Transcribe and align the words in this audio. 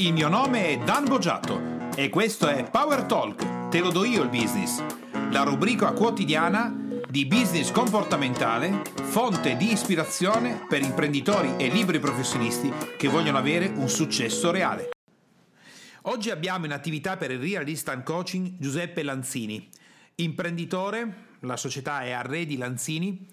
Il 0.00 0.14
mio 0.14 0.28
nome 0.28 0.68
è 0.68 0.78
Dan 0.78 1.04
Boggiato 1.04 1.90
e 1.94 2.08
questo 2.08 2.48
è 2.48 2.70
Power 2.70 3.02
Talk, 3.02 3.68
te 3.68 3.80
lo 3.80 3.90
do 3.90 4.02
io 4.06 4.22
il 4.22 4.30
business, 4.30 4.82
la 5.30 5.42
rubrica 5.42 5.92
quotidiana 5.92 6.74
di 7.06 7.26
business 7.26 7.70
comportamentale, 7.70 8.80
fonte 9.02 9.58
di 9.58 9.70
ispirazione 9.70 10.64
per 10.66 10.80
imprenditori 10.80 11.52
e 11.58 11.68
liberi 11.68 11.98
professionisti 11.98 12.72
che 12.96 13.08
vogliono 13.08 13.36
avere 13.36 13.66
un 13.66 13.90
successo 13.90 14.50
reale. 14.50 14.88
Oggi 16.04 16.30
abbiamo 16.30 16.64
in 16.64 16.72
attività 16.72 17.18
per 17.18 17.32
il 17.32 17.38
Real 17.38 17.68
Instant 17.68 18.02
Coaching 18.02 18.54
Giuseppe 18.58 19.02
Lanzini, 19.02 19.68
imprenditore, 20.14 21.26
la 21.40 21.58
società 21.58 22.00
è 22.04 22.12
Arredi 22.12 22.56
Lanzini, 22.56 23.28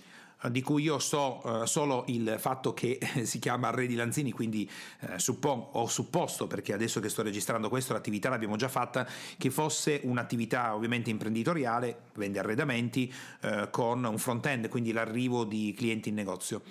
di 0.50 0.62
cui 0.62 0.84
io 0.84 1.00
so 1.00 1.42
uh, 1.44 1.66
solo 1.66 2.04
il 2.08 2.36
fatto 2.38 2.74
che 2.74 3.00
si 3.24 3.40
chiama 3.40 3.70
Arredi 3.70 3.96
Lanzini, 3.96 4.32
quindi 4.32 4.70
suppon- 5.16 5.70
ho 5.71 5.88
supposto, 5.88 6.48
perché 6.48 6.74
adesso 6.74 7.00
che 7.00 7.10
sto 7.10 7.24
registrando 7.24 7.70
questo 7.70 7.94
l'attività 7.94 8.30
l'abbiamo 8.30 8.56
già 8.56 8.68
fatta, 8.68 9.08
che 9.38 9.50
fosse 9.50 10.02
un'attività 10.04 10.75
ovviamente 10.75 11.10
imprenditoriale, 11.10 12.04
vende 12.14 12.39
arredamenti, 12.39 13.11
con 13.71 14.04
un 14.04 14.18
front-end, 14.18 14.70
quindi 14.70 14.92
l'arrivo 14.92 15.44
di 15.44 15.74
clienti 15.75 16.10
in 16.10 16.16
negozio. 16.16 16.61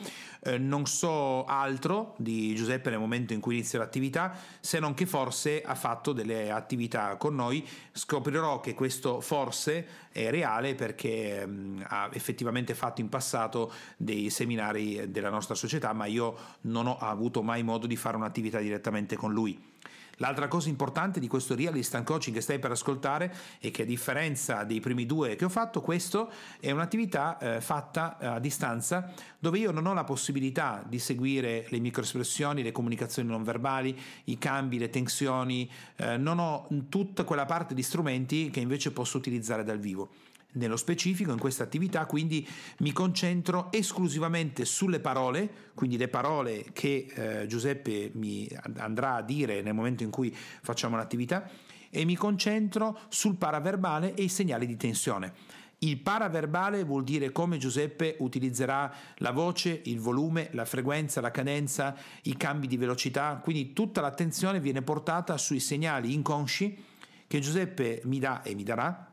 non 0.58 0.86
so 0.86 1.44
altro 1.44 2.14
di 2.18 2.54
Giuseppe 2.54 2.90
nel 2.90 2.98
momento 2.98 3.32
in 3.32 3.40
cui 3.40 3.54
inizia 3.54 3.78
l'attività, 3.78 4.36
se 4.60 4.78
non 4.78 4.94
che 4.94 5.06
forse 5.06 5.62
ha 5.62 5.74
fatto 5.74 6.12
delle 6.12 6.50
attività 6.50 7.16
con 7.16 7.34
noi, 7.34 7.66
scoprirò 7.92 8.60
che 8.60 8.74
questo 8.74 9.20
forse 9.20 10.04
è 10.16 10.30
reale 10.30 10.74
perché 10.74 11.44
um, 11.46 11.84
ha 11.86 12.08
effettivamente 12.12 12.74
fatto 12.74 13.02
in 13.02 13.10
passato 13.10 13.70
dei 13.98 14.30
seminari 14.30 15.10
della 15.10 15.28
nostra 15.28 15.54
società, 15.54 15.92
ma 15.92 16.06
io 16.06 16.36
non 16.62 16.86
ho 16.86 16.96
avuto 16.96 17.42
mai 17.42 17.62
modo 17.62 17.86
di 17.86 17.96
fare 17.96 18.16
un'attività 18.16 18.58
direttamente 18.58 19.14
con 19.14 19.32
lui. 19.32 19.74
L'altra 20.16 20.48
cosa 20.48 20.70
importante 20.70 21.20
di 21.20 21.28
questo 21.28 21.54
Real 21.54 21.76
Instant 21.76 22.06
Coaching 22.06 22.34
che 22.34 22.40
stai 22.40 22.58
per 22.58 22.70
ascoltare 22.70 23.34
è 23.58 23.70
che 23.70 23.82
a 23.82 23.84
differenza 23.84 24.64
dei 24.64 24.80
primi 24.80 25.04
due 25.04 25.36
che 25.36 25.44
ho 25.44 25.50
fatto, 25.50 25.82
questo 25.82 26.30
è 26.58 26.70
un'attività 26.70 27.36
eh, 27.38 27.60
fatta 27.60 28.16
eh, 28.18 28.26
a 28.26 28.38
distanza 28.38 29.12
dove 29.38 29.58
io 29.58 29.72
non 29.72 29.84
ho 29.84 29.92
la 29.92 30.04
possibilità 30.04 30.82
di 30.86 30.98
seguire 30.98 31.66
le 31.68 31.78
microespressioni, 31.80 32.62
le 32.62 32.72
comunicazioni 32.72 33.28
non 33.28 33.42
verbali, 33.42 33.98
i 34.24 34.38
cambi, 34.38 34.78
le 34.78 34.88
tensioni, 34.88 35.70
eh, 35.96 36.16
non 36.16 36.38
ho 36.38 36.66
tutta 36.88 37.24
quella 37.24 37.44
parte 37.44 37.74
di 37.74 37.82
strumenti 37.82 38.48
che 38.50 38.60
invece 38.60 38.92
posso 38.92 39.18
utilizzare 39.18 39.64
dal 39.64 39.78
vivo. 39.78 40.08
Nello 40.56 40.76
specifico, 40.76 41.32
in 41.32 41.38
questa 41.38 41.64
attività, 41.64 42.06
quindi 42.06 42.46
mi 42.78 42.92
concentro 42.92 43.70
esclusivamente 43.72 44.64
sulle 44.64 45.00
parole, 45.00 45.70
quindi 45.74 45.98
le 45.98 46.08
parole 46.08 46.66
che 46.72 47.06
eh, 47.14 47.46
Giuseppe 47.46 48.10
mi 48.14 48.48
andrà 48.78 49.16
a 49.16 49.22
dire 49.22 49.60
nel 49.60 49.74
momento 49.74 50.02
in 50.02 50.10
cui 50.10 50.34
facciamo 50.34 50.96
l'attività, 50.96 51.48
e 51.90 52.04
mi 52.04 52.16
concentro 52.16 52.98
sul 53.08 53.36
paraverbale 53.36 54.14
e 54.14 54.22
i 54.22 54.28
segnali 54.28 54.66
di 54.66 54.76
tensione. 54.76 55.32
Il 55.80 55.98
paraverbale 55.98 56.84
vuol 56.84 57.04
dire 57.04 57.32
come 57.32 57.58
Giuseppe 57.58 58.16
utilizzerà 58.20 58.90
la 59.16 59.30
voce, 59.30 59.82
il 59.84 60.00
volume, 60.00 60.48
la 60.52 60.64
frequenza, 60.64 61.20
la 61.20 61.30
cadenza, 61.30 61.94
i 62.22 62.36
cambi 62.38 62.66
di 62.66 62.78
velocità, 62.78 63.40
quindi 63.42 63.74
tutta 63.74 64.00
l'attenzione 64.00 64.58
viene 64.58 64.80
portata 64.80 65.36
sui 65.36 65.60
segnali 65.60 66.14
inconsci 66.14 66.82
che 67.26 67.40
Giuseppe 67.40 68.00
mi 68.04 68.18
dà 68.18 68.42
e 68.42 68.54
mi 68.54 68.62
darà 68.62 69.10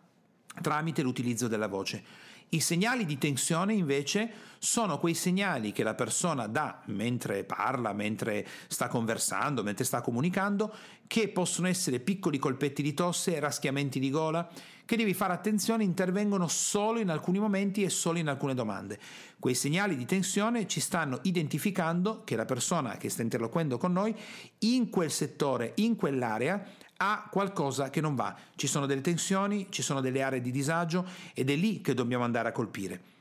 tramite 0.62 1.02
l'utilizzo 1.02 1.48
della 1.48 1.68
voce. 1.68 2.32
I 2.54 2.60
segnali 2.60 3.06
di 3.06 3.18
tensione 3.18 3.74
invece 3.74 4.32
sono 4.60 5.00
quei 5.00 5.16
segnali 5.16 5.72
che 5.72 5.82
la 5.82 5.96
persona 5.96 6.46
dà 6.46 6.84
mentre 6.86 7.44
parla, 7.46 7.94
mentre 7.94 8.48
sta 8.68 8.88
conversando, 8.88 9.64
mentre 9.64 9.84
sta 9.84 10.02
comunicando, 10.02 10.72
che 11.08 11.30
possono 11.30 11.68
essere 11.68 12.00
piccoli 12.00 12.38
colpetti 12.38 12.84
di 12.84 12.94
tosse, 12.94 13.40
raschiamenti 13.40 14.00
di 14.00 14.12
gola, 14.12 14.48
che 14.86 14.96
devi 14.96 15.16
fare 15.16 15.34
attenzione, 15.34 15.84
intervengono 15.84 16.48
solo 16.48 17.00
in 17.00 17.10
alcuni 17.10 17.40
momenti 17.40 17.84
e 17.84 17.90
solo 17.90 18.20
in 18.20 18.28
alcune 18.28 18.54
domande. 18.54 19.00
Quei 19.40 19.56
segnali 19.56 19.96
di 19.96 20.06
tensione 20.06 20.68
ci 20.68 20.80
stanno 20.80 21.20
identificando 21.24 22.22
che 22.24 22.36
la 22.36 22.46
persona 22.46 22.98
che 22.98 23.10
sta 23.10 23.24
interloquendo 23.24 23.80
con 23.80 23.94
noi 23.94 24.16
in 24.60 24.90
quel 24.90 25.10
settore, 25.10 25.72
in 25.78 25.96
quell'area, 25.96 26.64
ha 27.04 27.28
qualcosa 27.30 27.90
che 27.90 28.00
non 28.00 28.16
va, 28.16 28.34
ci 28.56 28.66
sono 28.66 28.86
delle 28.86 29.02
tensioni, 29.02 29.68
ci 29.70 29.82
sono 29.82 30.00
delle 30.00 30.22
aree 30.22 30.40
di 30.40 30.52
disagio 30.52 31.06
ed 31.34 31.50
è 31.50 31.56
lì 31.56 31.82
che 31.82 31.94
dobbiamo 31.94 32.24
andare 32.24 32.48
a 32.48 32.54
colpire. 32.54 33.12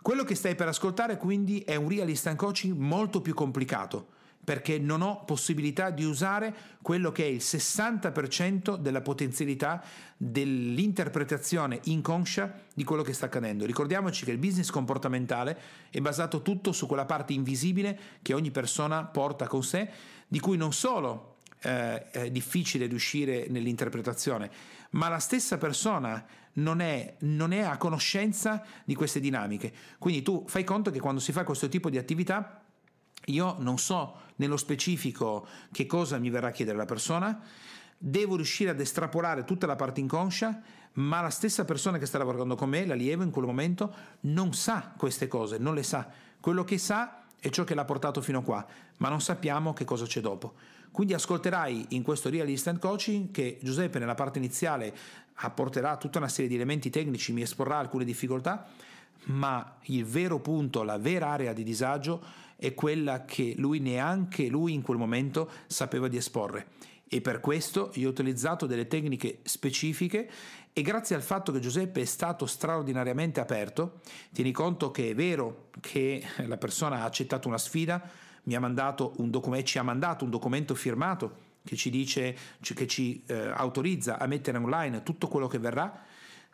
Quello 0.00 0.22
che 0.22 0.36
stai 0.36 0.54
per 0.54 0.68
ascoltare 0.68 1.16
quindi 1.16 1.60
è 1.60 1.74
un 1.74 1.88
real 1.88 2.08
instant 2.08 2.38
coaching 2.38 2.76
molto 2.76 3.20
più 3.20 3.34
complicato 3.34 4.16
perché 4.44 4.78
non 4.78 5.02
ho 5.02 5.24
possibilità 5.24 5.90
di 5.90 6.04
usare 6.04 6.54
quello 6.80 7.10
che 7.12 7.24
è 7.24 7.26
il 7.26 7.42
60% 7.42 8.76
della 8.76 9.02
potenzialità 9.02 9.82
dell'interpretazione 10.16 11.80
inconscia 11.84 12.54
di 12.72 12.84
quello 12.84 13.02
che 13.02 13.12
sta 13.12 13.26
accadendo. 13.26 13.66
Ricordiamoci 13.66 14.24
che 14.24 14.30
il 14.30 14.38
business 14.38 14.70
comportamentale 14.70 15.58
è 15.90 16.00
basato 16.00 16.40
tutto 16.40 16.72
su 16.72 16.86
quella 16.86 17.04
parte 17.04 17.34
invisibile 17.34 17.98
che 18.22 18.32
ogni 18.32 18.50
persona 18.50 19.04
porta 19.04 19.46
con 19.46 19.62
sé, 19.62 19.90
di 20.26 20.40
cui 20.40 20.56
non 20.56 20.72
solo 20.72 21.36
eh, 21.60 22.30
difficile 22.30 22.86
riuscire 22.86 23.46
nell'interpretazione, 23.48 24.50
ma 24.90 25.08
la 25.08 25.18
stessa 25.18 25.58
persona 25.58 26.24
non 26.54 26.80
è, 26.80 27.16
non 27.20 27.52
è 27.52 27.60
a 27.60 27.76
conoscenza 27.76 28.62
di 28.84 28.94
queste 28.94 29.20
dinamiche. 29.20 29.72
Quindi 29.98 30.22
tu 30.22 30.44
fai 30.46 30.64
conto 30.64 30.90
che 30.90 31.00
quando 31.00 31.20
si 31.20 31.32
fa 31.32 31.44
questo 31.44 31.68
tipo 31.68 31.90
di 31.90 31.98
attività, 31.98 32.62
io 33.26 33.56
non 33.58 33.78
so 33.78 34.26
nello 34.36 34.56
specifico 34.56 35.46
che 35.72 35.86
cosa 35.86 36.18
mi 36.18 36.30
verrà 36.30 36.48
a 36.48 36.52
chiedere 36.52 36.76
la 36.76 36.84
persona, 36.84 37.40
devo 37.96 38.36
riuscire 38.36 38.70
ad 38.70 38.80
estrapolare 38.80 39.44
tutta 39.44 39.66
la 39.66 39.76
parte 39.76 40.00
inconscia, 40.00 40.62
ma 40.94 41.20
la 41.20 41.30
stessa 41.30 41.64
persona 41.64 41.98
che 41.98 42.06
sta 42.06 42.18
lavorando 42.18 42.54
con 42.54 42.68
me, 42.68 42.86
l'allievo 42.86 43.22
in 43.22 43.30
quel 43.30 43.44
momento, 43.44 43.94
non 44.20 44.52
sa 44.54 44.94
queste 44.96 45.28
cose, 45.28 45.58
non 45.58 45.74
le 45.74 45.82
sa. 45.82 46.08
Quello 46.40 46.64
che 46.64 46.78
sa 46.78 47.24
è 47.38 47.50
ciò 47.50 47.64
che 47.64 47.74
l'ha 47.74 47.84
portato 47.84 48.20
fino 48.20 48.38
a 48.38 48.42
qua, 48.42 48.66
ma 48.98 49.08
non 49.08 49.20
sappiamo 49.20 49.72
che 49.72 49.84
cosa 49.84 50.06
c'è 50.06 50.20
dopo. 50.20 50.54
Quindi 50.90 51.14
ascolterai 51.14 51.86
in 51.90 52.02
questo 52.02 52.30
Real 52.30 52.48
Instant 52.48 52.78
Coaching 52.78 53.30
che 53.30 53.58
Giuseppe 53.62 53.98
nella 53.98 54.14
parte 54.14 54.38
iniziale 54.38 54.94
apporterà 55.34 55.96
tutta 55.96 56.18
una 56.18 56.28
serie 56.28 56.48
di 56.48 56.56
elementi 56.56 56.90
tecnici, 56.90 57.32
mi 57.32 57.42
esporrà 57.42 57.78
alcune 57.78 58.04
difficoltà, 58.04 58.66
ma 59.26 59.76
il 59.82 60.04
vero 60.04 60.40
punto, 60.40 60.82
la 60.82 60.98
vera 60.98 61.28
area 61.28 61.52
di 61.52 61.62
disagio 61.62 62.22
è 62.56 62.74
quella 62.74 63.24
che 63.24 63.54
lui 63.56 63.78
neanche 63.78 64.48
lui 64.48 64.72
in 64.72 64.82
quel 64.82 64.98
momento 64.98 65.48
sapeva 65.66 66.08
di 66.08 66.16
esporre. 66.16 66.66
E 67.10 67.20
per 67.20 67.40
questo 67.40 67.90
io 67.94 68.08
ho 68.08 68.10
utilizzato 68.10 68.66
delle 68.66 68.86
tecniche 68.86 69.38
specifiche 69.42 70.28
e 70.72 70.82
grazie 70.82 71.16
al 71.16 71.22
fatto 71.22 71.52
che 71.52 71.60
Giuseppe 71.60 72.02
è 72.02 72.04
stato 72.04 72.44
straordinariamente 72.44 73.40
aperto, 73.40 74.00
tieni 74.32 74.52
conto 74.52 74.90
che 74.90 75.10
è 75.10 75.14
vero 75.14 75.70
che 75.80 76.22
la 76.46 76.58
persona 76.58 77.00
ha 77.00 77.04
accettato 77.04 77.48
una 77.48 77.58
sfida, 77.58 78.10
mi 78.48 78.54
ha 78.54 78.60
mandato 78.60 79.12
un 79.18 79.30
documento, 79.30 79.66
ci 79.66 79.78
ha 79.78 79.82
mandato 79.82 80.24
un 80.24 80.30
documento 80.30 80.74
firmato 80.74 81.46
che 81.62 81.76
ci 81.76 81.90
dice, 81.90 82.34
che 82.62 82.86
ci 82.86 83.22
eh, 83.26 83.52
autorizza 83.54 84.18
a 84.18 84.26
mettere 84.26 84.56
online 84.56 85.02
tutto 85.02 85.28
quello 85.28 85.46
che 85.46 85.58
verrà, 85.58 86.02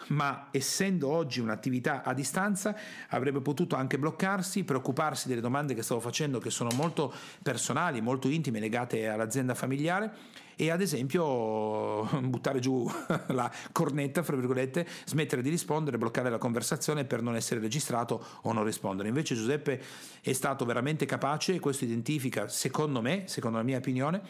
ma 0.09 0.49
essendo 0.51 1.09
oggi 1.09 1.39
un'attività 1.39 2.03
a 2.03 2.13
distanza 2.13 2.75
avrebbe 3.11 3.41
potuto 3.41 3.77
anche 3.77 3.97
bloccarsi, 3.97 4.65
preoccuparsi 4.65 5.29
delle 5.29 5.41
domande 5.41 5.73
che 5.75 5.85
stavo 5.85 6.01
facendo 6.01 6.41
che 6.41 6.51
sono 6.51 6.71
molto 6.75 7.15
personali, 7.41 8.01
molto 8.01 8.27
intime, 8.27 8.59
legate 8.59 9.07
all'azienda 9.07 9.55
familiare 9.55 10.43
e 10.57 10.71
ad 10.71 10.81
esempio 10.81 12.05
buttare 12.23 12.61
giù 12.61 12.91
la 13.29 13.51
cornetta, 13.73 14.23
fra 14.23 14.37
virgolette, 14.37 14.87
smettere 15.05 15.43
di 15.43 15.51
rispondere, 15.51 15.99
bloccare 15.99 16.31
la 16.31 16.39
conversazione 16.39 17.05
per 17.05 17.23
non 17.23 17.37
essere 17.37 17.61
registrato 17.61 18.25
o 18.43 18.53
non 18.53 18.65
rispondere. 18.65 19.09
Invece 19.09 19.35
Giuseppe 19.35 19.83
è 20.21 20.33
stato 20.33 20.65
veramente 20.65 21.07
capace 21.07 21.55
e 21.55 21.61
questo 21.61 21.85
identifica, 21.85 22.49
secondo 22.49 23.01
me, 23.01 23.25
secondo 23.27 23.59
la 23.59 23.65
mia 23.65 23.79
opinione, 23.79 24.23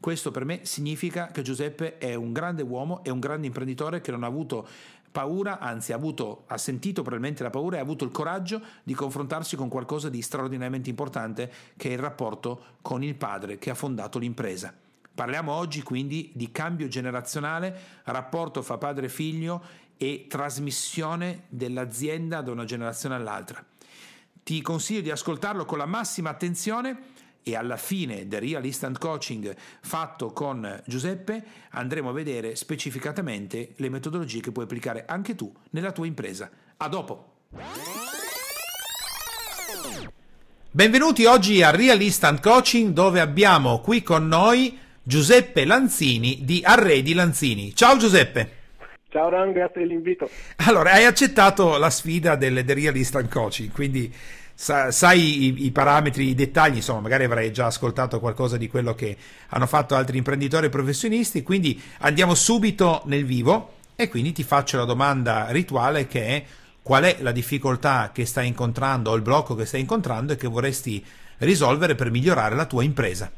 questo 0.00 0.30
per 0.30 0.44
me 0.44 0.60
significa 0.62 1.28
che 1.28 1.42
Giuseppe 1.42 1.98
è 1.98 2.14
un 2.14 2.32
grande 2.32 2.62
uomo, 2.62 3.04
è 3.04 3.10
un 3.10 3.20
grande 3.20 3.46
imprenditore 3.46 4.00
che 4.00 4.10
non 4.10 4.24
ha 4.24 4.26
avuto 4.26 4.66
paura, 5.12 5.58
anzi 5.60 5.92
ha, 5.92 5.96
avuto, 5.96 6.44
ha 6.46 6.56
sentito 6.56 7.02
probabilmente 7.02 7.42
la 7.42 7.50
paura 7.50 7.76
e 7.76 7.78
ha 7.78 7.82
avuto 7.82 8.04
il 8.04 8.10
coraggio 8.10 8.60
di 8.82 8.94
confrontarsi 8.94 9.54
con 9.54 9.68
qualcosa 9.68 10.08
di 10.08 10.22
straordinariamente 10.22 10.88
importante 10.88 11.52
che 11.76 11.90
è 11.90 11.92
il 11.92 11.98
rapporto 11.98 12.78
con 12.80 13.04
il 13.04 13.14
padre 13.14 13.58
che 13.58 13.70
ha 13.70 13.74
fondato 13.74 14.18
l'impresa. 14.18 14.81
Parliamo 15.14 15.52
oggi 15.52 15.82
quindi 15.82 16.30
di 16.34 16.50
cambio 16.50 16.88
generazionale, 16.88 18.00
rapporto 18.04 18.62
fra 18.62 18.78
padre 18.78 19.06
e 19.06 19.10
figlio 19.10 19.62
e 19.98 20.26
trasmissione 20.28 21.44
dell'azienda 21.48 22.40
da 22.40 22.50
una 22.50 22.64
generazione 22.64 23.14
all'altra. 23.14 23.64
Ti 24.42 24.60
consiglio 24.62 25.02
di 25.02 25.10
ascoltarlo 25.10 25.64
con 25.64 25.78
la 25.78 25.86
massima 25.86 26.30
attenzione 26.30 27.10
e 27.42 27.56
alla 27.56 27.76
fine 27.76 28.26
del 28.26 28.40
Real 28.40 28.64
Instant 28.64 28.98
Coaching 28.98 29.54
fatto 29.80 30.32
con 30.32 30.82
Giuseppe 30.86 31.44
andremo 31.70 32.08
a 32.08 32.12
vedere 32.12 32.56
specificatamente 32.56 33.74
le 33.76 33.88
metodologie 33.90 34.40
che 34.40 34.52
puoi 34.52 34.64
applicare 34.64 35.04
anche 35.06 35.34
tu 35.34 35.52
nella 35.70 35.92
tua 35.92 36.06
impresa. 36.06 36.50
A 36.78 36.88
dopo! 36.88 37.34
Benvenuti 40.70 41.26
oggi 41.26 41.62
a 41.62 41.70
Real 41.70 42.00
Instant 42.00 42.40
Coaching 42.40 42.94
dove 42.94 43.20
abbiamo 43.20 43.80
qui 43.80 44.02
con 44.02 44.26
noi 44.26 44.78
Giuseppe 45.04 45.64
Lanzini 45.64 46.40
di 46.42 46.62
Arredi 46.64 47.12
Lanzini. 47.12 47.74
Ciao 47.74 47.96
Giuseppe. 47.96 48.60
Ciao 49.08 49.28
Ran, 49.28 49.50
grazie 49.52 49.80
dell'invito. 49.82 50.30
Allora, 50.66 50.92
hai 50.92 51.04
accettato 51.04 51.76
la 51.76 51.90
sfida 51.90 52.36
del 52.36 52.62
The 52.64 52.72
Real 52.72 52.96
Instant 52.96 53.28
Coaching, 53.28 53.72
quindi 53.72 54.14
sa, 54.54 54.92
sai 54.92 55.44
i, 55.44 55.66
i, 55.66 55.70
parametri, 55.72 56.28
i 56.28 56.34
dettagli, 56.36 56.76
insomma, 56.76 57.00
magari 57.00 57.24
avrai 57.24 57.52
già 57.52 57.66
ascoltato 57.66 58.20
qualcosa 58.20 58.56
di 58.56 58.68
quello 58.68 58.94
che 58.94 59.16
hanno 59.48 59.66
fatto 59.66 59.96
altri 59.96 60.18
imprenditori 60.18 60.66
e 60.66 60.70
professionisti, 60.70 61.42
quindi 61.42 61.78
andiamo 61.98 62.34
subito 62.34 63.02
nel 63.06 63.24
vivo 63.24 63.74
e 63.96 64.08
quindi 64.08 64.32
ti 64.32 64.44
faccio 64.44 64.78
la 64.78 64.84
domanda 64.84 65.48
rituale 65.50 66.06
che 66.06 66.26
è 66.26 66.44
qual 66.80 67.02
è 67.02 67.16
la 67.20 67.32
difficoltà 67.32 68.12
che 68.14 68.24
stai 68.24 68.46
incontrando 68.46 69.10
o 69.10 69.14
il 69.16 69.22
blocco 69.22 69.56
che 69.56 69.66
stai 69.66 69.80
incontrando 69.80 70.32
e 70.32 70.36
che 70.36 70.46
vorresti 70.46 71.04
risolvere 71.38 71.96
per 71.96 72.10
migliorare 72.10 72.54
la 72.54 72.66
tua 72.66 72.84
impresa. 72.84 73.30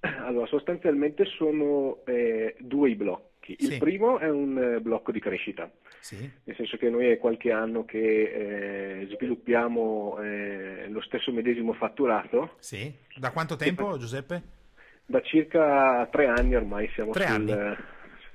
Allora, 0.24 0.46
sostanzialmente 0.46 1.24
sono 1.26 2.02
eh, 2.06 2.56
due 2.58 2.90
i 2.90 2.94
blocchi. 2.94 3.56
Il 3.58 3.72
sì. 3.72 3.78
primo 3.78 4.18
è 4.18 4.28
un 4.28 4.56
eh, 4.56 4.80
blocco 4.80 5.12
di 5.12 5.20
crescita, 5.20 5.70
sì. 5.98 6.30
nel 6.44 6.56
senso 6.56 6.76
che 6.76 6.88
noi 6.88 7.08
è 7.10 7.18
qualche 7.18 7.50
anno 7.50 7.84
che 7.84 9.02
eh, 9.02 9.06
sviluppiamo 9.14 10.18
eh, 10.20 10.88
lo 10.88 11.00
stesso 11.02 11.32
medesimo 11.32 11.72
fatturato. 11.72 12.56
Sì. 12.60 12.92
Da 13.16 13.30
quanto 13.32 13.56
tempo, 13.56 13.98
Giuseppe? 13.98 14.58
Da 15.04 15.20
circa 15.22 16.06
tre 16.10 16.26
anni 16.26 16.54
ormai 16.54 16.88
siamo 16.94 17.10
tre 17.10 17.26
sul, 17.26 17.50
anni. 17.50 17.76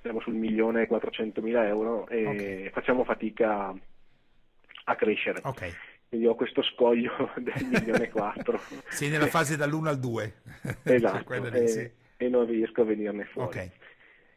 siamo 0.02 0.20
sul 0.20 0.34
milione 0.34 0.82
e 0.82 0.88
quattrocentomila 0.88 1.66
euro 1.66 2.08
e 2.10 2.26
okay. 2.26 2.70
facciamo 2.72 3.06
fatica 3.06 3.74
a 4.88 4.96
crescere. 4.96 5.40
Okay. 5.44 5.72
Quindi 6.08 6.28
ho 6.28 6.36
questo 6.36 6.62
scoglio 6.62 7.32
del 7.38 7.66
milione 7.66 8.06
e 8.06 8.10
quattro. 8.10 8.60
Sei 8.90 9.10
nella 9.10 9.28
fase 9.28 9.58
dall'1 9.58 9.88
al 9.88 10.00
2. 10.00 10.34
Esatto, 10.84 11.34
e, 11.54 11.68
sì. 11.68 11.90
e, 12.18 12.30
non 12.30 12.46
riesco 12.46 12.82
a 12.82 12.86
venirne 12.86 13.26
fuori. 13.26 13.50
Okay. 13.50 13.72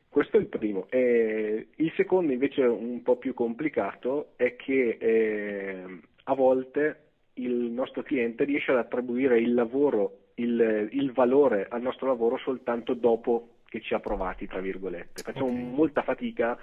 Questo 0.08 0.36
è 0.36 0.40
il 0.40 0.46
primo. 0.46 0.86
Eh, 0.90 1.68
il 1.76 1.92
secondo 1.96 2.32
invece 2.32 2.62
un 2.62 3.02
po' 3.02 3.16
più 3.16 3.34
complicato 3.34 4.32
è 4.36 4.56
che 4.56 4.96
eh, 4.98 6.00
a 6.24 6.34
volte 6.34 7.02
il 7.34 7.52
nostro 7.70 8.02
cliente 8.02 8.44
riesce 8.44 8.72
ad 8.72 8.78
attribuire 8.78 9.38
il 9.38 9.54
lavoro, 9.54 10.30
il, 10.34 10.88
il, 10.90 11.12
valore 11.12 11.66
al 11.68 11.82
nostro 11.82 12.08
lavoro 12.08 12.36
soltanto 12.38 12.94
dopo 12.94 13.58
che 13.66 13.80
ci 13.80 13.94
ha 13.94 14.00
provati, 14.00 14.46
tra 14.46 14.60
virgolette. 14.60 15.22
Facciamo 15.22 15.46
okay. 15.46 15.62
molta 15.62 16.02
fatica 16.02 16.58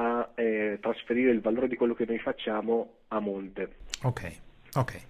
a 0.00 0.30
eh, 0.34 0.78
trasferire 0.80 1.30
il 1.30 1.40
valore 1.40 1.68
di 1.68 1.76
quello 1.76 1.94
che 1.94 2.06
noi 2.06 2.18
facciamo 2.18 2.92
a 3.08 3.20
monte. 3.20 3.76
Ok, 4.02 4.32
ok. 4.74 5.00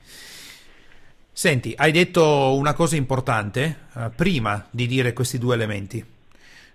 Senti, 1.31 1.73
hai 1.77 1.93
detto 1.93 2.55
una 2.57 2.75
cosa 2.75 2.97
importante 2.97 3.87
uh, 3.93 4.11
prima 4.15 4.67
di 4.69 4.87
dire 4.87 5.13
questi 5.13 5.39
due 5.39 5.55
elementi. 5.55 6.05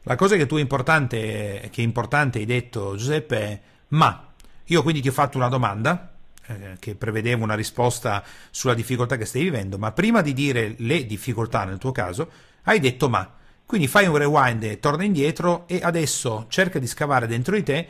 La 0.04 0.16
cosa 0.16 0.38
che 0.38 0.46
tu 0.46 0.58
importante, 0.58 1.68
che 1.72 1.82
importante 1.82 2.40
hai 2.40 2.46
detto 2.46 2.96
Giuseppe 2.96 3.38
è 3.38 3.60
ma 3.90 4.32
io 4.66 4.82
quindi 4.82 5.02
ti 5.02 5.10
ho 5.10 5.12
fatto 5.12 5.38
una 5.38 5.50
domanda 5.50 6.14
eh, 6.48 6.76
che 6.80 6.96
prevedeva 6.96 7.44
una 7.44 7.54
risposta 7.54 8.24
sulla 8.50 8.74
difficoltà 8.74 9.18
che 9.18 9.26
stai 9.26 9.44
vivendo, 9.44 9.78
ma 9.78 9.92
prima 9.92 10.22
di 10.22 10.34
dire 10.34 10.76
le 10.78 11.06
difficoltà 11.06 11.66
nel 11.66 11.78
tuo 11.78 11.92
caso 11.92 12.32
hai 12.64 12.80
detto 12.80 13.10
ma. 13.10 13.34
Quindi 13.66 13.88
fai 13.88 14.06
un 14.06 14.18
rewind 14.18 14.80
torna 14.80 15.04
indietro 15.04 15.68
e 15.68 15.80
adesso 15.82 16.46
cerca 16.50 16.78
di 16.78 16.86
scavare 16.86 17.26
dentro 17.26 17.56
di 17.56 17.64
te 17.64 17.88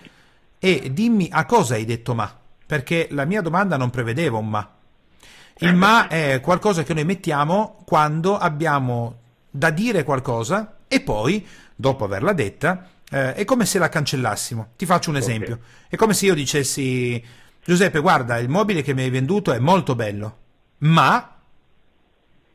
e 0.59 0.91
dimmi 0.93 1.29
a 1.31 1.45
cosa 1.45 1.75
hai 1.75 1.85
detto 1.85 2.13
ma, 2.13 2.33
perché 2.65 3.07
la 3.11 3.25
mia 3.25 3.41
domanda 3.41 3.77
non 3.77 3.89
prevedeva 3.89 4.37
un 4.37 4.49
ma. 4.49 4.69
Il 5.59 5.73
ma 5.73 6.07
è 6.07 6.41
qualcosa 6.41 6.83
che 6.83 6.93
noi 6.93 7.05
mettiamo 7.05 7.81
quando 7.85 8.37
abbiamo 8.37 9.19
da 9.49 9.69
dire 9.69 10.03
qualcosa 10.03 10.79
e 10.87 10.99
poi 10.99 11.47
dopo 11.75 12.03
averla 12.03 12.33
detta, 12.33 12.89
eh, 13.09 13.33
è 13.35 13.45
come 13.45 13.65
se 13.65 13.79
la 13.79 13.87
cancellassimo. 13.87 14.71
Ti 14.75 14.85
faccio 14.85 15.11
un 15.11 15.17
esempio. 15.17 15.53
Okay. 15.53 15.65
È 15.89 15.95
come 15.95 16.13
se 16.13 16.25
io 16.25 16.33
dicessi, 16.33 17.23
Giuseppe, 17.63 17.99
guarda, 17.99 18.37
il 18.37 18.49
mobile 18.49 18.81
che 18.81 18.93
mi 18.93 19.03
hai 19.03 19.09
venduto 19.09 19.53
è 19.53 19.59
molto 19.59 19.95
bello, 19.95 20.37
ma... 20.79 21.29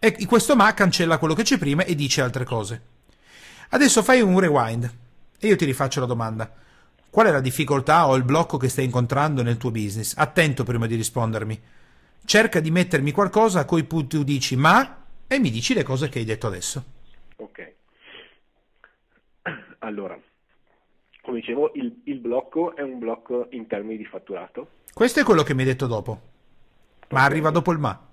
E 0.03 0.26
questo 0.26 0.56
ma 0.56 0.73
cancella 0.73 1.19
quello 1.19 1.35
che 1.35 1.43
c'è 1.43 1.58
prima 1.58 1.85
e 1.85 1.94
dice 1.94 2.23
altre 2.23 2.44
cose. 2.44 2.82
Adesso 3.69 4.03
fai 4.03 4.23
un 4.23 4.41
rewind 4.41 4.91
e 5.38 5.46
io 5.46 5.56
ti 5.56 5.67
rifaccio 5.67 6.00
la 6.00 6.06
domanda. 6.06 6.50
Qual 7.11 7.27
è 7.27 7.33
la 7.33 7.41
difficoltà 7.41 8.07
o 8.07 8.15
il 8.15 8.23
blocco 8.23 8.57
che 8.57 8.69
stai 8.69 8.85
incontrando 8.85 9.43
nel 9.43 9.57
tuo 9.57 9.73
business? 9.73 10.17
Attento 10.17 10.62
prima 10.62 10.87
di 10.87 10.95
rispondermi. 10.95 11.61
Cerca 12.25 12.61
di 12.61 12.71
mettermi 12.71 13.11
qualcosa 13.11 13.61
a 13.61 13.65
cui 13.65 13.85
tu 13.87 14.23
dici 14.23 14.55
ma 14.55 15.07
e 15.27 15.39
mi 15.41 15.51
dici 15.51 15.75
le 15.75 15.83
cose 15.83 16.09
che 16.09 16.21
hai 16.21 16.25
detto 16.25 16.47
adesso. 16.47 16.85
Ok. 17.37 17.73
Allora, 19.81 20.17
come 21.23 21.41
dicevo, 21.41 21.73
il, 21.75 22.01
il, 22.05 22.19
blocco 22.19 22.77
è 22.77 22.83
un 22.83 22.99
blocco 22.99 23.49
in 23.51 23.67
termini 23.67 23.97
di 23.97 24.05
fatturato. 24.05 24.69
Questo 24.93 25.19
è 25.21 25.25
quello 25.25 25.43
che 25.43 25.55
mi 25.55 25.63
hai 25.63 25.69
detto 25.69 25.87
dopo, 25.87 26.13
ma 27.09 27.19
okay. 27.19 27.25
arriva 27.25 27.51
dopo 27.51 27.73
il 27.73 27.79
ma. 27.79 28.09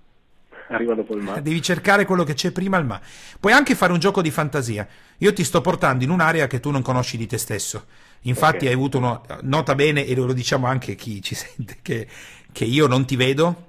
Arriva 0.69 0.95
dopo 0.95 1.15
il 1.15 1.23
ma. 1.23 1.37
Devi 1.41 1.61
cercare 1.61 2.05
quello 2.05 2.23
che 2.23 2.33
c'è 2.33 2.51
prima 2.51 2.77
il 2.77 2.85
ma. 2.85 2.99
Puoi 3.39 3.53
anche 3.53 3.75
fare 3.75 3.91
un 3.91 3.99
gioco 3.99 4.23
di 4.23 4.31
fantasia. 4.31 4.87
Io 5.17 5.33
ti 5.33 5.43
sto 5.43 5.61
portando 5.61 6.03
in 6.03 6.09
un'area 6.09 6.47
che 6.47 6.59
tu 6.59 6.71
non 6.71 6.81
conosci 6.81 7.17
di 7.17 7.27
te 7.27 7.37
stesso. 7.37 7.85
Infatti 8.27 8.57
okay. 8.57 8.67
hai 8.67 8.73
avuto 8.73 8.97
uno... 8.97 9.23
Nota 9.41 9.75
bene, 9.75 10.05
e 10.05 10.15
lo 10.15 10.33
diciamo 10.33 10.67
anche 10.67 10.95
chi 10.95 11.21
ci 11.21 11.35
sente, 11.35 11.77
che, 11.81 12.07
che 12.51 12.65
io 12.65 12.87
non 12.87 13.05
ti 13.05 13.15
vedo 13.15 13.65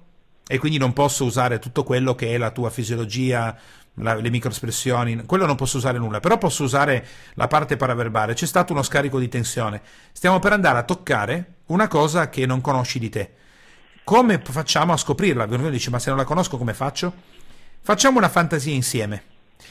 e 0.47 0.59
quindi 0.59 0.79
non 0.79 0.93
posso 0.93 1.25
usare 1.25 1.59
tutto 1.59 1.83
quello 1.85 2.15
che 2.15 2.35
è 2.35 2.39
la 2.39 2.51
tua 2.51 2.71
fisiologia, 2.71 3.57
la, 3.95 4.15
le 4.15 4.31
microespressioni, 4.31 5.25
quello 5.27 5.47
non 5.47 5.57
posso 5.57 5.77
usare 5.77 5.99
nulla, 5.99 6.21
però 6.21 6.39
posso 6.39 6.65
usare 6.65 7.07
la 7.35 7.47
parte 7.47 7.77
paraverbale. 7.77 8.35
C'è 8.35 8.47
stato 8.47 8.73
uno 8.73 8.83
scarico 8.83 9.19
di 9.19 9.29
tensione. 9.29 9.83
Stiamo 10.13 10.39
per 10.39 10.53
andare 10.53 10.79
a 10.79 10.85
toccare 10.85 11.55
una 11.67 11.89
cosa 11.89 12.31
che 12.31 12.47
non 12.47 12.61
conosci 12.61 12.99
di 12.99 13.09
te. 13.11 13.33
Come 14.05 14.41
facciamo 14.43 14.95
a 14.95 14.97
scoprirla? 14.97 15.45
Uno 15.45 15.69
dice, 15.69 15.91
ma 15.91 15.99
se 15.99 16.09
non 16.09 16.19
la 16.19 16.25
conosco 16.25 16.57
come 16.57 16.73
faccio? 16.73 17.13
Facciamo 17.81 18.19
una 18.19 18.31
fantasia 18.31 18.73
insieme. 18.73 19.23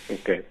Ok. 0.07 0.43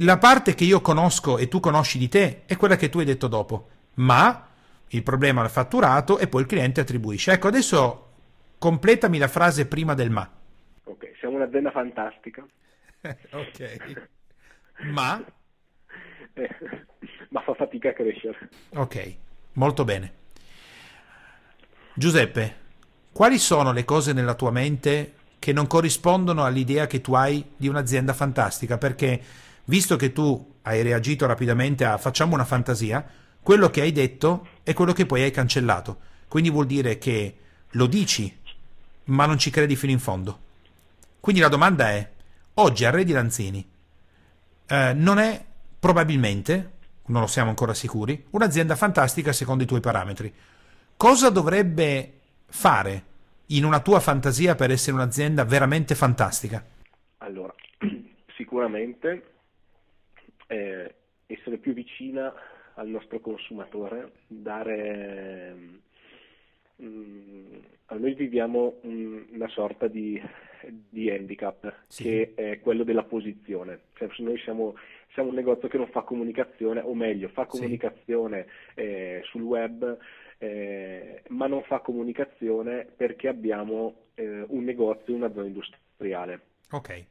La 0.00 0.18
parte 0.18 0.54
che 0.54 0.64
io 0.64 0.80
conosco 0.82 1.38
e 1.38 1.48
tu 1.48 1.58
conosci 1.58 1.96
di 1.98 2.08
te 2.08 2.42
è 2.44 2.56
quella 2.56 2.76
che 2.76 2.90
tu 2.90 2.98
hai 2.98 3.06
detto 3.06 3.28
dopo, 3.28 3.68
ma 3.94 4.46
il 4.88 5.02
problema 5.02 5.44
è 5.44 5.48
fatturato 5.48 6.18
e 6.18 6.28
poi 6.28 6.42
il 6.42 6.46
cliente 6.46 6.80
attribuisce. 6.80 7.32
Ecco, 7.32 7.48
adesso 7.48 8.10
completami 8.58 9.16
la 9.16 9.28
frase 9.28 9.66
prima 9.66 9.94
del 9.94 10.10
ma. 10.10 10.30
Ok, 10.84 11.12
siamo 11.18 11.36
un'azienda 11.36 11.70
fantastica. 11.70 12.46
ok. 13.32 14.08
Ma? 14.92 15.24
Eh, 16.38 16.50
ma 17.30 17.40
fa 17.40 17.54
fatica 17.54 17.88
a 17.88 17.92
crescere. 17.94 18.50
Ok, 18.74 19.16
molto 19.52 19.84
bene. 19.84 20.12
Giuseppe, 21.94 22.56
quali 23.10 23.38
sono 23.38 23.72
le 23.72 23.86
cose 23.86 24.12
nella 24.12 24.34
tua 24.34 24.50
mente 24.50 25.14
che 25.38 25.54
non 25.54 25.66
corrispondono 25.66 26.44
all'idea 26.44 26.86
che 26.86 27.00
tu 27.00 27.14
hai 27.14 27.42
di 27.56 27.68
un'azienda 27.68 28.12
fantastica? 28.12 28.76
Perché, 28.76 29.22
visto 29.66 29.96
che 29.96 30.12
tu 30.12 30.54
hai 30.62 30.82
reagito 30.82 31.26
rapidamente 31.26 31.84
a 31.84 31.98
facciamo 31.98 32.34
una 32.34 32.44
fantasia, 32.44 33.04
quello 33.40 33.70
che 33.70 33.80
hai 33.80 33.92
detto 33.92 34.48
è 34.62 34.72
quello 34.72 34.92
che 34.92 35.06
poi 35.06 35.22
hai 35.22 35.30
cancellato. 35.30 35.98
Quindi 36.28 36.50
vuol 36.50 36.66
dire 36.66 36.98
che 36.98 37.36
lo 37.70 37.86
dici, 37.86 38.36
ma 39.04 39.26
non 39.26 39.38
ci 39.38 39.50
credi 39.50 39.76
fino 39.76 39.92
in 39.92 40.00
fondo. 40.00 40.40
Quindi 41.20 41.40
la 41.40 41.48
domanda 41.48 41.90
è, 41.90 42.10
oggi 42.54 42.84
Arredi 42.84 43.12
Lanzini 43.12 43.68
eh, 44.66 44.92
non 44.94 45.18
è 45.18 45.44
probabilmente, 45.78 46.72
non 47.06 47.20
lo 47.20 47.26
siamo 47.28 47.50
ancora 47.50 47.74
sicuri, 47.74 48.26
un'azienda 48.30 48.74
fantastica 48.74 49.32
secondo 49.32 49.62
i 49.62 49.66
tuoi 49.66 49.80
parametri. 49.80 50.32
Cosa 50.96 51.30
dovrebbe 51.30 52.12
fare 52.46 53.04
in 53.46 53.64
una 53.64 53.80
tua 53.80 54.00
fantasia 54.00 54.54
per 54.54 54.70
essere 54.70 54.96
un'azienda 54.96 55.44
veramente 55.44 55.94
fantastica? 55.94 56.64
Allora, 57.18 57.54
sicuramente 58.36 59.35
eh, 60.46 60.94
essere 61.26 61.58
più 61.58 61.72
vicina 61.72 62.32
al 62.74 62.88
nostro 62.88 63.20
consumatore, 63.20 64.12
dare... 64.26 65.56
Mm, 66.82 67.54
a 67.86 67.94
noi 67.94 68.14
viviamo 68.14 68.80
una 68.82 69.48
sorta 69.48 69.86
di 69.86 70.20
di 70.88 71.10
handicap, 71.10 71.84
sì. 71.86 72.02
che 72.02 72.32
è 72.34 72.60
quello 72.60 72.84
della 72.84 73.04
posizione. 73.04 73.80
Cioè, 73.94 74.08
noi 74.18 74.38
siamo, 74.38 74.74
siamo, 75.12 75.30
un 75.30 75.34
negozio 75.34 75.68
che 75.68 75.78
non 75.78 75.88
fa 75.88 76.02
comunicazione, 76.02 76.80
o 76.80 76.94
meglio, 76.94 77.28
fa 77.28 77.46
comunicazione 77.46 78.46
sì. 78.74 78.80
eh, 78.80 79.20
sul 79.24 79.42
web, 79.42 79.98
eh, 80.38 81.22
ma 81.28 81.46
non 81.46 81.62
fa 81.62 81.80
comunicazione 81.80 82.86
perché 82.96 83.28
abbiamo 83.28 84.08
eh, 84.14 84.44
un 84.48 84.64
negozio 84.64 85.14
in 85.14 85.22
una 85.22 85.32
zona 85.32 85.46
industriale. 85.46 86.40
Ok. 86.70 87.04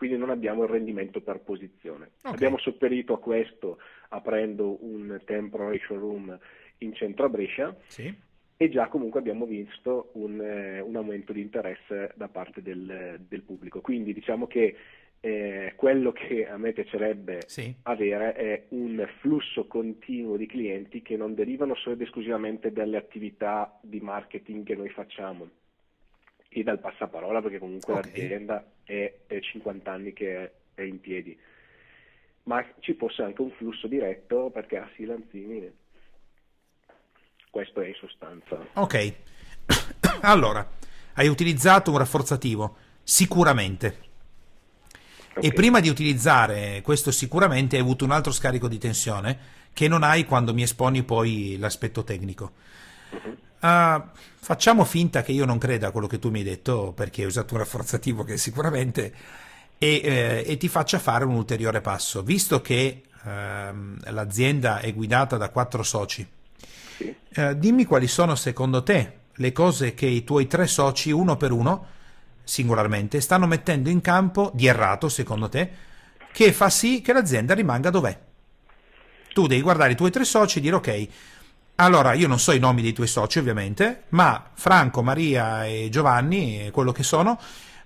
Quindi 0.00 0.16
non 0.16 0.30
abbiamo 0.30 0.62
il 0.62 0.70
rendimento 0.70 1.20
per 1.20 1.40
posizione. 1.40 2.12
Okay. 2.20 2.32
Abbiamo 2.32 2.56
sopperito 2.56 3.12
a 3.12 3.18
questo 3.18 3.76
aprendo 4.08 4.82
un 4.82 5.20
temporary 5.26 5.78
showroom 5.80 6.38
in 6.78 6.94
centro 6.94 7.26
a 7.26 7.28
Brescia. 7.28 7.76
Sì 7.86 8.28
e 8.56 8.68
già 8.68 8.88
comunque 8.88 9.20
abbiamo 9.20 9.46
visto 9.46 10.10
un, 10.14 10.38
eh, 10.38 10.80
un 10.80 10.94
aumento 10.96 11.32
di 11.32 11.40
interesse 11.40 12.12
da 12.14 12.28
parte 12.28 12.60
del, 12.60 13.18
del, 13.26 13.40
pubblico. 13.40 13.80
Quindi 13.80 14.12
diciamo 14.12 14.46
che 14.46 14.76
eh, 15.20 15.72
quello 15.76 16.12
che 16.12 16.46
a 16.46 16.58
me 16.58 16.72
piacerebbe 16.72 17.40
Sì. 17.46 17.74
avere 17.84 18.34
è 18.34 18.64
un 18.68 19.06
flusso 19.20 19.66
continuo 19.66 20.36
di 20.36 20.46
clienti 20.46 21.00
che 21.00 21.16
non 21.16 21.34
derivano 21.34 21.74
solo 21.74 21.94
ed 21.94 22.02
esclusivamente 22.02 22.72
dalle 22.72 22.98
attività 22.98 23.78
di 23.82 24.00
marketing 24.00 24.64
che 24.64 24.76
noi 24.76 24.90
facciamo 24.90 25.48
e 26.52 26.62
dal 26.64 26.80
passaparola, 26.80 27.40
perché 27.40 27.58
comunque 27.58 27.94
Ok. 27.94 28.02
l'azienda 28.02 28.64
è, 28.84 29.20
è 29.26 29.40
50 29.40 29.92
anni 29.92 30.12
che 30.12 30.52
è, 30.74 30.82
in 30.82 31.00
piedi, 31.00 31.38
ma 32.44 32.64
ci 32.80 32.94
fosse 32.94 33.22
anche 33.22 33.40
un 33.42 33.50
flusso 33.52 33.86
diretto 33.86 34.50
perché 34.50 34.76
a 34.78 34.90
Silanzini 34.96 35.70
questo 37.50 37.80
è 37.80 37.88
in 37.88 37.94
sostanza. 37.94 38.66
Ok. 38.74 39.14
Allora, 40.22 40.68
hai 41.14 41.28
utilizzato 41.28 41.90
un 41.90 41.98
rafforzativo, 41.98 42.76
sicuramente. 43.02 44.08
E 45.38 45.52
Ok. 45.52 45.54
prima 45.54 45.80
di 45.80 45.88
utilizzare 45.88 46.82
questo 46.82 47.10
sicuramente 47.10 47.76
hai 47.76 47.82
avuto 47.82 48.04
un 48.04 48.10
altro 48.10 48.32
scarico 48.32 48.68
di 48.68 48.78
tensione 48.78 49.38
che 49.72 49.88
non 49.88 50.02
hai 50.02 50.24
quando 50.24 50.52
mi 50.52 50.62
esponi 50.62 51.02
poi 51.02 51.56
l'aspetto 51.58 52.04
tecnico. 52.04 52.52
Ah, 53.60 54.10
facciamo 54.14 54.84
finta 54.84 55.22
che 55.22 55.32
io 55.32 55.44
non 55.44 55.58
creda 55.58 55.88
a 55.88 55.90
quello 55.90 56.06
che 56.06 56.18
tu 56.18 56.30
mi 56.30 56.38
hai 56.38 56.44
detto 56.44 56.92
perché 56.94 57.22
hai 57.22 57.26
usato 57.28 57.54
un 57.54 57.60
rafforzativo 57.60 58.24
che 58.24 58.36
sicuramente 58.38 59.12
e, 59.78 60.00
eh, 60.02 60.44
e 60.46 60.56
ti 60.56 60.68
faccia 60.68 60.98
fare 60.98 61.24
un 61.24 61.34
ulteriore 61.34 61.80
passo. 61.80 62.22
Visto 62.22 62.60
che 62.62 63.02
ehm, 63.24 63.98
l'azienda 64.12 64.78
è 64.80 64.92
guidata 64.94 65.36
da 65.36 65.50
quattro 65.50 65.82
soci, 65.82 66.26
Sì. 66.96 67.14
eh, 67.34 67.58
dimmi 67.58 67.84
quali 67.84 68.06
sono 68.08 68.34
secondo 68.34 68.82
te 68.82 69.18
le 69.34 69.52
cose 69.52 69.94
che 69.94 70.06
i 70.06 70.24
tuoi 70.24 70.46
tre 70.46 70.66
soci, 70.66 71.10
uno 71.10 71.36
per 71.36 71.52
uno, 71.52 71.86
singolarmente, 72.44 73.20
stanno 73.20 73.46
mettendo 73.46 73.88
in 73.88 74.00
campo 74.02 74.50
di 74.54 74.66
errato, 74.66 75.08
secondo 75.08 75.48
te, 75.48 75.70
che 76.32 76.52
fa 76.52 76.68
sì 76.70 77.00
che 77.00 77.12
l'azienda 77.14 77.54
rimanga 77.54 77.88
dov'è. 77.90 78.18
Tu 79.32 79.46
devi 79.46 79.62
guardare 79.62 79.92
i 79.92 79.96
tuoi 79.96 80.10
tre 80.10 80.24
soci 80.24 80.58
e 80.58 80.60
dire 80.60 80.76
ok, 80.76 81.08
allora 81.84 82.12
io 82.12 82.28
non 82.28 82.38
so 82.38 82.52
i 82.52 82.58
nomi 82.58 82.82
dei 82.82 82.92
tuoi 82.92 83.06
soci 83.06 83.38
ovviamente, 83.38 84.04
ma 84.10 84.50
Franco, 84.52 85.02
Maria 85.02 85.64
e 85.64 85.88
Giovanni, 85.90 86.66
eh, 86.66 86.70
quello 86.70 86.92
che 86.92 87.02
sono, 87.02 87.38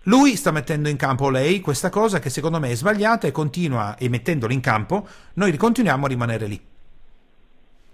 lui 0.03 0.37
sta 0.37 0.51
mettendo 0.51 0.89
in 0.89 0.97
campo 0.97 1.31
lei 1.31 1.61
questa 1.61 1.91
cosa 1.91 2.19
che 2.19 2.29
secondo 2.29 2.59
me 2.59 2.71
è 2.71 2.75
sbagliata 2.75 3.27
e 3.27 3.33
continua, 3.33 3.97
e 3.97 4.09
mettendolo 4.09 4.53
in 4.53 4.61
campo, 4.61 5.07
noi 5.35 5.57
continuiamo 5.57 6.05
a 6.05 6.09
rimanere 6.09 6.47
lì. 6.47 6.61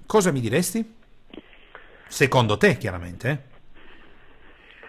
Cosa 0.07 0.33
mi 0.33 0.40
diresti? 0.40 0.95
Secondo 2.09 2.57
te, 2.57 2.78
chiaramente. 2.78 3.45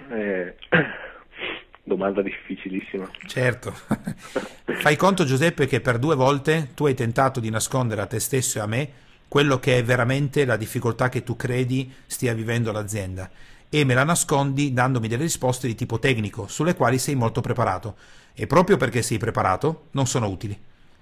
Eh, 0.10 0.56
domanda 1.84 2.22
difficilissima. 2.22 3.04
eh? 3.04 3.28
Certo. 3.28 3.74
Fai 4.80 4.96
conto, 4.96 5.26
Giuseppe, 5.26 5.68
che 5.68 5.82
per 5.82 6.00
due 6.00 6.16
volte 6.16 6.70
tu 6.74 6.86
hai 6.86 6.96
tentato 6.96 7.40
di 7.40 7.50
nascondere 7.50 8.02
a 8.02 8.08
te 8.08 8.20
stesso 8.20 8.58
e 8.58 8.62
a 8.62 8.66
me 8.66 8.92
quello 9.32 9.60
che 9.60 9.78
è 9.78 9.84
veramente 9.86 10.44
la 10.44 10.58
difficoltà 10.58 11.08
che 11.08 11.24
tu 11.24 11.38
credi 11.38 11.90
stia 12.06 12.34
vivendo 12.34 12.74
l'azienda. 12.74 13.30
E 13.70 13.86
me 13.86 13.94
la 13.94 14.04
nascondi 14.04 14.74
dandomi 14.74 15.08
delle 15.08 15.24
risposte 15.24 15.68
di 15.68 15.74
tipo 15.74 16.00
tecnico 16.00 16.48
sulle 16.48 16.76
quali 16.76 16.98
sei 16.98 17.16
molto 17.16 17.40
preparato. 17.40 17.96
E 18.34 18.46
proprio 18.46 18.76
perché 18.76 19.02
sei 19.02 19.18
preparato 19.20 19.88
non 19.92 20.06
sono 20.06 20.28
utili. 20.28 20.60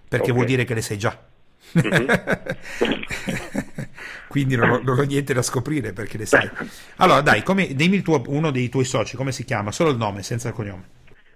Perché 0.08 0.28
Ok. 0.28 0.34
vuol 0.36 0.46
dire 0.46 0.64
che 0.64 0.76
le 0.76 0.82
sai 0.84 1.00
già. 1.00 1.20
Mhm. 1.72 2.06
quindi 4.28 4.56
non 4.56 4.70
ho, 4.70 4.80
non 4.84 5.00
ho 5.00 5.04
niente 5.04 5.34
da 5.34 5.42
scoprire 5.42 5.92
perché 5.94 6.20
le 6.20 6.28
sai. 6.28 6.48
Allora 6.98 7.22
dai 7.22 7.42
come, 7.42 7.74
dimmi 7.74 7.96
il 7.96 8.04
tuo, 8.04 8.22
uno 8.28 8.52
dei 8.52 8.70
tuoi 8.70 8.86
soci 8.86 9.16
come 9.16 9.32
si 9.32 9.44
chiama? 9.44 9.72
Solo 9.72 9.90
il 9.90 9.98
nome 9.98 10.22
senza 10.22 10.50
il 10.50 10.54
cognome 10.54 10.84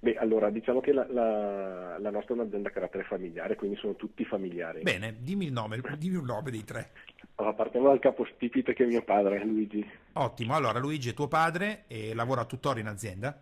Beh, 0.04 0.18
allora, 0.18 0.50
diciamo 0.50 0.82
che 0.82 0.92
la, 0.92 1.06
la- 1.10 1.98
la 1.98 2.10
nostra 2.10 2.34
è 2.36 2.38
un'azienda 2.38 2.68
a 2.68 2.72
carattere 2.74 3.06
familiare, 3.06 3.56
quindi 3.56 3.78
sono 3.78 3.96
tutti 3.96 4.26
familiari. 4.26 4.82
bene 4.82 5.16
dimmi 5.20 5.46
il 5.46 5.54
nome 5.54 5.80
dimmi 5.98 6.18
un 6.18 6.26
nome 6.26 6.52
dei 6.52 6.66
tre 6.66 6.92
Allora, 7.36 7.54
partiamo 7.54 7.88
dal 7.88 8.00
capostipite 8.00 8.74
che 8.74 8.84
è 8.84 8.88
mio 8.88 9.02
padre, 9.04 9.42
Luigi. 9.46 9.90
Ottimo, 10.14 10.56
allora 10.56 10.78
Luigi 10.80 11.12
è 11.12 11.14
tuo 11.14 11.30
padre 11.30 11.86
e 11.88 12.14
lavora 12.14 12.44
tuttora 12.44 12.82
in 12.82 12.88
azienda? 12.88 13.42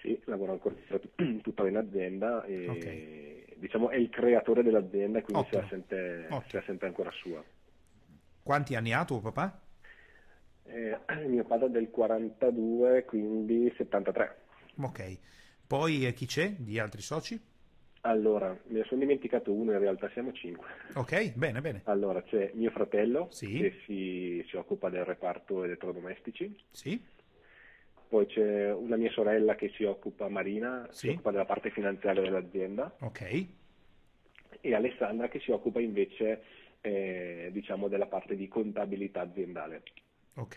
Sì, 0.00 0.18
lavora 0.24 0.52
ancora 0.52 0.76
tuttora 1.42 1.68
in 1.68 1.76
azienda 1.76 2.42
e 2.44 3.44
Ok. 3.50 3.58
diciamo 3.58 3.90
è 3.90 3.96
il 3.96 4.08
creatore 4.08 4.62
dell'azienda, 4.62 5.20
quindi 5.20 5.46
se 5.50 5.56
Ottimo. 5.58 5.60
la, 5.60 5.68
sente, 5.68 6.24
Ottimo. 6.30 6.44
se 6.48 6.56
la 6.56 6.62
sente 6.64 6.86
ancora 6.86 7.10
sua. 7.10 7.44
Quanti 8.42 8.74
anni 8.76 8.94
ha 8.94 9.04
tuo 9.04 9.20
papà? 9.20 9.60
Eh, 10.64 10.98
mio 11.28 11.44
padre 11.44 11.66
è 11.66 11.70
del 11.70 11.90
42, 11.90 13.04
quindi 13.04 13.70
73. 13.76 14.36
Ok. 14.80 15.18
Poi 15.68 16.04
eh, 16.04 16.14
chi 16.14 16.26
c'è 16.26 16.50
di 16.58 16.80
altri 16.80 17.00
soci? 17.00 17.40
Allora, 18.02 18.48
me 18.66 18.78
ne 18.78 18.84
sono 18.84 19.00
dimenticato 19.00 19.52
uno, 19.52 19.72
in 19.72 19.78
realtà 19.78 20.08
siamo 20.10 20.32
cinque. 20.32 20.66
Ok, 20.94 21.32
bene, 21.34 21.60
bene. 21.60 21.82
Allora, 21.84 22.22
c'è 22.22 22.50
mio 22.54 22.70
fratello 22.70 23.28
Sì. 23.30 23.56
che 23.58 23.80
si, 23.84 24.44
si 24.48 24.56
occupa 24.56 24.88
del 24.90 25.04
reparto 25.04 25.64
elettrodomestici, 25.64 26.54
Sì, 26.72 27.00
poi 28.08 28.26
c'è 28.26 28.72
una 28.72 28.96
mia 28.96 29.10
sorella 29.12 29.54
che 29.54 29.70
si 29.76 29.84
occupa, 29.84 30.28
Marina, 30.28 30.86
Sì. 30.90 31.06
si 31.06 31.08
occupa 31.08 31.30
della 31.30 31.44
parte 31.44 31.70
finanziaria 31.70 32.22
dell'azienda 32.22 32.92
ok, 33.00 33.20
e 34.60 34.74
Alessandra 34.74 35.28
che 35.28 35.40
si 35.40 35.50
occupa 35.50 35.80
invece 35.80 36.42
eh, 36.80 37.48
diciamo 37.52 37.88
della 37.88 38.06
parte 38.06 38.36
di 38.36 38.48
contabilità 38.48 39.20
aziendale. 39.22 39.82
ok, 40.36 40.56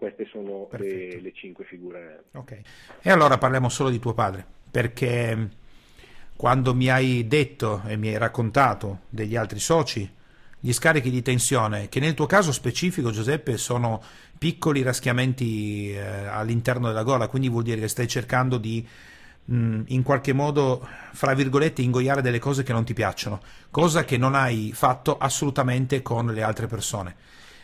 Queste 0.00 0.24
sono 0.32 0.66
le, 0.76 1.20
le 1.20 1.30
cinque 1.34 1.66
figure. 1.66 2.24
ok. 2.32 2.60
E 3.02 3.10
allora 3.10 3.36
parliamo 3.36 3.68
solo 3.68 3.90
di 3.90 3.98
tuo 3.98 4.14
padre, 4.14 4.46
perché 4.70 5.36
mh, 5.36 5.50
quando 6.36 6.74
mi 6.74 6.88
hai 6.88 7.26
detto 7.26 7.82
e 7.86 7.98
mi 7.98 8.08
hai 8.08 8.16
raccontato 8.16 9.00
degli 9.10 9.36
altri 9.36 9.58
soci, 9.58 10.10
gli 10.58 10.72
scarichi 10.72 11.10
di 11.10 11.20
tensione, 11.20 11.90
che 11.90 12.00
nel 12.00 12.14
tuo 12.14 12.24
caso 12.24 12.50
specifico, 12.50 13.10
Giuseppe, 13.10 13.58
sono 13.58 14.02
piccoli 14.38 14.80
raschiamenti 14.80 15.92
eh, 15.92 16.00
all'interno 16.00 16.86
della 16.88 17.02
gola, 17.02 17.28
quindi 17.28 17.50
vuol 17.50 17.64
dire 17.64 17.80
che 17.82 17.88
stai 17.88 18.08
cercando 18.08 18.56
di 18.56 18.86
mh, 19.44 19.82
in 19.88 20.02
qualche 20.02 20.32
modo, 20.32 20.82
fra 21.12 21.34
virgolette, 21.34 21.82
ingoiare 21.82 22.22
delle 22.22 22.38
cose 22.38 22.62
che 22.62 22.72
non 22.72 22.84
ti 22.84 22.94
piacciono, 22.94 23.42
cosa 23.70 24.06
che 24.06 24.16
non 24.16 24.34
hai 24.34 24.72
fatto 24.72 25.18
assolutamente 25.18 26.00
con 26.00 26.32
le 26.32 26.42
altre 26.42 26.68
persone. 26.68 27.16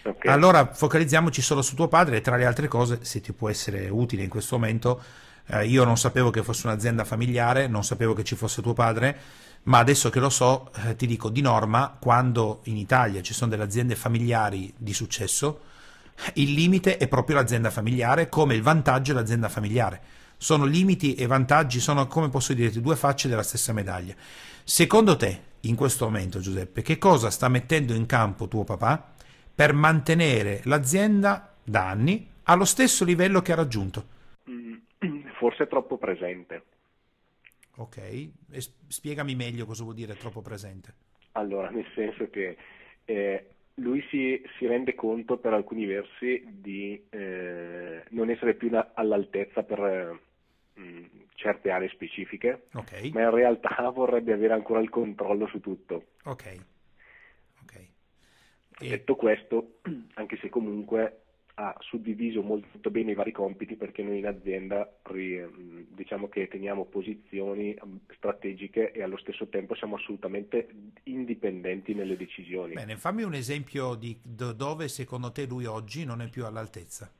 Ok? 0.07 0.27
Allora 0.27 0.73
focalizziamoci 0.73 1.43
solo 1.43 1.63
su 1.63 1.75
tuo 1.75 1.89
padre 1.89 2.19
e 2.19 2.21
tra 2.21 2.37
le 2.37 2.47
altre 2.47 2.69
cose, 2.69 3.01
se 3.03 3.21
ti 3.21 3.33
può 3.33 3.49
essere 3.49 3.89
utile 3.89 4.23
in 4.23 4.29
questo 4.29 4.57
momento, 4.57 5.03
eh, 5.47 5.67
io 5.67 5.85
non 5.85 5.97
sapevo 5.97 6.31
che 6.31 6.43
fosse 6.43 6.69
un'azienda 6.69 7.05
familiare, 7.05 7.67
non 7.67 7.83
sapevo 7.83 8.15
che 8.15 8.23
ci 8.23 8.37
fosse 8.37 8.63
tuo 8.63 8.73
padre, 8.73 9.19
ma 9.65 9.79
adesso 9.79 10.11
che 10.11 10.21
lo 10.21 10.31
so, 10.31 10.71
eh, 10.85 10.95
ti 10.95 11.07
dico 11.07 11.29
di 11.29 11.41
norma, 11.41 11.97
quando 12.01 12.61
in 12.65 12.77
Italia 12.77 13.21
ci 13.21 13.35
sono 13.35 13.51
delle 13.51 13.65
aziende 13.65 13.97
familiari 13.97 14.73
di 14.77 14.93
successo, 14.93 15.61
il 16.35 16.53
limite 16.53 16.99
è 16.99 17.09
proprio 17.09 17.37
l'azienda 17.37 17.71
familiare, 17.71 18.29
come 18.29 18.55
il 18.55 18.63
vantaggio 18.63 19.11
è 19.11 19.15
l'azienda 19.15 19.49
familiare. 19.49 20.01
Sono 20.39 20.65
limiti 20.65 21.15
e 21.15 21.27
vantaggi, 21.27 21.81
sono 21.81 22.07
come 22.07 22.29
posso 22.29 22.53
dirti 22.53 22.81
due 22.81 22.95
facce 22.95 23.29
della 23.29 23.43
stessa 23.43 23.73
medaglia. 23.73 24.15
Secondo 24.63 25.17
te, 25.17 25.41
in 25.61 25.75
questo 25.75 26.05
momento, 26.05 26.39
Giuseppe, 26.39 26.83
che 26.83 26.97
cosa 26.99 27.31
sta 27.31 27.49
mettendo 27.49 27.93
in 27.93 28.07
campo 28.07 28.47
tuo 28.47 28.63
papà 28.63 29.15
per 29.57 29.73
mantenere 29.73 30.61
l'azienda 30.67 31.57
da 31.65 31.89
anni 31.89 32.29
allo 32.45 32.67
stesso 32.67 33.05
livello 33.05 33.43
che 33.43 33.53
ha 33.53 33.57
raggiunto? 33.57 34.07
Mm, 34.51 34.75
Forse 35.39 35.67
troppo 35.67 35.99
presente. 35.99 36.63
Ok, 37.77 37.97
e 37.99 38.61
spiegami 38.89 39.35
meglio 39.37 39.67
cosa 39.67 39.83
vuol 39.85 39.95
dire 39.95 40.17
troppo 40.17 40.43
presente. 40.43 40.95
Allora, 41.33 41.69
nel 41.71 41.87
senso 41.95 42.31
che 42.31 42.57
eh, 43.05 43.51
lui 43.75 44.03
si, 44.11 44.43
si 44.59 44.67
rende 44.67 44.95
conto 44.95 45.37
per 45.39 45.53
alcuni 45.53 45.85
versi 45.85 46.43
di 46.49 47.07
eh, 47.11 48.03
non 48.11 48.31
essere 48.31 48.55
più 48.55 48.71
na- 48.71 48.93
all'altezza 48.95 49.63
per 49.63 49.79
eh, 50.75 50.81
mh, 50.81 51.07
certe 51.35 51.71
aree 51.71 51.91
specifiche, 51.91 52.69
Ok, 52.75 52.93
ma 53.11 53.23
in 53.23 53.31
realtà 53.31 53.91
vorrebbe 53.95 54.33
avere 54.33 54.55
ancora 54.55 54.81
il 54.81 54.89
controllo 54.89 55.47
su 55.49 55.61
tutto. 55.61 56.05
ok. 56.25 56.45
E- 58.81 58.89
Detto 58.89 59.17
questo, 59.17 59.79
anche 60.15 60.37
se 60.39 60.49
comunque 60.49 61.21
ha 61.59 61.75
suddiviso 61.81 62.43
molto 62.43 62.91
bene 62.91 63.13
i 63.13 63.15
vari 63.15 63.33
compiti 63.33 63.77
perché 63.77 64.03
noi 64.03 64.19
in 64.19 64.27
azienda 64.27 64.87
diciamo 65.09 66.29
che 66.29 66.49
teniamo 66.49 66.85
posizioni 66.85 67.75
strategiche 68.15 68.93
e 68.93 69.03
allo 69.03 69.17
stesso 69.17 69.49
tempo 69.49 69.75
siamo 69.75 69.97
assolutamente 69.97 70.69
indipendenti 71.05 71.95
nelle 71.95 72.17
decisioni. 72.19 72.75
Bene, 72.75 72.97
fammi 72.99 73.23
un 73.23 73.33
esempio 73.33 73.95
di 73.95 74.19
do- 74.23 74.53
dove 74.53 74.89
secondo 74.89 75.33
te 75.33 75.47
lui 75.47 75.65
oggi 75.65 76.05
non 76.05 76.21
è 76.21 76.29
più 76.29 76.45
all'altezza. 76.45 77.11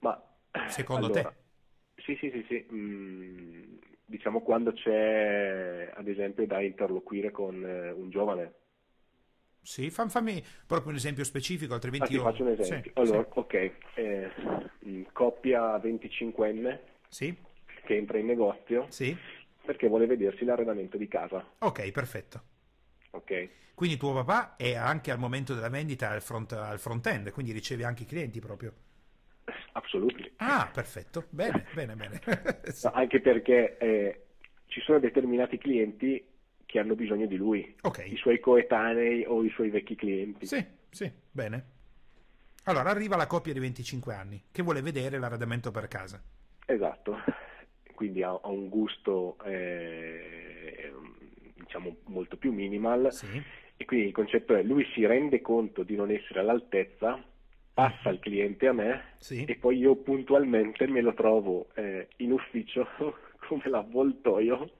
Ma 0.00 0.22
Secondo 0.68 1.06
allora, 1.06 1.34
Sì, 1.96 2.16
sì, 2.20 2.30
sì, 2.30 2.44
sì. 2.48 2.66
mm, 2.72 3.62
diciamo 4.04 4.40
quando 4.40 4.72
c'è 4.72 5.90
ad 5.94 6.06
esempio 6.06 6.46
da 6.46 6.60
interloquire 6.62 7.32
con 7.32 7.64
eh, 7.64 7.90
un 7.90 8.10
giovane. 8.10 8.54
Sì, 9.66 9.90
fam- 9.90 10.08
fammi 10.08 10.42
proprio 10.66 10.90
un 10.90 10.96
esempio 10.96 11.24
specifico, 11.24 11.74
Ah, 11.74 11.74
altrimenti 11.74 12.12
ti 12.12 12.14
io... 12.14 12.22
faccio 12.22 12.42
un 12.42 12.50
esempio. 12.50 12.90
Sì, 12.94 12.94
allora, 12.94 13.26
ok, 13.34 13.70
eh, 13.94 14.30
mm, 14.86 15.02
coppia 15.12 15.76
25enne 15.78 16.78
sì, 17.08 17.36
che 17.84 17.96
entra 17.96 18.18
in 18.18 18.26
negozio 18.26 18.88
sì, 18.88 19.16
perché 19.64 19.88
vuole 19.88 20.06
vedersi 20.06 20.44
l'arredamento 20.44 20.96
di 20.96 21.08
casa. 21.08 21.44
Ok, 21.58 21.90
perfetto. 21.92 22.42
Ok. 23.12 23.32
Quindi 23.74 23.96
tuo 23.96 24.12
papà 24.12 24.56
è 24.56 24.74
anche 24.74 25.12
al 25.12 25.20
momento 25.20 25.54
della 25.54 25.68
vendita 25.68 26.10
al 26.10 26.20
front, 26.20 26.50
al 26.50 26.80
front-end, 26.80 27.30
quindi 27.30 27.52
riceve 27.52 27.84
anche 27.84 28.02
i 28.02 28.06
clienti 28.06 28.40
proprio. 28.40 28.74
Assolutamente. 29.74 30.34
Ah, 30.38 30.70
perfetto. 30.72 31.26
Bene, 31.30 31.66
bene, 31.70 31.94
bene. 31.96 32.20
No, 32.80 32.90
anche 32.92 33.20
perché 33.20 33.76
eh, 33.78 34.26
ci 34.66 34.80
sono 34.80 34.98
determinati 34.98 35.58
clienti 35.58 36.24
che 36.66 36.78
hanno 36.80 36.94
bisogno 36.94 37.26
di 37.26 37.36
lui, 37.36 37.74
Ok. 37.82 38.04
i 38.06 38.16
suoi 38.16 38.40
coetanei 38.40 39.24
o 39.26 39.42
i 39.44 39.50
suoi 39.50 39.70
vecchi 39.70 39.94
clienti. 39.94 40.46
Sì, 40.46 40.64
sì, 40.90 41.10
bene. 41.30 41.74
Allora 42.64 42.90
arriva 42.90 43.16
la 43.16 43.28
coppia 43.28 43.52
di 43.52 43.60
25 43.60 44.12
anni 44.12 44.42
che 44.50 44.62
vuole 44.62 44.82
vedere 44.82 45.18
l'arredamento 45.18 45.70
per 45.70 45.86
casa. 45.86 46.20
Esatto, 46.66 47.16
quindi 47.94 48.24
ha, 48.24 48.30
ha 48.30 48.48
un 48.48 48.68
gusto 48.68 49.36
eh, 49.44 50.92
diciamo 51.54 51.98
molto 52.06 52.36
più 52.36 52.52
minimal 52.52 53.12
Sì. 53.12 53.40
e 53.76 53.84
quindi 53.84 54.06
il 54.06 54.12
concetto 54.12 54.54
è 54.56 54.62
lui 54.64 54.84
si 54.92 55.06
rende 55.06 55.40
conto 55.40 55.84
di 55.84 55.94
non 55.94 56.10
essere 56.10 56.40
all'altezza, 56.40 57.22
passa 57.72 58.08
il 58.10 58.18
cliente 58.18 58.66
a 58.66 58.72
me 58.72 59.14
Sì. 59.18 59.44
e 59.44 59.54
poi 59.54 59.78
io 59.78 59.94
puntualmente 59.94 60.88
me 60.88 61.00
lo 61.02 61.14
trovo 61.14 61.68
eh, 61.76 62.08
in 62.16 62.32
ufficio 62.32 62.88
come 63.46 63.62
l'avvoltoio 63.66 64.70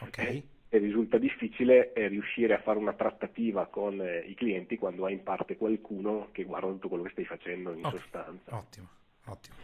Ok. 0.00 0.42
E 0.70 0.78
risulta 0.78 1.18
difficile 1.18 1.92
eh, 1.92 2.08
riuscire 2.08 2.54
a 2.54 2.62
fare 2.62 2.78
una 2.78 2.94
trattativa 2.94 3.66
con 3.66 4.00
eh, 4.00 4.20
i 4.26 4.34
clienti 4.34 4.78
quando 4.78 5.04
hai 5.04 5.14
in 5.14 5.22
parte 5.22 5.56
qualcuno 5.56 6.28
che 6.32 6.44
guarda 6.44 6.68
tutto 6.68 6.88
quello 6.88 7.02
che 7.04 7.10
stai 7.10 7.24
facendo 7.26 7.72
in 7.72 7.86
Ok. 7.86 7.94
sostanza. 7.98 8.52
Ottimo, 8.56 8.88
ottimo. 9.26 9.56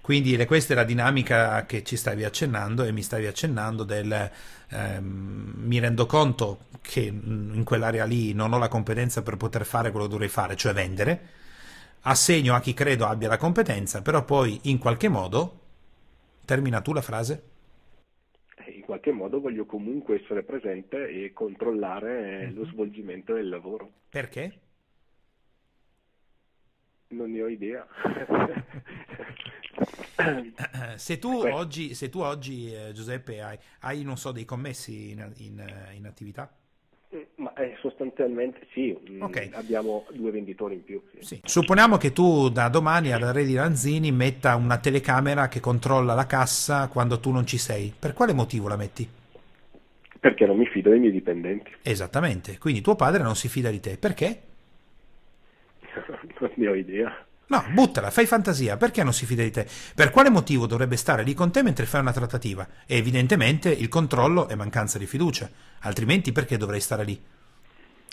Quindi 0.00 0.44
questa 0.46 0.72
è 0.72 0.76
la 0.76 0.84
dinamica 0.84 1.66
che 1.66 1.84
ci 1.84 1.96
stavi 1.96 2.24
accennando 2.24 2.84
e 2.84 2.92
mi 2.92 3.02
stavi 3.02 3.26
accennando 3.26 3.84
del 3.84 4.30
ehm, 4.70 5.52
mi 5.56 5.78
rendo 5.78 6.06
conto 6.06 6.66
che 6.80 7.00
in 7.02 7.62
quell'area 7.64 8.04
lì 8.06 8.32
non 8.32 8.52
ho 8.52 8.58
la 8.58 8.68
competenza 8.68 9.22
per 9.22 9.36
poter 9.36 9.66
fare 9.66 9.90
quello 9.90 10.06
che 10.06 10.12
dovrei 10.12 10.28
fare, 10.28 10.56
cioè 10.56 10.72
vendere. 10.72 11.28
Assegno 12.02 12.54
a 12.54 12.60
chi 12.60 12.72
credo 12.72 13.06
abbia 13.06 13.28
la 13.28 13.36
competenza, 13.36 14.00
però 14.02 14.24
poi 14.24 14.58
in 14.64 14.78
qualche 14.78 15.08
modo 15.08 15.58
termina 16.46 16.80
tu 16.80 16.92
la 16.94 17.02
frase? 17.02 17.42
In 18.90 18.96
qualche 18.96 19.16
modo 19.16 19.40
voglio 19.40 19.66
comunque 19.66 20.20
essere 20.20 20.42
presente 20.42 21.08
e 21.08 21.32
controllare 21.32 22.40
eh, 22.40 22.50
lo 22.50 22.64
svolgimento 22.64 23.34
del 23.34 23.48
lavoro. 23.48 23.92
Perché? 24.08 24.60
Non 27.10 27.30
ne 27.30 27.40
ho 27.40 27.46
idea. 27.46 27.86
Se 30.96 31.20
tu 31.20 31.30
oggi, 31.30 31.94
se 31.94 32.08
tu 32.08 32.18
oggi 32.18 32.74
eh, 32.74 32.90
Giuseppe, 32.92 33.40
hai, 33.40 33.56
hai, 33.82 34.02
non 34.02 34.16
so, 34.16 34.32
dei 34.32 34.44
commessi 34.44 35.12
in, 35.12 35.32
in, 35.36 35.64
in 35.94 36.06
attività? 36.06 36.52
Ma 37.36 37.52
eh, 37.54 37.74
sostanzialmente 37.80 38.68
sì, 38.72 38.96
mm, 39.10 39.22
Ok. 39.22 39.48
abbiamo 39.52 40.06
due 40.12 40.30
venditori 40.30 40.74
in 40.74 40.84
più. 40.84 41.02
sì. 41.18 41.24
Sì. 41.24 41.40
Supponiamo 41.44 41.96
che 41.96 42.12
tu 42.12 42.48
da 42.50 42.68
domani 42.68 43.10
alla 43.10 43.32
Redi 43.32 43.54
Lanzini 43.54 44.12
metta 44.12 44.54
una 44.54 44.78
telecamera 44.78 45.48
che 45.48 45.58
controlla 45.58 46.14
la 46.14 46.26
cassa 46.26 46.86
quando 46.86 47.18
tu 47.18 47.32
non 47.32 47.46
ci 47.46 47.58
sei. 47.58 47.92
Per 47.98 48.12
quale 48.12 48.32
motivo 48.32 48.68
la 48.68 48.76
metti? 48.76 49.08
Perché 50.20 50.46
non 50.46 50.56
mi 50.56 50.66
fido 50.66 50.90
dei 50.90 51.00
miei 51.00 51.12
dipendenti. 51.12 51.72
Esattamente. 51.82 52.58
Quindi 52.58 52.80
tuo 52.80 52.94
padre 52.94 53.22
non 53.22 53.34
si 53.34 53.48
fida 53.48 53.70
di 53.70 53.80
te. 53.80 53.96
Perché? 53.96 54.42
non 56.38 56.50
ne 56.54 56.68
ho 56.68 56.74
idea. 56.74 57.26
No, 57.50 57.64
buttala, 57.72 58.10
fai 58.10 58.24
fantasia. 58.26 58.76
Perché 58.78 59.02
non 59.02 59.12
si 59.12 59.26
fida 59.26 59.42
di 59.42 59.50
te? 59.50 59.66
Per 59.94 60.10
quale 60.10 60.30
motivo 60.30 60.66
dovrebbe 60.66 60.96
stare 60.96 61.22
lì 61.24 61.34
con 61.34 61.50
te 61.50 61.62
mentre 61.62 61.84
fai 61.84 62.00
una 62.00 62.12
trattativa? 62.12 62.66
E 62.86 62.96
evidentemente 62.96 63.70
il 63.70 63.88
controllo 63.88 64.48
è 64.48 64.54
mancanza 64.54 64.98
di 64.98 65.06
fiducia. 65.06 65.50
Altrimenti 65.80 66.32
perché 66.32 66.56
dovrei 66.56 66.80
stare 66.80 67.04
lì? 67.04 67.20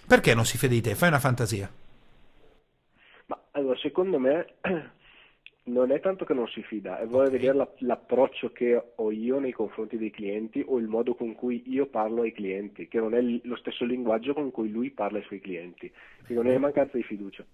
Perché 0.08 0.34
non 0.34 0.46
si 0.46 0.58
fida 0.58 0.74
di 0.74 0.82
te? 0.82 0.96
Fai 0.96 1.10
una 1.10 1.20
fantasia. 1.20 1.72
Ma 3.28 3.40
allora, 3.52 3.78
secondo 3.78 4.20
me 4.20 4.56
non 5.66 5.92
è 5.92 6.00
tanto 6.00 6.24
che 6.26 6.34
non 6.34 6.48
si 6.48 6.62
fida, 6.64 7.00
è 7.00 7.08
vuole 7.08 7.30
Ok. 7.30 7.30
vedere 7.30 7.54
la- 7.58 7.74
l'approccio 7.80 8.52
che 8.52 8.82
ho 8.96 9.12
io 9.12 9.40
nei 9.40 9.52
confronti 9.52 9.98
dei 9.98 10.12
clienti 10.12 10.64
o 10.66 10.78
il 10.78 10.88
modo 10.88 11.14
con 11.16 11.36
cui 11.36 11.64
io 11.68 11.88
parlo 11.88 12.22
ai 12.22 12.32
clienti, 12.32 12.88
che 12.88 13.00
non 13.00 13.14
è 13.14 13.22
lo 13.22 13.56
stesso 13.58 13.84
linguaggio 13.86 14.34
con 14.34 14.52
cui 14.52 14.70
lui 14.70 14.92
parla 14.92 15.18
ai 15.18 15.26
suoi 15.26 15.42
clienti. 15.42 15.92
Quindi 16.26 16.44
non 16.44 16.54
è 16.54 16.58
mancanza 16.58 16.98
di 16.98 17.04
fiducia. 17.04 17.46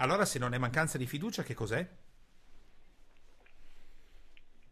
Allora, 0.00 0.24
se 0.24 0.38
non 0.38 0.54
è 0.54 0.58
mancanza 0.58 0.96
di 0.96 1.06
fiducia, 1.06 1.42
che 1.42 1.54
cos'è? 1.54 1.86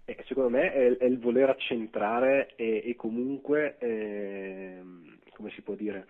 E 0.04 0.24
secondo 0.26 0.50
me 0.50 0.72
è, 0.72 0.96
è 0.98 1.04
il 1.04 1.18
voler 1.18 1.50
accentrare 1.50 2.54
e, 2.54 2.82
e 2.84 2.94
comunque, 2.94 3.76
ehm, 3.78 5.18
come 5.32 5.50
si 5.50 5.62
può 5.62 5.74
dire, 5.74 6.06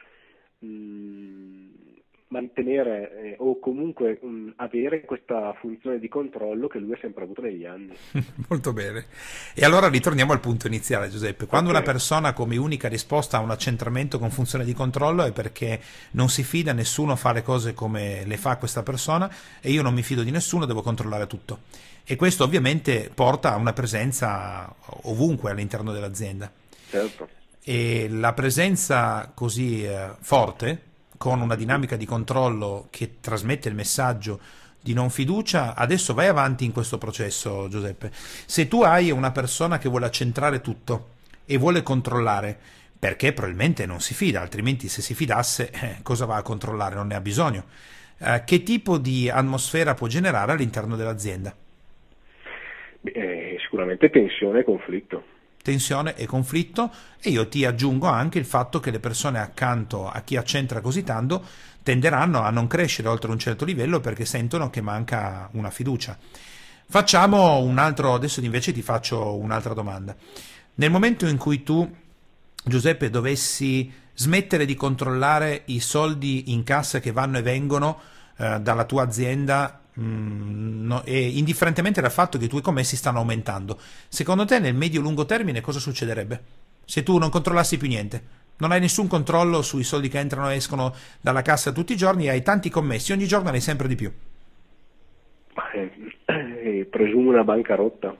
mm, 0.62 1.85
mantenere 2.28 3.34
eh, 3.34 3.36
o 3.38 3.58
comunque 3.60 4.18
mm, 4.24 4.50
avere 4.56 5.02
questa 5.02 5.54
funzione 5.60 5.98
di 5.98 6.08
controllo 6.08 6.66
che 6.66 6.78
lui 6.78 6.92
ha 6.92 6.98
sempre 7.00 7.24
avuto 7.24 7.42
negli 7.42 7.64
anni. 7.64 7.96
Molto 8.48 8.72
bene. 8.72 9.06
E 9.54 9.64
allora 9.64 9.88
ritorniamo 9.88 10.32
al 10.32 10.40
punto 10.40 10.66
iniziale, 10.66 11.08
Giuseppe. 11.08 11.46
Quando 11.46 11.70
Ok. 11.70 11.76
una 11.76 11.84
persona 11.84 12.32
come 12.32 12.56
unica 12.56 12.88
risposta 12.88 13.36
ha 13.36 13.40
un 13.40 13.50
accentramento 13.50 14.18
con 14.18 14.30
funzione 14.30 14.64
di 14.64 14.72
controllo 14.74 15.24
è 15.24 15.32
perché 15.32 15.80
non 16.12 16.28
si 16.28 16.42
fida, 16.42 16.72
nessuno 16.72 17.14
fa 17.16 17.32
le 17.32 17.42
cose 17.42 17.74
come 17.74 18.24
le 18.24 18.36
fa 18.36 18.56
questa 18.56 18.82
persona 18.82 19.30
e 19.60 19.70
io 19.70 19.82
non 19.82 19.94
mi 19.94 20.02
fido 20.02 20.22
di 20.22 20.30
nessuno, 20.32 20.64
devo 20.66 20.82
controllare 20.82 21.26
tutto. 21.26 21.60
E 22.04 22.16
questo 22.16 22.44
ovviamente 22.44 23.10
porta 23.12 23.52
a 23.52 23.56
una 23.56 23.72
presenza 23.72 24.72
ovunque 25.04 25.50
all'interno 25.50 25.92
dell'azienda. 25.92 26.50
Certo. 26.88 27.28
E 27.64 28.08
la 28.08 28.32
presenza 28.32 29.32
così 29.34 29.84
eh, 29.84 30.10
forte, 30.20 30.82
con 31.16 31.40
una 31.40 31.54
dinamica 31.54 31.96
di 31.96 32.04
controllo 32.04 32.88
che 32.90 33.16
trasmette 33.20 33.68
il 33.68 33.74
messaggio 33.74 34.40
di 34.80 34.94
non 34.94 35.10
fiducia, 35.10 35.74
adesso 35.74 36.14
vai 36.14 36.28
avanti 36.28 36.64
in 36.64 36.72
questo 36.72 36.96
processo, 36.96 37.66
Giuseppe. 37.68 38.10
Se 38.12 38.68
tu 38.68 38.82
hai 38.82 39.10
una 39.10 39.32
persona 39.32 39.78
che 39.78 39.88
vuole 39.88 40.06
accentrare 40.06 40.60
tutto 40.60 41.14
e 41.44 41.56
vuole 41.56 41.82
controllare, 41.82 42.56
perché 42.98 43.32
probabilmente 43.32 43.84
non 43.84 44.00
si 44.00 44.14
fida, 44.14 44.40
altrimenti 44.40 44.88
se 44.88 45.02
si 45.02 45.14
fidasse, 45.14 45.70
eh, 45.70 45.96
cosa 46.02 46.24
va 46.24 46.36
a 46.36 46.42
controllare? 46.42 46.94
Non 46.94 47.08
ne 47.08 47.16
ha 47.16 47.20
bisogno. 47.20 47.64
Eh, 48.18 48.42
che 48.44 48.62
tipo 48.62 48.98
di 48.98 49.28
atmosfera 49.28 49.94
può 49.94 50.06
generare 50.06 50.52
all'interno 50.52 50.96
dell'azienda? 50.96 51.54
Beh, 53.00 53.10
eh, 53.10 53.56
sicuramente 53.60 54.08
tensione 54.08 54.60
e 54.60 54.64
conflitto. 54.64 55.34
Tensione 55.66 56.14
e 56.14 56.26
conflitto 56.26 56.92
e 57.20 57.30
io 57.30 57.48
ti 57.48 57.64
aggiungo 57.64 58.06
anche 58.06 58.38
il 58.38 58.44
fatto 58.44 58.78
che 58.78 58.92
le 58.92 59.00
persone 59.00 59.40
accanto 59.40 60.08
a 60.08 60.20
chi 60.20 60.36
accentra 60.36 60.80
così 60.80 61.02
tanto 61.02 61.44
tenderanno 61.82 62.40
a 62.40 62.50
non 62.50 62.68
crescere 62.68 63.08
oltre 63.08 63.32
un 63.32 63.38
certo 63.40 63.64
livello 63.64 63.98
perché 63.98 64.24
sentono 64.24 64.70
che 64.70 64.80
manca 64.80 65.48
una 65.54 65.70
fiducia. 65.70 66.16
Facciamo 66.88 67.58
un 67.58 67.78
altro, 67.78 68.14
adesso 68.14 68.40
invece 68.40 68.72
ti 68.72 68.80
faccio 68.80 69.34
un'altra 69.34 69.74
domanda. 69.74 70.14
Nel 70.74 70.90
momento 70.92 71.26
in 71.26 71.36
cui 71.36 71.64
tu, 71.64 71.92
Giuseppe, 72.64 73.10
dovessi 73.10 73.92
smettere 74.14 74.66
di 74.66 74.76
controllare 74.76 75.62
i 75.66 75.80
soldi 75.80 76.52
in 76.52 76.62
cassa 76.62 77.00
che 77.00 77.10
vanno 77.10 77.38
e 77.38 77.42
vengono 77.42 77.98
eh, 78.36 78.60
dalla 78.60 78.84
tua 78.84 79.02
azienda 79.02 79.80
mm, 80.00 80.86
no- 80.86 81.04
e 81.04 81.38
indifferentemente 81.38 82.00
dal 82.00 82.10
fatto 82.12 82.38
che 82.38 82.46
i 82.46 82.48
tuoi 82.48 82.62
commessi 82.62 82.96
stanno 82.96 83.18
aumentando, 83.18 83.78
secondo 84.08 84.44
te 84.44 84.58
nel 84.58 84.74
medio-lungo 84.74 85.26
termine 85.26 85.60
cosa 85.60 85.78
succederebbe? 85.78 86.42
Se 86.84 87.02
tu 87.02 87.18
non 87.18 87.30
controllassi 87.30 87.76
più 87.76 87.88
niente, 87.88 88.44
non 88.58 88.72
hai 88.72 88.80
nessun 88.80 89.06
controllo 89.06 89.60
sui 89.62 89.84
soldi 89.84 90.08
che 90.08 90.18
entrano 90.18 90.50
e 90.50 90.56
escono 90.56 90.94
dalla 91.20 91.42
cassa 91.42 91.72
tutti 91.72 91.92
i 91.92 91.96
giorni, 91.96 92.28
hai 92.28 92.42
tanti 92.42 92.70
commessi, 92.70 93.12
ogni 93.12 93.26
giorno 93.26 93.50
ne 93.50 93.56
hai 93.56 93.60
sempre 93.62 93.88
di 93.88 93.94
più. 93.94 94.12
Eh, 95.74 95.90
eh, 96.26 96.86
presumo 96.90 97.30
una 97.30 97.44
bancarotta. 97.44 98.14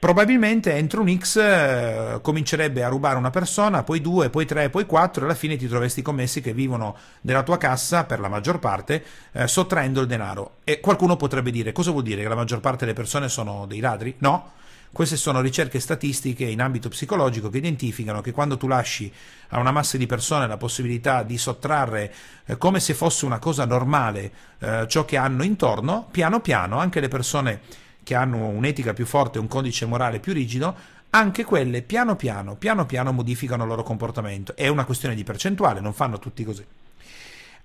Probabilmente 0.00 0.76
entro 0.76 1.00
un 1.00 1.18
X 1.18 1.36
eh, 1.38 2.20
comincerebbe 2.22 2.84
a 2.84 2.88
rubare 2.88 3.16
una 3.16 3.30
persona, 3.30 3.82
poi 3.82 4.00
due, 4.00 4.30
poi 4.30 4.46
tre, 4.46 4.70
poi 4.70 4.86
quattro, 4.86 5.22
e 5.22 5.24
alla 5.24 5.34
fine 5.34 5.56
ti 5.56 5.66
troveresti 5.66 6.02
commessi 6.02 6.40
che 6.40 6.52
vivono 6.52 6.96
della 7.20 7.42
tua 7.42 7.56
cassa 7.58 8.04
per 8.04 8.20
la 8.20 8.28
maggior 8.28 8.60
parte, 8.60 9.04
eh, 9.32 9.48
sottraendo 9.48 10.00
il 10.00 10.06
denaro. 10.06 10.58
E 10.62 10.78
qualcuno 10.78 11.16
potrebbe 11.16 11.50
dire: 11.50 11.72
cosa 11.72 11.90
vuol 11.90 12.04
dire 12.04 12.22
che 12.22 12.28
la 12.28 12.36
maggior 12.36 12.60
parte 12.60 12.84
delle 12.84 12.96
persone 12.96 13.28
sono 13.28 13.66
dei 13.66 13.80
ladri? 13.80 14.14
No. 14.18 14.52
Queste 14.90 15.16
sono 15.16 15.40
ricerche 15.40 15.80
statistiche 15.80 16.44
in 16.44 16.62
ambito 16.62 16.88
psicologico 16.88 17.50
che 17.50 17.58
identificano 17.58 18.22
che 18.22 18.32
quando 18.32 18.56
tu 18.56 18.68
lasci 18.68 19.12
a 19.48 19.58
una 19.58 19.70
massa 19.70 19.98
di 19.98 20.06
persone 20.06 20.46
la 20.46 20.56
possibilità 20.56 21.22
di 21.24 21.36
sottrarre 21.36 22.14
eh, 22.46 22.56
come 22.56 22.80
se 22.80 22.94
fosse 22.94 23.26
una 23.26 23.38
cosa 23.38 23.66
normale 23.66 24.32
eh, 24.60 24.86
ciò 24.88 25.04
che 25.04 25.18
hanno 25.18 25.42
intorno, 25.42 26.08
piano 26.10 26.40
piano 26.40 26.78
anche 26.78 27.00
le 27.00 27.08
persone 27.08 27.60
che 28.08 28.14
hanno 28.14 28.46
un'etica 28.46 28.94
più 28.94 29.04
forte, 29.04 29.38
un 29.38 29.48
codice 29.48 29.84
morale 29.84 30.18
più 30.18 30.32
rigido, 30.32 30.74
anche 31.10 31.44
quelle 31.44 31.82
piano 31.82 32.16
piano, 32.16 32.56
piano 32.56 32.86
piano 32.86 33.12
modificano 33.12 33.64
il 33.64 33.68
loro 33.68 33.82
comportamento. 33.82 34.56
È 34.56 34.66
una 34.66 34.86
questione 34.86 35.14
di 35.14 35.24
percentuale, 35.24 35.80
non 35.80 35.92
fanno 35.92 36.18
tutti 36.18 36.42
così. 36.42 36.64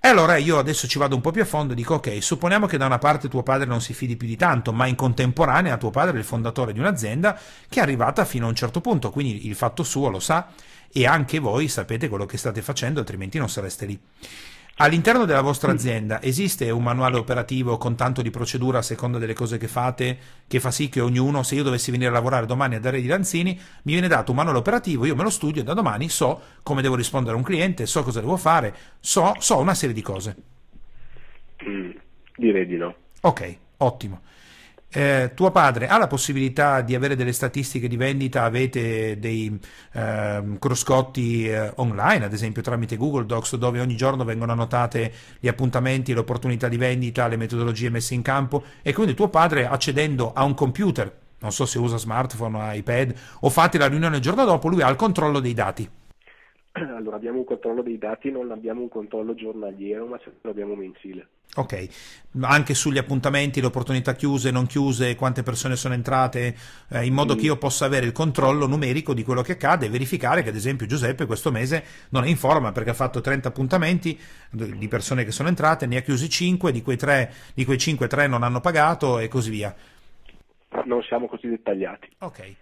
E 0.02 0.08
allora 0.10 0.36
io 0.36 0.58
adesso 0.58 0.86
ci 0.86 1.00
vado 1.00 1.16
un 1.16 1.22
po' 1.22 1.32
più 1.32 1.44
a 1.44 1.46
fondo 1.46 1.72
e 1.72 1.78
dico, 1.78 1.94
ok, 1.94 2.22
supponiamo 2.22 2.66
che 2.66 2.76
da 2.76 2.86
una 2.88 2.98
parte 2.98 3.30
tuo 3.30 3.42
padre 3.42 3.66
non 3.66 3.80
si 3.80 3.94
fidi 3.94 4.18
più 4.18 4.28
di 4.28 4.36
tanto, 4.36 4.74
ma 4.74 4.86
in 4.86 4.96
contemporanea 4.96 5.78
tuo 5.78 5.92
padre 5.92 6.18
è 6.18 6.20
il 6.20 6.26
fondatore 6.26 6.74
di 6.74 6.80
un'azienda 6.80 7.40
che 7.70 7.80
è 7.80 7.82
arrivata 7.82 8.26
fino 8.26 8.46
a 8.46 8.50
un 8.50 8.56
certo 8.56 8.82
punto, 8.82 9.12
quindi 9.12 9.48
il 9.48 9.56
fatto 9.56 9.84
suo 9.84 10.10
lo 10.10 10.20
sa 10.20 10.50
e 10.92 11.08
anche 11.08 11.40
voi 11.40 11.70
sapete 11.70 12.10
quello 12.10 12.26
che 12.26 12.38
state 12.38 12.62
facendo, 12.62 13.00
altrimenti 13.00 13.38
non 13.38 13.50
sareste 13.50 13.86
lì. 13.86 13.98
All'interno 14.78 15.26
della 15.26 15.42
vostra 15.42 15.72
azienda 15.72 16.20
esiste 16.20 16.72
un 16.72 16.82
manuale 16.82 17.18
operativo 17.18 17.78
con 17.78 17.96
tanto 17.96 18.24
di 18.24 18.32
procedura 18.32 18.80
a 18.80 18.82
seconda 18.82 19.20
delle 19.20 19.36
cose 19.36 19.60
che 19.60 19.68
fate, 19.68 20.18
che 20.48 20.60
fa 20.60 20.72
sì 20.72 20.90
che 20.90 21.00
ognuno, 21.00 21.44
se 21.44 21.54
io 21.54 21.62
dovessi 21.62 21.92
venire 21.92 22.10
a 22.10 22.14
lavorare 22.14 22.48
domani 22.48 22.74
a 22.76 22.80
dare 22.80 23.00
di 23.00 23.06
Lanzini, 23.06 23.54
mi 23.54 23.92
viene 23.92 24.08
dato 24.08 24.32
un 24.32 24.38
manuale 24.38 24.58
operativo, 24.58 25.06
io 25.06 25.16
me 25.16 25.22
lo 25.22 25.30
studio 25.30 25.62
e 25.62 25.64
da 25.64 25.76
domani 25.76 26.10
so 26.10 26.42
come 26.64 26.82
devo 26.82 26.96
rispondere 26.96 27.36
a 27.36 27.38
un 27.38 27.44
cliente, 27.44 27.86
so 27.86 28.02
cosa 28.02 28.20
devo 28.20 28.36
fare, 28.36 28.76
so, 29.00 29.34
so 29.38 29.60
una 29.60 29.76
serie 29.76 29.94
di 29.94 30.02
cose. 30.02 30.36
Mm, 31.68 31.92
direi 32.36 32.66
di 32.66 32.76
no. 32.76 32.96
Ok, 33.22 33.58
ottimo 33.78 34.22
eh, 34.94 35.32
tuo 35.34 35.52
padre 35.52 35.88
ha 35.88 35.98
la 35.98 36.08
possibilità 36.08 36.82
di 36.82 36.94
avere 36.96 37.16
delle 37.16 37.32
statistiche 37.32 37.88
di 37.88 37.98
vendita, 37.98 38.44
avete 38.44 39.18
dei 39.20 39.60
eh, 39.94 40.44
cruscotti 40.60 41.50
eh, 41.50 41.72
online, 41.76 42.26
ad 42.26 42.34
esempio 42.34 42.62
tramite 42.62 42.96
Google 42.96 43.26
Docs, 43.26 43.56
dove 43.56 43.80
ogni 43.80 43.96
giorno 43.96 44.24
vengono 44.24 44.52
annotate 44.52 45.12
gli 45.40 45.48
appuntamenti, 45.48 46.14
le 46.14 46.20
opportunità 46.20 46.68
di 46.68 46.78
vendita, 46.78 47.28
le 47.28 47.38
metodologie 47.38 47.90
messe 47.90 48.14
in 48.14 48.22
campo 48.22 48.64
e 48.82 48.94
quindi 48.94 49.16
tuo 49.16 49.30
padre 49.30 49.66
accedendo 49.66 50.32
a 50.34 50.44
un 50.44 50.54
computer, 50.54 51.12
non 51.40 51.52
so 51.52 51.66
se 51.66 51.80
usa 51.80 51.98
smartphone 51.98 52.76
iPad, 52.78 53.14
o 53.42 53.50
fate 53.50 53.78
la 53.78 53.88
riunione 53.88 54.18
il 54.18 54.22
giorno 54.22 54.46
dopo, 54.46 54.68
lui 54.68 54.82
ha 54.82 54.90
il 54.90 54.96
controllo 54.96 55.40
dei 55.40 55.54
dati. 55.54 55.90
Allora 56.74 57.16
abbiamo 57.16 57.40
un 57.40 57.46
controllo 57.46 57.82
dei 57.82 57.98
dati, 57.98 58.32
non 58.32 58.52
abbiamo 58.52 58.82
un 58.82 58.90
controllo 58.90 59.34
giornaliero, 59.34 60.06
ma 60.06 60.18
ce 60.20 60.32
l'abbiamo 60.42 60.76
mensile. 60.76 61.28
Ok, 61.56 61.88
anche 62.42 62.74
sugli 62.74 62.98
appuntamenti, 62.98 63.62
le 63.62 63.68
opportunità 63.68 64.16
chiuse, 64.16 64.50
non 64.50 64.66
chiuse, 64.66 65.16
quante 65.16 65.44
persone 65.44 65.76
sono 65.76 65.94
entrate, 65.94 66.56
eh, 66.90 67.06
in 67.06 67.14
modo 67.14 67.36
mm. 67.36 67.38
che 67.38 67.46
io 67.46 67.58
possa 67.58 67.86
avere 67.86 68.08
il 68.08 68.12
controllo 68.12 68.66
numerico 68.66 69.14
di 69.14 69.24
quello 69.24 69.44
che 69.44 69.52
accade 69.52 69.86
e 69.86 69.90
verificare 69.90 70.42
che 70.42 70.50
ad 70.50 70.56
esempio 70.56 70.88
Giuseppe 70.88 71.28
questo 71.28 71.52
mese 71.52 71.84
non 72.10 72.24
è 72.24 72.28
in 72.28 72.38
forma 72.38 72.72
perché 72.72 72.90
ha 72.90 72.96
fatto 72.96 73.22
30 73.22 73.50
appuntamenti 73.50 74.20
di 74.50 74.88
persone 74.88 75.24
che 75.24 75.32
sono 75.32 75.50
entrate, 75.50 75.86
ne 75.86 75.98
ha 75.98 76.02
chiusi 76.02 76.28
5, 76.28 76.72
di 76.72 76.82
quei, 76.82 76.98
3, 76.98 77.34
di 77.54 77.66
quei 77.66 77.78
5 77.78 78.08
3 78.08 78.26
non 78.26 78.42
hanno 78.42 78.60
pagato 78.60 79.20
e 79.20 79.28
così 79.28 79.52
via. 79.52 79.76
Non 80.86 81.04
siamo 81.04 81.28
così 81.28 81.48
dettagliati. 81.48 82.10
Ok, 82.20 82.56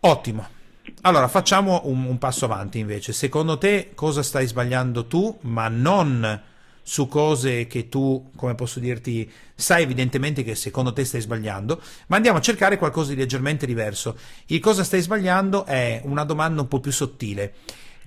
ottimo. 0.00 0.58
Allora, 1.02 1.28
facciamo 1.28 1.82
un, 1.84 2.04
un, 2.04 2.16
passo 2.16 2.46
avanti 2.46 2.78
invece. 2.78 3.12
Secondo 3.12 3.58
te 3.58 3.90
cosa 3.94 4.22
stai 4.22 4.46
sbagliando 4.46 5.06
tu, 5.06 5.38
ma 5.42 5.68
non 5.68 6.48
su 6.82 7.06
cose 7.06 7.66
che 7.66 7.88
tu, 7.88 8.30
come 8.36 8.54
posso 8.54 8.80
dirti, 8.80 9.30
sai 9.54 9.82
evidentemente 9.82 10.42
che 10.42 10.54
secondo 10.54 10.92
te 10.92 11.04
stai 11.04 11.20
sbagliando, 11.20 11.80
ma 12.08 12.16
andiamo 12.16 12.38
a 12.38 12.42
cercare 12.42 12.78
qualcosa 12.78 13.10
di 13.10 13.16
leggermente 13.16 13.66
diverso. 13.66 14.16
Il 14.46 14.60
cosa 14.60 14.84
stai 14.84 15.00
sbagliando 15.00 15.64
è 15.64 16.00
una 16.04 16.24
domanda 16.24 16.62
un 16.62 16.68
po' 16.68 16.80
più 16.80 16.92
sottile. 16.92 17.54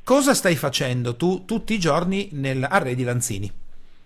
Cosa 0.03 0.33
stai 0.33 0.55
facendo 0.55 1.15
tu 1.15 1.45
tutti 1.45 1.73
i 1.73 1.79
giorni 1.79 2.29
nell'array 2.33 3.01
Lanzini? 3.03 3.51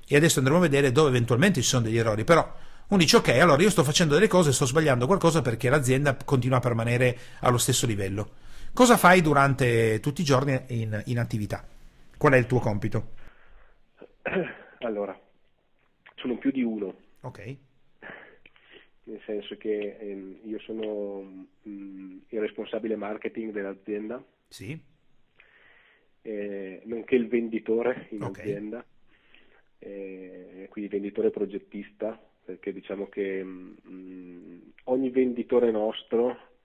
E 0.07 0.15
adesso 0.15 0.39
andremo 0.39 0.59
a 0.59 0.63
vedere 0.63 0.91
dove 0.91 1.09
eventualmente 1.09 1.61
ci 1.61 1.67
sono 1.67 1.83
degli 1.83 1.97
errori, 1.97 2.23
però 2.23 2.49
uno 2.89 2.99
dice 2.99 3.17
ok, 3.17 3.27
allora 3.29 3.61
io 3.61 3.69
sto 3.69 3.83
facendo 3.83 4.13
delle 4.13 4.27
cose, 4.27 4.53
sto 4.53 4.65
sbagliando 4.65 5.07
qualcosa 5.07 5.41
perché 5.41 5.69
l'azienda 5.69 6.15
continua 6.23 6.57
a 6.57 6.61
permanere 6.61 7.17
allo 7.39 7.57
stesso 7.57 7.85
livello. 7.85 8.29
Cosa 8.71 8.95
fai 8.95 9.21
durante 9.21 9.99
tutti 9.99 10.21
i 10.21 10.23
giorni 10.23 10.61
in, 10.67 11.01
in 11.07 11.19
attività? 11.19 11.65
Qual 12.15 12.31
è 12.31 12.37
il 12.37 12.45
tuo 12.45 12.59
compito? 12.59 13.15
Allora, 14.79 15.19
sono 16.15 16.37
più 16.37 16.51
di 16.51 16.61
uno. 16.61 16.95
Ok. 17.21 17.55
Nel 19.03 19.21
senso 19.25 19.55
che 19.57 19.97
ehm, 19.99 20.39
io 20.43 20.59
sono 20.59 21.21
mh, 21.21 21.69
mm, 21.69 22.17
il 22.29 22.39
responsabile 22.39 22.95
marketing 22.95 23.51
dell'azienda. 23.51 24.23
Sì. 24.47 24.79
Eh, 26.21 26.81
nonché 26.85 27.15
il 27.15 27.27
venditore 27.27 28.07
in 28.09 28.21
okay. 28.21 28.43
azienda, 28.43 28.85
eh, 29.79 30.67
quindi 30.69 30.89
venditore 30.91 31.29
progettista, 31.29 32.21
perché 32.43 32.73
diciamo 32.73 33.07
che 33.07 33.43
mh, 33.43 33.77
mm, 33.87 34.57
ogni 34.85 35.09
venditore 35.09 35.71
nostro 35.71 36.27
mm, 36.27 36.56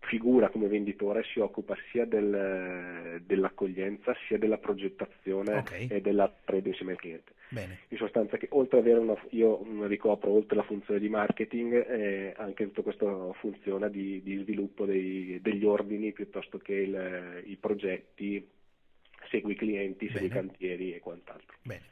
figura 0.00 0.48
come 0.48 0.68
venditore 0.68 1.22
si 1.32 1.38
occupa 1.38 1.76
sia 1.90 2.04
del, 2.06 3.22
dell'accoglienza 3.24 4.14
sia 4.26 4.38
della 4.38 4.58
progettazione 4.58 5.58
okay. 5.58 5.86
e 5.88 6.00
della 6.00 6.32
trade 6.44 6.68
insieme 6.68 6.92
al 6.92 6.98
cliente. 6.98 7.32
Bene. 7.50 7.80
In 7.88 7.96
sostanza 7.96 8.36
che 8.36 8.48
oltre 8.50 8.78
ad 8.78 8.84
avere 8.84 9.00
una, 9.00 9.16
io 9.30 9.86
ricopro 9.86 10.30
oltre 10.30 10.56
la 10.56 10.62
funzione 10.62 11.00
di 11.00 11.08
marketing 11.08 11.72
eh, 11.88 12.34
anche 12.36 12.66
tutta 12.66 12.82
questa 12.82 13.32
funzione 13.34 13.90
di, 13.90 14.22
di 14.22 14.36
sviluppo 14.42 14.84
dei, 14.84 15.38
degli 15.40 15.64
ordini 15.64 16.12
piuttosto 16.12 16.58
che 16.58 16.74
il, 16.74 17.42
i 17.46 17.56
progetti, 17.56 18.46
segui 19.30 19.52
i 19.52 19.56
clienti, 19.56 20.06
Bene. 20.06 20.18
segui 20.18 20.26
i 20.26 20.30
cantieri 20.30 20.94
e 20.94 21.00
quant'altro. 21.00 21.56
Bene. 21.62 21.82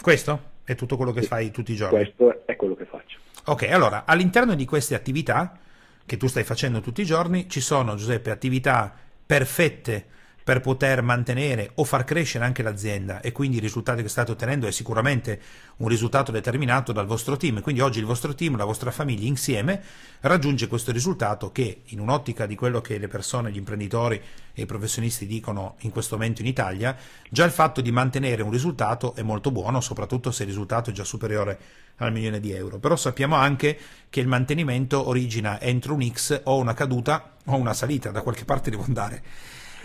Questo 0.00 0.54
è 0.64 0.74
tutto 0.74 0.96
quello 0.96 1.12
che 1.12 1.22
sì. 1.22 1.28
fai 1.28 1.50
tutti 1.50 1.72
i 1.72 1.76
giorni? 1.76 1.96
Questo 1.96 2.46
è 2.46 2.56
quello 2.56 2.74
che 2.74 2.84
faccio. 2.84 3.18
Ok, 3.48 3.62
allora 3.70 4.04
all'interno 4.06 4.56
di 4.56 4.64
queste 4.64 4.96
attività 4.96 5.56
che 6.04 6.16
tu 6.16 6.26
stai 6.26 6.42
facendo 6.42 6.80
tutti 6.80 7.02
i 7.02 7.04
giorni, 7.04 7.48
ci 7.48 7.60
sono, 7.60 7.94
Giuseppe, 7.94 8.32
attività 8.32 8.92
perfette 9.24 10.06
per 10.46 10.60
poter 10.60 11.02
mantenere 11.02 11.72
o 11.74 11.82
far 11.82 12.04
crescere 12.04 12.44
anche 12.44 12.62
l'azienda 12.62 13.20
e 13.20 13.32
quindi 13.32 13.56
il 13.56 13.62
risultato 13.64 14.00
che 14.00 14.08
state 14.08 14.30
ottenendo 14.30 14.68
è 14.68 14.70
sicuramente 14.70 15.40
un 15.78 15.88
risultato 15.88 16.30
determinato 16.30 16.92
dal 16.92 17.04
vostro 17.04 17.36
team. 17.36 17.60
Quindi 17.60 17.80
oggi 17.80 17.98
il 17.98 18.04
vostro 18.04 18.32
team, 18.32 18.56
la 18.56 18.64
vostra 18.64 18.92
famiglia 18.92 19.26
insieme 19.26 19.82
raggiunge 20.20 20.68
questo 20.68 20.92
risultato 20.92 21.50
che 21.50 21.80
in 21.86 21.98
un'ottica 21.98 22.46
di 22.46 22.54
quello 22.54 22.80
che 22.80 22.96
le 22.98 23.08
persone, 23.08 23.50
gli 23.50 23.56
imprenditori 23.56 24.22
e 24.54 24.62
i 24.62 24.66
professionisti 24.66 25.26
dicono 25.26 25.74
in 25.80 25.90
questo 25.90 26.14
momento 26.14 26.42
in 26.42 26.46
Italia, 26.46 26.96
già 27.28 27.44
il 27.44 27.50
fatto 27.50 27.80
di 27.80 27.90
mantenere 27.90 28.44
un 28.44 28.52
risultato 28.52 29.16
è 29.16 29.22
molto 29.22 29.50
buono, 29.50 29.80
soprattutto 29.80 30.30
se 30.30 30.44
il 30.44 30.50
risultato 30.50 30.90
è 30.90 30.92
già 30.92 31.02
superiore 31.02 31.58
al 31.96 32.12
milione 32.12 32.38
di 32.38 32.52
euro. 32.52 32.78
Però 32.78 32.94
sappiamo 32.94 33.34
anche 33.34 33.76
che 34.08 34.20
il 34.20 34.28
mantenimento 34.28 35.08
origina 35.08 35.60
entro 35.60 35.94
un 35.94 36.08
X 36.08 36.42
o 36.44 36.58
una 36.58 36.72
caduta 36.72 37.32
o 37.46 37.56
una 37.56 37.74
salita, 37.74 38.12
da 38.12 38.22
qualche 38.22 38.44
parte 38.44 38.70
devo 38.70 38.84
andare. 38.86 39.22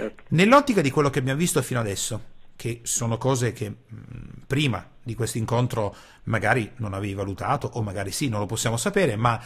Certo. 0.02 0.24
Nell'ottica 0.30 0.82
di 0.82 0.90
quello 0.90 1.12
che 1.12 1.20
abbiamo 1.20 1.38
visto 1.38 1.62
fino 1.62 1.80
adesso, 1.80 2.40
che 2.56 2.80
sono 2.84 3.18
cose 3.18 3.54
che 3.54 3.70
mh, 3.70 4.46
prima 4.48 4.84
di 5.04 5.14
questo 5.14 5.38
incontro 5.38 5.96
magari 6.24 6.72
non 6.78 6.94
avevi 6.96 7.14
valutato 7.14 7.70
o 7.74 7.84
magari 7.84 8.12
sì, 8.12 8.28
non 8.28 8.40
lo 8.40 8.48
possiamo 8.48 8.78
sapere, 8.78 9.16
ma 9.16 9.40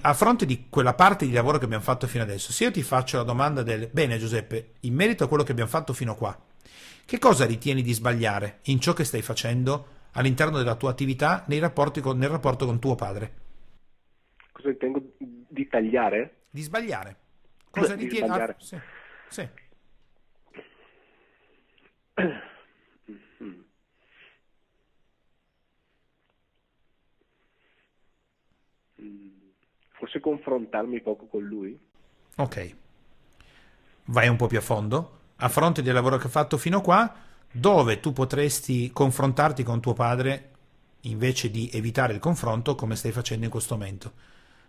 a 0.00 0.14
fronte 0.14 0.46
di 0.46 0.66
quella 0.68 0.94
parte 0.94 1.26
di 1.26 1.32
lavoro 1.32 1.58
che 1.58 1.64
abbiamo 1.64 1.82
fatto 1.84 2.08
fino 2.08 2.24
adesso, 2.24 2.50
se 2.50 2.64
io 2.64 2.70
ti 2.72 2.82
faccio 2.82 3.18
la 3.18 3.22
domanda 3.22 3.62
del 3.62 3.88
bene 3.92 4.18
Giuseppe, 4.18 4.74
in 4.80 4.94
merito 4.94 5.22
a 5.22 5.28
quello 5.28 5.44
che 5.44 5.52
abbiamo 5.52 5.70
fatto 5.70 5.92
fino 5.92 6.16
qua, 6.16 6.36
che 7.04 7.18
cosa 7.18 7.46
ritieni 7.46 7.82
di 7.82 7.92
sbagliare 7.92 8.58
in 8.64 8.80
ciò 8.80 8.94
che 8.94 9.04
stai 9.04 9.22
facendo 9.22 9.86
all'interno 10.12 10.58
della 10.58 10.74
tua 10.74 10.90
attività 10.90 11.44
con, 11.46 12.18
nel 12.18 12.30
rapporto 12.30 12.66
con 12.66 12.80
tuo 12.80 12.94
padre? 12.96 13.32
Cosa 14.50 14.70
ritengo 14.70 15.02
di 15.18 15.68
tagliare? 15.68 16.46
Di 16.50 16.62
sbagliare. 16.62 17.16
Cosa 17.70 17.94
di 17.94 18.04
ritieni? 18.04 18.26
Sbagliare. 18.26 18.52
Ah, 18.52 18.62
sì. 18.62 18.78
sì. 19.28 19.48
Forse 29.90 30.20
confrontarmi 30.20 31.00
poco 31.00 31.26
con 31.26 31.42
lui. 31.42 31.78
Ok. 32.36 32.76
Vai 34.06 34.28
un 34.28 34.36
po' 34.36 34.46
più 34.46 34.58
a 34.58 34.62
fondo. 34.62 35.20
A 35.36 35.48
fronte 35.48 35.82
del 35.82 35.94
lavoro 35.94 36.16
che 36.18 36.26
hai 36.26 36.30
fatto 36.30 36.56
fino 36.58 36.78
a 36.78 36.82
qua, 36.82 37.12
dove 37.50 38.00
tu 38.00 38.12
potresti 38.12 38.90
confrontarti 38.92 39.62
con 39.62 39.80
tuo 39.80 39.92
padre 39.92 40.50
invece 41.02 41.50
di 41.50 41.70
evitare 41.72 42.12
il 42.12 42.18
confronto 42.18 42.74
come 42.74 42.96
stai 42.96 43.12
facendo 43.12 43.44
in 43.44 43.50
questo 43.50 43.76
momento. 43.76 44.12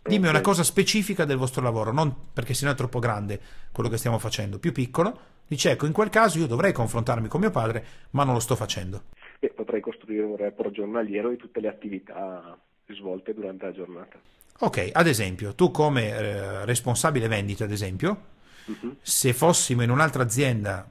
Dimmi 0.07 0.27
una 0.27 0.41
cosa 0.41 0.63
specifica 0.63 1.25
del 1.25 1.37
vostro 1.37 1.63
lavoro, 1.63 1.91
non 1.91 2.13
perché 2.31 2.53
sennò 2.53 2.71
è 2.71 2.75
troppo 2.75 2.99
grande 2.99 3.39
quello 3.71 3.89
che 3.89 3.97
stiamo 3.97 4.19
facendo, 4.19 4.59
più 4.59 4.71
piccolo, 4.71 5.33
Dice, 5.47 5.71
ecco, 5.71 5.85
in 5.85 5.93
quel 5.93 6.09
caso 6.09 6.39
io 6.39 6.47
dovrei 6.47 6.71
confrontarmi 6.71 7.27
con 7.27 7.39
mio 7.39 7.51
padre, 7.51 7.85
ma 8.11 8.23
non 8.23 8.33
lo 8.33 8.39
sto 8.39 8.55
facendo. 8.55 9.03
E 9.39 9.49
potrei 9.49 9.79
costruire 9.79 10.23
un 10.23 10.35
report 10.35 10.71
giornaliero 10.71 11.29
di 11.29 11.37
tutte 11.37 11.59
le 11.59 11.67
attività 11.67 12.57
svolte 12.87 13.33
durante 13.33 13.65
la 13.65 13.71
giornata. 13.71 14.17
Ok, 14.59 14.89
ad 14.91 15.05
esempio, 15.05 15.53
tu 15.53 15.69
come 15.69 16.09
eh, 16.09 16.65
responsabile 16.65 17.27
vendita, 17.27 17.65
ad 17.65 17.71
esempio, 17.71 18.17
uh-huh. 18.65 18.95
se 19.01 19.33
fossimo 19.33 19.83
in 19.83 19.91
un'altra 19.91 20.23
azienda, 20.23 20.89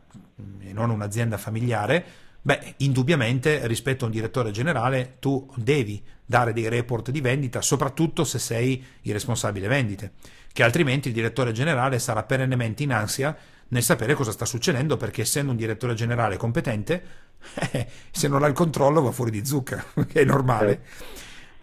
e 0.60 0.72
non 0.72 0.90
un'azienda 0.90 1.36
familiare, 1.36 2.04
beh, 2.44 2.74
indubbiamente 2.78 3.66
rispetto 3.66 4.04
a 4.04 4.08
un 4.08 4.12
direttore 4.12 4.50
generale 4.50 5.16
tu 5.18 5.50
devi 5.56 6.02
dare 6.26 6.52
dei 6.52 6.68
report 6.68 7.10
di 7.10 7.22
vendita, 7.22 7.62
soprattutto 7.62 8.24
se 8.24 8.38
sei 8.38 8.84
il 9.02 9.12
responsabile 9.12 9.66
vendite, 9.66 10.12
che 10.52 10.62
altrimenti 10.62 11.08
il 11.08 11.14
direttore 11.14 11.52
generale 11.52 11.98
sarà 11.98 12.22
perennemente 12.22 12.82
in 12.82 12.92
ansia 12.92 13.34
nel 13.68 13.82
sapere 13.82 14.12
cosa 14.12 14.30
sta 14.30 14.44
succedendo 14.44 14.98
perché 14.98 15.22
essendo 15.22 15.52
un 15.52 15.56
direttore 15.56 15.94
generale 15.94 16.36
competente, 16.36 17.02
eh, 17.72 17.88
se 18.10 18.28
non 18.28 18.42
ha 18.42 18.46
il 18.46 18.52
controllo 18.52 19.00
va 19.00 19.10
fuori 19.10 19.30
di 19.30 19.44
zucca, 19.44 19.82
è 20.12 20.24
normale. 20.24 20.82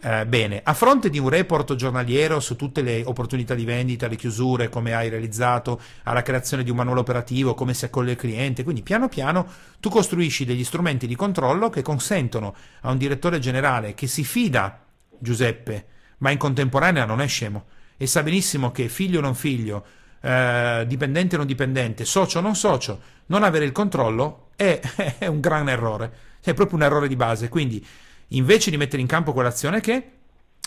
Eh, 0.04 0.26
bene, 0.26 0.60
a 0.64 0.74
fronte 0.74 1.08
di 1.10 1.20
un 1.20 1.28
report 1.28 1.76
giornaliero 1.76 2.40
su 2.40 2.56
tutte 2.56 2.82
le 2.82 3.04
opportunità 3.04 3.54
di 3.54 3.64
vendita, 3.64 4.08
le 4.08 4.16
chiusure, 4.16 4.68
come 4.68 4.94
hai 4.94 5.08
realizzato, 5.08 5.80
alla 6.02 6.22
creazione 6.22 6.64
di 6.64 6.70
un 6.70 6.76
manuale 6.76 6.98
operativo, 6.98 7.54
come 7.54 7.72
si 7.72 7.84
accoglie 7.84 8.10
il 8.12 8.16
cliente, 8.16 8.64
quindi 8.64 8.82
piano 8.82 9.08
piano 9.08 9.46
tu 9.78 9.90
costruisci 9.90 10.44
degli 10.44 10.64
strumenti 10.64 11.06
di 11.06 11.14
controllo 11.14 11.70
che 11.70 11.82
consentono 11.82 12.52
a 12.80 12.90
un 12.90 12.98
direttore 12.98 13.38
generale 13.38 13.94
che 13.94 14.08
si 14.08 14.24
fida, 14.24 14.84
Giuseppe, 15.20 15.86
ma 16.18 16.32
in 16.32 16.38
contemporanea 16.38 17.04
non 17.04 17.20
è 17.20 17.28
scemo 17.28 17.66
e 17.96 18.08
sa 18.08 18.24
benissimo 18.24 18.72
che 18.72 18.88
figlio 18.88 19.18
o 19.18 19.22
non 19.22 19.36
figlio, 19.36 19.84
eh, 20.20 20.84
dipendente 20.84 21.36
o 21.36 21.38
non 21.38 21.46
dipendente, 21.46 22.04
socio 22.04 22.40
o 22.40 22.42
non 22.42 22.56
socio, 22.56 23.00
non 23.26 23.44
avere 23.44 23.66
il 23.66 23.72
controllo 23.72 24.48
è, 24.56 24.80
è 25.18 25.26
un 25.26 25.38
gran 25.38 25.68
errore, 25.68 26.12
è 26.40 26.54
proprio 26.54 26.76
un 26.76 26.82
errore 26.82 27.06
di 27.06 27.14
base, 27.14 27.48
quindi 27.48 27.86
invece 28.32 28.70
di 28.70 28.76
mettere 28.76 29.02
in 29.02 29.08
campo 29.08 29.32
quell'azione 29.32 29.80
che 29.80 30.10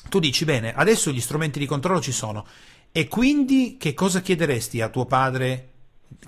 tu 0.09 0.19
dici 0.19 0.45
bene, 0.45 0.73
adesso 0.73 1.11
gli 1.11 1.21
strumenti 1.21 1.59
di 1.59 1.65
controllo 1.65 2.01
ci 2.01 2.11
sono 2.11 2.45
e 2.91 3.07
quindi 3.07 3.77
che 3.77 3.93
cosa 3.93 4.21
chiederesti 4.21 4.81
a 4.81 4.89
tuo 4.89 5.05
padre 5.05 5.69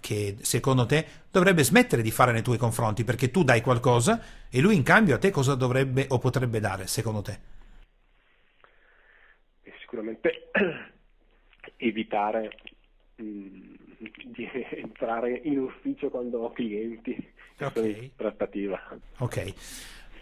che 0.01 0.37
secondo 0.41 0.85
te 0.85 1.05
dovrebbe 1.31 1.63
smettere 1.63 2.01
di 2.01 2.11
fare 2.11 2.31
nei 2.31 2.41
tuoi 2.41 2.57
confronti 2.57 3.03
perché 3.03 3.31
tu 3.31 3.43
dai 3.43 3.61
qualcosa 3.61 4.21
e 4.49 4.59
lui 4.59 4.75
in 4.75 4.83
cambio 4.83 5.15
a 5.15 5.19
te 5.19 5.29
cosa 5.29 5.55
dovrebbe 5.55 6.05
o 6.09 6.17
potrebbe 6.17 6.59
dare 6.59 6.87
secondo 6.87 7.21
te? 7.21 7.39
Sicuramente 9.79 10.49
evitare 11.77 12.57
mh, 13.15 13.23
mm, 13.23 13.75
di 14.25 14.49
entrare 14.75 15.39
in 15.43 15.59
ufficio 15.59 16.09
quando 16.09 16.39
ho 16.39 16.51
clienti 16.51 17.15
okay. 17.59 18.11
trattativa. 18.15 18.79
Ok. 19.17 19.53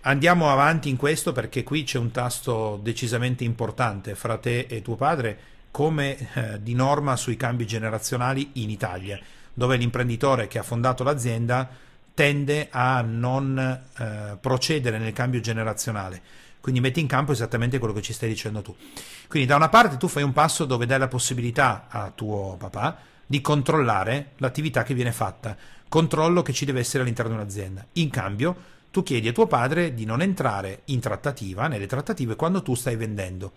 Andiamo 0.07 0.51
avanti 0.51 0.87
in 0.89 0.97
questo 0.97 1.31
perché 1.31 1.63
qui 1.63 1.81
c'è 1.81 1.97
un 1.97 2.11
tasto 2.11 2.79
decisamente 2.83 3.43
importante 3.43 4.13
fra 4.13 4.37
te 4.37 4.67
e 4.69 4.83
tuo 4.83 4.95
padre, 4.95 5.37
come 5.71 6.15
eh, 6.35 6.61
di 6.61 6.75
norma 6.75 7.15
sui 7.15 7.35
cambi 7.35 7.65
generazionali 7.65 8.51
in 8.53 8.69
Italia, 8.69 9.19
dove 9.51 9.77
l'imprenditore 9.77 10.45
che 10.45 10.59
ha 10.59 10.63
fondato 10.63 11.03
l'azienda 11.03 11.67
tende 12.13 12.67
a 12.69 13.01
non 13.01 13.57
eh, 13.57 14.37
procedere 14.39 14.99
nel 14.99 15.11
cambio 15.11 15.39
generazionale. 15.39 16.21
Quindi 16.61 16.81
metti 16.81 16.99
in 16.99 17.07
campo 17.07 17.31
esattamente 17.31 17.79
quello 17.79 17.93
che 17.93 18.03
ci 18.03 18.13
stai 18.13 18.29
dicendo 18.29 18.61
tu. 18.61 18.75
Quindi 19.27 19.47
da 19.47 19.55
una 19.55 19.69
parte 19.69 19.97
tu 19.97 20.07
fai 20.07 20.21
un 20.21 20.33
passo 20.33 20.65
dove 20.65 20.85
dai 20.85 20.99
la 20.99 21.07
possibilità 21.07 21.87
a 21.89 22.11
tuo 22.13 22.57
papà 22.59 22.95
di 23.25 23.41
controllare 23.41 24.33
l'attività 24.37 24.83
che 24.83 24.93
viene 24.93 25.11
fatta, 25.11 25.57
controllo 25.89 26.43
che 26.43 26.53
ci 26.53 26.65
deve 26.65 26.81
essere 26.81 27.01
all'interno 27.01 27.31
di 27.31 27.37
un'azienda. 27.39 27.83
In 27.93 28.11
cambio 28.11 28.73
tu 28.95 29.03
chiedi 29.03 29.27
a 29.27 29.33
tuo 29.33 29.45
padre 29.45 29.93
di 29.93 30.05
non 30.05 30.21
entrare 30.21 30.83
in 30.85 31.01
trattativa, 31.01 31.67
nelle 31.67 31.85
trattative, 31.85 32.37
quando 32.37 32.61
tu 32.61 32.75
stai 32.75 32.95
vendendo. 32.95 33.51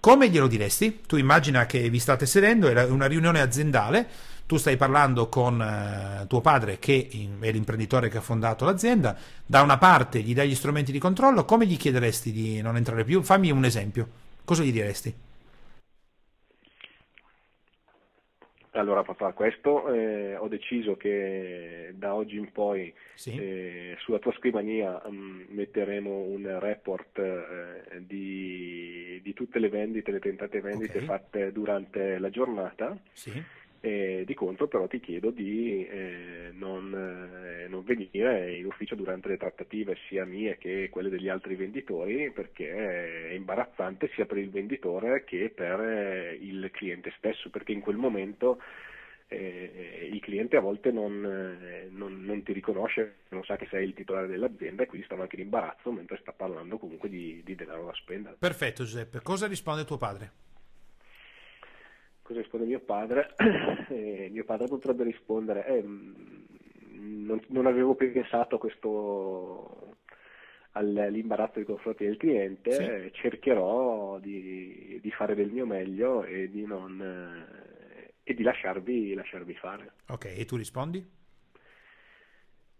Come 0.00 0.30
glielo 0.30 0.46
diresti? 0.46 1.00
Tu 1.06 1.18
immagina 1.18 1.66
che 1.66 1.90
vi 1.90 1.98
state 1.98 2.24
sedendo, 2.24 2.66
è 2.66 2.84
una 2.84 3.04
riunione 3.04 3.42
aziendale, 3.42 4.08
tu 4.46 4.56
stai 4.56 4.78
parlando 4.78 5.28
con 5.28 5.60
eh, 5.60 6.26
tuo 6.28 6.40
padre 6.40 6.78
che 6.78 7.10
è 7.40 7.50
l'imprenditore 7.50 8.08
che 8.08 8.16
ha 8.16 8.22
fondato 8.22 8.64
l'azienda, 8.64 9.14
da 9.44 9.60
una 9.60 9.76
parte 9.76 10.22
gli 10.22 10.32
dai 10.32 10.48
gli 10.48 10.54
strumenti 10.54 10.92
di 10.92 10.98
controllo, 10.98 11.44
come 11.44 11.66
gli 11.66 11.76
chiederesti 11.76 12.32
di 12.32 12.62
non 12.62 12.78
entrare 12.78 13.04
più? 13.04 13.22
Fammi 13.22 13.50
un 13.50 13.66
esempio, 13.66 14.08
cosa 14.46 14.62
gli 14.62 14.72
diresti? 14.72 15.14
Allora 18.72 19.02
papà, 19.02 19.32
questo 19.32 19.92
eh, 19.92 20.36
ho 20.36 20.46
deciso 20.46 20.96
che 20.96 21.92
da 21.94 22.14
oggi 22.14 22.36
in 22.36 22.52
poi 22.52 22.92
sì. 23.14 23.36
eh, 23.36 23.96
sulla 23.98 24.18
tua 24.18 24.32
scrivania 24.32 25.02
mh, 25.04 25.10
mm, 25.10 25.42
metteremo 25.48 26.10
un 26.10 26.58
report 26.60 27.18
eh, 27.18 28.00
di, 28.00 29.20
di, 29.22 29.32
tutte 29.32 29.58
le 29.58 29.68
vendite, 29.68 30.12
le 30.12 30.20
tentate 30.20 30.60
vendite 30.60 30.98
okay. 30.98 31.06
fatte 31.06 31.52
durante 31.52 32.18
la 32.18 32.30
giornata. 32.30 32.96
Sì 33.12 33.56
e 33.80 34.24
di 34.26 34.34
contro 34.34 34.66
però 34.66 34.88
ti 34.88 34.98
chiedo 34.98 35.30
di 35.30 35.86
eh, 35.86 36.50
non, 36.52 36.92
eh, 36.92 37.68
non, 37.68 37.84
venire 37.84 38.54
in 38.54 38.66
ufficio 38.66 38.96
durante 38.96 39.28
le 39.28 39.36
trattative 39.36 39.96
sia 40.08 40.24
mie 40.24 40.58
che 40.58 40.88
quelle 40.90 41.08
degli 41.08 41.28
altri 41.28 41.54
venditori 41.54 42.30
perché 42.32 43.28
è 43.28 43.32
imbarazzante 43.34 44.10
sia 44.14 44.26
per 44.26 44.38
il 44.38 44.50
venditore 44.50 45.22
che 45.24 45.52
per 45.54 45.80
eh, 45.80 46.38
il 46.40 46.70
cliente 46.72 47.12
stesso 47.16 47.50
perché 47.50 47.72
in 47.72 47.80
quel 47.80 47.96
momento 47.96 48.58
eh, 49.28 50.08
il 50.10 50.20
cliente 50.20 50.56
a 50.56 50.60
volte 50.60 50.90
non, 50.90 51.24
eh, 51.24 51.88
non, 51.90 52.24
non, 52.24 52.42
ti 52.42 52.52
riconosce, 52.52 53.18
non 53.28 53.44
sa 53.44 53.56
che 53.56 53.68
sei 53.70 53.84
il 53.84 53.94
titolare 53.94 54.26
dell'azienda 54.26 54.82
e 54.82 54.86
quindi 54.86 55.06
stanno 55.06 55.22
anche 55.22 55.36
in 55.36 55.42
imbarazzo 55.42 55.92
mentre 55.92 56.18
sta 56.20 56.32
parlando 56.32 56.78
comunque 56.78 57.08
di, 57.08 57.42
di 57.44 57.54
denaro 57.54 57.84
da 57.84 57.92
spendere. 57.94 58.36
Perfetto 58.38 58.84
Giuseppe, 58.84 59.20
cosa 59.22 59.46
risponde 59.46 59.84
tuo 59.84 59.98
padre? 59.98 60.47
Cosa 62.28 62.40
risponde 62.40 62.66
mio 62.66 62.80
padre? 62.80 63.34
Eh, 63.88 64.28
mio 64.30 64.44
padre 64.44 64.66
potrebbe 64.66 65.02
rispondere, 65.02 65.66
eh, 65.66 65.82
mm, 65.82 67.24
non, 67.24 67.40
non, 67.48 67.64
avevo 67.66 67.94
pensato 67.94 68.56
a 68.56 68.58
questo 68.58 69.96
all'imbarazzo 70.72 71.54
nei 71.56 71.64
confronti 71.64 72.04
del 72.04 72.18
cliente, 72.18 72.70
sì. 72.70 72.82
eh, 72.82 73.10
cercherò 73.14 74.18
di, 74.18 74.98
di, 75.00 75.10
fare 75.10 75.34
del 75.34 75.50
mio 75.50 75.64
meglio 75.64 76.22
e 76.22 76.50
di, 76.50 76.66
non, 76.66 77.02
e 78.22 78.34
di 78.34 78.42
lasciarvi, 78.42 79.14
lasciarvi 79.14 79.54
fare. 79.54 79.92
Ok, 80.08 80.26
e 80.26 80.44
tu 80.44 80.56
rispondi? 80.56 81.04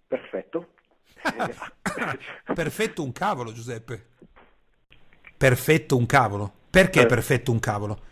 Perfetto. 0.07 0.75
perfetto 2.55 3.03
un 3.03 3.13
cavolo, 3.13 3.53
Giuseppe. 3.53 4.09
Perfetto 5.37 5.97
un 5.97 6.07
cavolo. 6.07 6.53
Perché 6.71 7.01
eh. 7.01 7.07
perfetto 7.07 7.51
un 7.51 7.59
cavolo? 7.59 8.09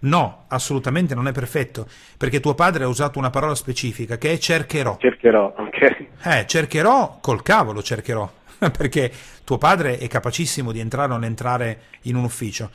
No, 0.00 0.44
assolutamente 0.48 1.14
non 1.14 1.28
è 1.28 1.32
perfetto, 1.32 1.86
perché 2.16 2.40
tuo 2.40 2.54
padre 2.54 2.84
ha 2.84 2.88
usato 2.88 3.18
una 3.18 3.28
parola 3.28 3.54
specifica 3.54 4.16
che 4.16 4.32
è 4.32 4.38
cercherò. 4.38 4.96
Cercherò, 4.98 5.54
ok. 5.56 6.06
Eh, 6.22 6.46
cercherò 6.46 7.18
col 7.20 7.42
cavolo 7.42 7.82
cercherò, 7.82 8.30
perché 8.58 9.12
tuo 9.44 9.58
padre 9.58 9.98
è 9.98 10.08
capacissimo 10.08 10.72
di 10.72 10.80
entrare 10.80 11.10
o 11.10 11.14
non 11.14 11.24
entrare 11.24 11.82
in 12.02 12.16
un 12.16 12.24
ufficio. 12.24 12.70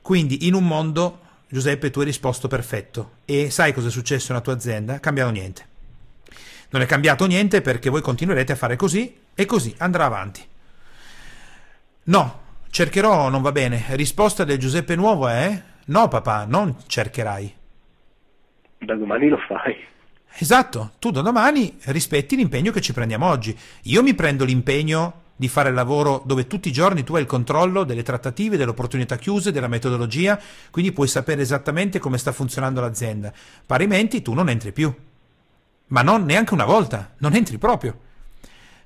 Quindi 0.00 0.46
in 0.46 0.54
un 0.54 0.66
mondo, 0.66 1.18
Giuseppe, 1.48 1.90
tu 1.90 1.98
hai 1.98 2.06
risposto 2.06 2.48
perfetto. 2.48 3.16
E 3.26 3.50
sai 3.50 3.74
cosa 3.74 3.88
è 3.88 3.90
successo 3.90 4.32
nella 4.32 4.44
tua 4.44 4.54
azienda? 4.54 4.94
È 4.94 5.00
cambiato 5.00 5.30
niente. 5.30 5.68
Non 6.70 6.80
è 6.80 6.86
cambiato 6.86 7.26
niente 7.26 7.60
perché 7.60 7.90
voi 7.90 8.00
continuerete 8.00 8.52
a 8.52 8.56
fare 8.56 8.76
così 8.76 9.18
e 9.34 9.44
così 9.44 9.74
andrà 9.78 10.06
avanti. 10.06 10.46
No, 12.04 12.40
cercherò 12.70 13.28
non 13.28 13.42
va 13.42 13.52
bene. 13.52 13.84
Risposta 13.90 14.44
del 14.44 14.58
Giuseppe 14.58 14.94
Nuovo 14.96 15.28
è 15.28 15.62
No, 15.90 16.06
papà, 16.06 16.44
non 16.44 16.76
cercherai. 16.86 17.52
Da 18.78 18.94
domani 18.94 19.28
lo 19.28 19.38
fai. 19.38 19.76
Esatto, 20.38 20.92
tu 21.00 21.10
da 21.10 21.20
domani 21.20 21.78
rispetti 21.86 22.36
l'impegno 22.36 22.70
che 22.70 22.80
ci 22.80 22.92
prendiamo 22.92 23.26
oggi. 23.26 23.56
Io 23.82 24.02
mi 24.02 24.14
prendo 24.14 24.44
l'impegno 24.44 25.22
di 25.34 25.48
fare 25.48 25.70
il 25.70 25.74
lavoro 25.74 26.22
dove 26.24 26.46
tutti 26.46 26.68
i 26.68 26.72
giorni 26.72 27.02
tu 27.02 27.16
hai 27.16 27.22
il 27.22 27.26
controllo 27.26 27.82
delle 27.82 28.04
trattative, 28.04 28.56
delle 28.56 28.70
opportunità 28.70 29.16
chiuse, 29.16 29.50
della 29.50 29.66
metodologia, 29.66 30.38
quindi 30.70 30.92
puoi 30.92 31.08
sapere 31.08 31.42
esattamente 31.42 31.98
come 31.98 32.18
sta 32.18 32.30
funzionando 32.30 32.80
l'azienda. 32.80 33.32
Parimenti 33.66 34.22
tu 34.22 34.32
non 34.32 34.48
entri 34.48 34.70
più. 34.70 34.94
Ma 35.88 36.02
non 36.02 36.24
neanche 36.24 36.54
una 36.54 36.66
volta, 36.66 37.14
non 37.18 37.34
entri 37.34 37.58
proprio. 37.58 37.98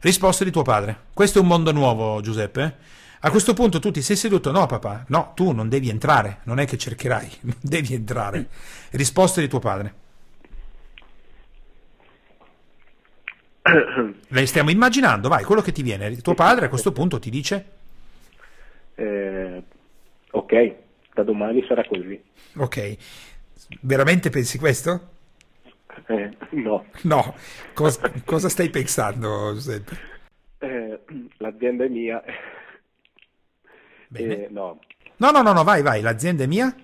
Risposta 0.01 0.43
di 0.43 0.51
tuo 0.51 0.63
padre. 0.63 1.01
Questo 1.13 1.39
è 1.39 1.43
un 1.43 1.49
mondo 1.49 1.71
nuovo, 1.71 2.23
Giuseppe. 2.23 3.03
A 3.25 3.31
questo 3.31 3.55
punto 3.55 3.79
tu 3.79 3.91
ti 3.91 4.03
sei 4.03 4.17
seduto, 4.17 4.51
no 4.51 4.67
papà, 4.67 5.07
no, 5.09 5.33
tu 5.35 5.53
non 5.53 5.71
devi 5.71 5.89
entrare, 5.89 6.41
non 6.45 6.59
è 6.59 6.67
che 6.67 6.77
cercherai, 6.77 7.31
non 7.49 7.57
devi 7.63 7.95
entrare. 7.95 8.49
Risposta 8.91 9.41
di 9.41 9.49
tuo 9.49 9.61
padre. 9.61 9.95
Le 14.29 14.47
stiamo 14.47 14.69
immaginando, 14.69 15.31
vai, 15.31 15.43
quello 15.43 15.63
che 15.63 15.73
ti 15.73 15.83
viene. 15.83 16.15
Tuo 16.17 16.35
padre 16.35 16.67
a 16.67 16.69
questo 16.69 16.93
punto 16.93 17.19
ti 17.19 17.31
dice? 17.31 17.65
Eh, 18.95 19.63
ok, 20.31 20.75
da 21.15 21.23
domani 21.23 21.65
sarà 21.67 21.83
così. 21.87 22.23
Ok, 22.57 22.97
veramente 23.81 24.29
pensi 24.29 24.59
questo? 24.59 25.13
Eh, 26.09 26.37
no. 26.51 26.85
No, 27.05 27.35
Cos- 27.73 28.01
cosa 28.27 28.51
stai 28.51 28.69
pensando 28.69 29.55
Giuseppe? 29.55 29.97
Eh, 30.59 31.01
l'azienda 31.39 31.85
è 31.85 31.89
mia 31.89 32.23
Bene. 34.15 34.45
Eh, 34.45 34.49
no. 34.51 34.79
no. 35.17 35.31
no, 35.31 35.43
no, 35.43 35.53
no, 35.53 35.65
vai, 35.65 35.83
vai, 35.83 36.01
l'azienda 36.01 36.45
è 36.45 36.47
mia. 36.47 36.75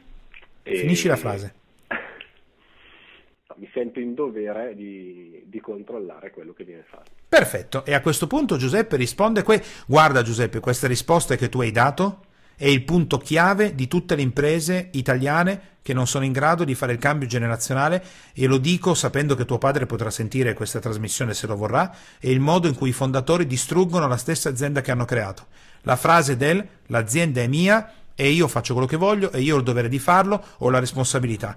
E... 0.62 0.76
Finisci 0.76 1.06
la 1.06 1.16
frase. 1.16 1.54
Mi 3.56 3.70
sento 3.72 4.00
in 4.00 4.14
dovere 4.14 4.74
di, 4.74 5.44
di, 5.46 5.60
controllare 5.60 6.30
quello 6.30 6.52
che 6.52 6.64
viene 6.64 6.84
fatto. 6.88 7.10
Perfetto, 7.28 7.84
e 7.84 7.94
a 7.94 8.00
questo 8.00 8.26
punto 8.26 8.56
Giuseppe 8.56 8.96
risponde, 8.96 9.42
que... 9.42 9.62
guarda 9.86 10.22
Giuseppe, 10.22 10.60
questa 10.60 10.88
risposta 10.88 11.36
che 11.36 11.48
tu 11.48 11.60
hai 11.60 11.70
dato 11.70 12.24
è 12.56 12.66
il 12.66 12.82
punto 12.84 13.18
chiave 13.18 13.74
di 13.74 13.86
tutte 13.86 14.16
le 14.16 14.22
imprese 14.22 14.88
italiane 14.92 15.78
che 15.82 15.94
non 15.94 16.06
sono 16.06 16.24
in 16.24 16.32
grado 16.32 16.64
di 16.64 16.74
fare 16.74 16.92
il 16.92 16.98
cambio 16.98 17.28
generazionale 17.28 18.02
e 18.34 18.46
lo 18.46 18.58
dico 18.58 18.94
sapendo 18.94 19.34
che 19.34 19.44
tuo 19.44 19.58
padre 19.58 19.86
potrà 19.86 20.10
sentire 20.10 20.52
questa 20.52 20.78
trasmissione 20.78 21.32
se 21.32 21.46
lo 21.46 21.56
vorrà, 21.56 21.94
è 22.18 22.28
il 22.28 22.40
modo 22.40 22.66
in 22.66 22.74
cui 22.74 22.90
i 22.90 22.92
fondatori 22.92 23.46
distruggono 23.46 24.08
la 24.08 24.16
stessa 24.16 24.48
azienda 24.48 24.80
che 24.80 24.90
hanno 24.90 25.04
creato. 25.04 25.46
La 25.82 25.96
frase 25.96 26.36
del 26.36 26.66
l'azienda 26.86 27.40
è 27.40 27.46
mia 27.46 27.92
e 28.14 28.30
io 28.30 28.48
faccio 28.48 28.74
quello 28.74 28.88
che 28.88 28.96
voglio 28.96 29.32
e 29.32 29.40
io 29.40 29.54
ho 29.54 29.58
il 29.58 29.64
dovere 29.64 29.88
di 29.88 29.98
farlo, 29.98 30.42
ho 30.58 30.68
la 30.68 30.78
responsabilità. 30.78 31.56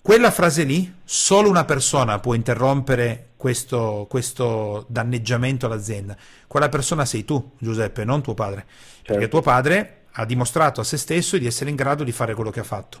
Quella 0.00 0.30
frase 0.30 0.64
lì, 0.64 0.92
solo 1.04 1.48
una 1.48 1.64
persona 1.64 2.18
può 2.18 2.34
interrompere 2.34 3.30
questo, 3.36 4.06
questo, 4.08 4.84
danneggiamento 4.88 5.66
all'azienda. 5.66 6.16
Quella 6.46 6.68
persona 6.68 7.04
sei 7.04 7.24
tu, 7.24 7.52
Giuseppe, 7.58 8.04
non 8.04 8.22
tuo 8.22 8.34
padre. 8.34 8.64
Certo. 8.66 9.12
Perché 9.12 9.28
tuo 9.28 9.40
padre 9.40 10.02
ha 10.12 10.24
dimostrato 10.24 10.80
a 10.80 10.84
se 10.84 10.96
stesso 10.96 11.38
di 11.38 11.46
essere 11.46 11.70
in 11.70 11.76
grado 11.76 12.04
di 12.04 12.12
fare 12.12 12.34
quello 12.34 12.50
che 12.50 12.60
ha 12.60 12.64
fatto. 12.64 13.00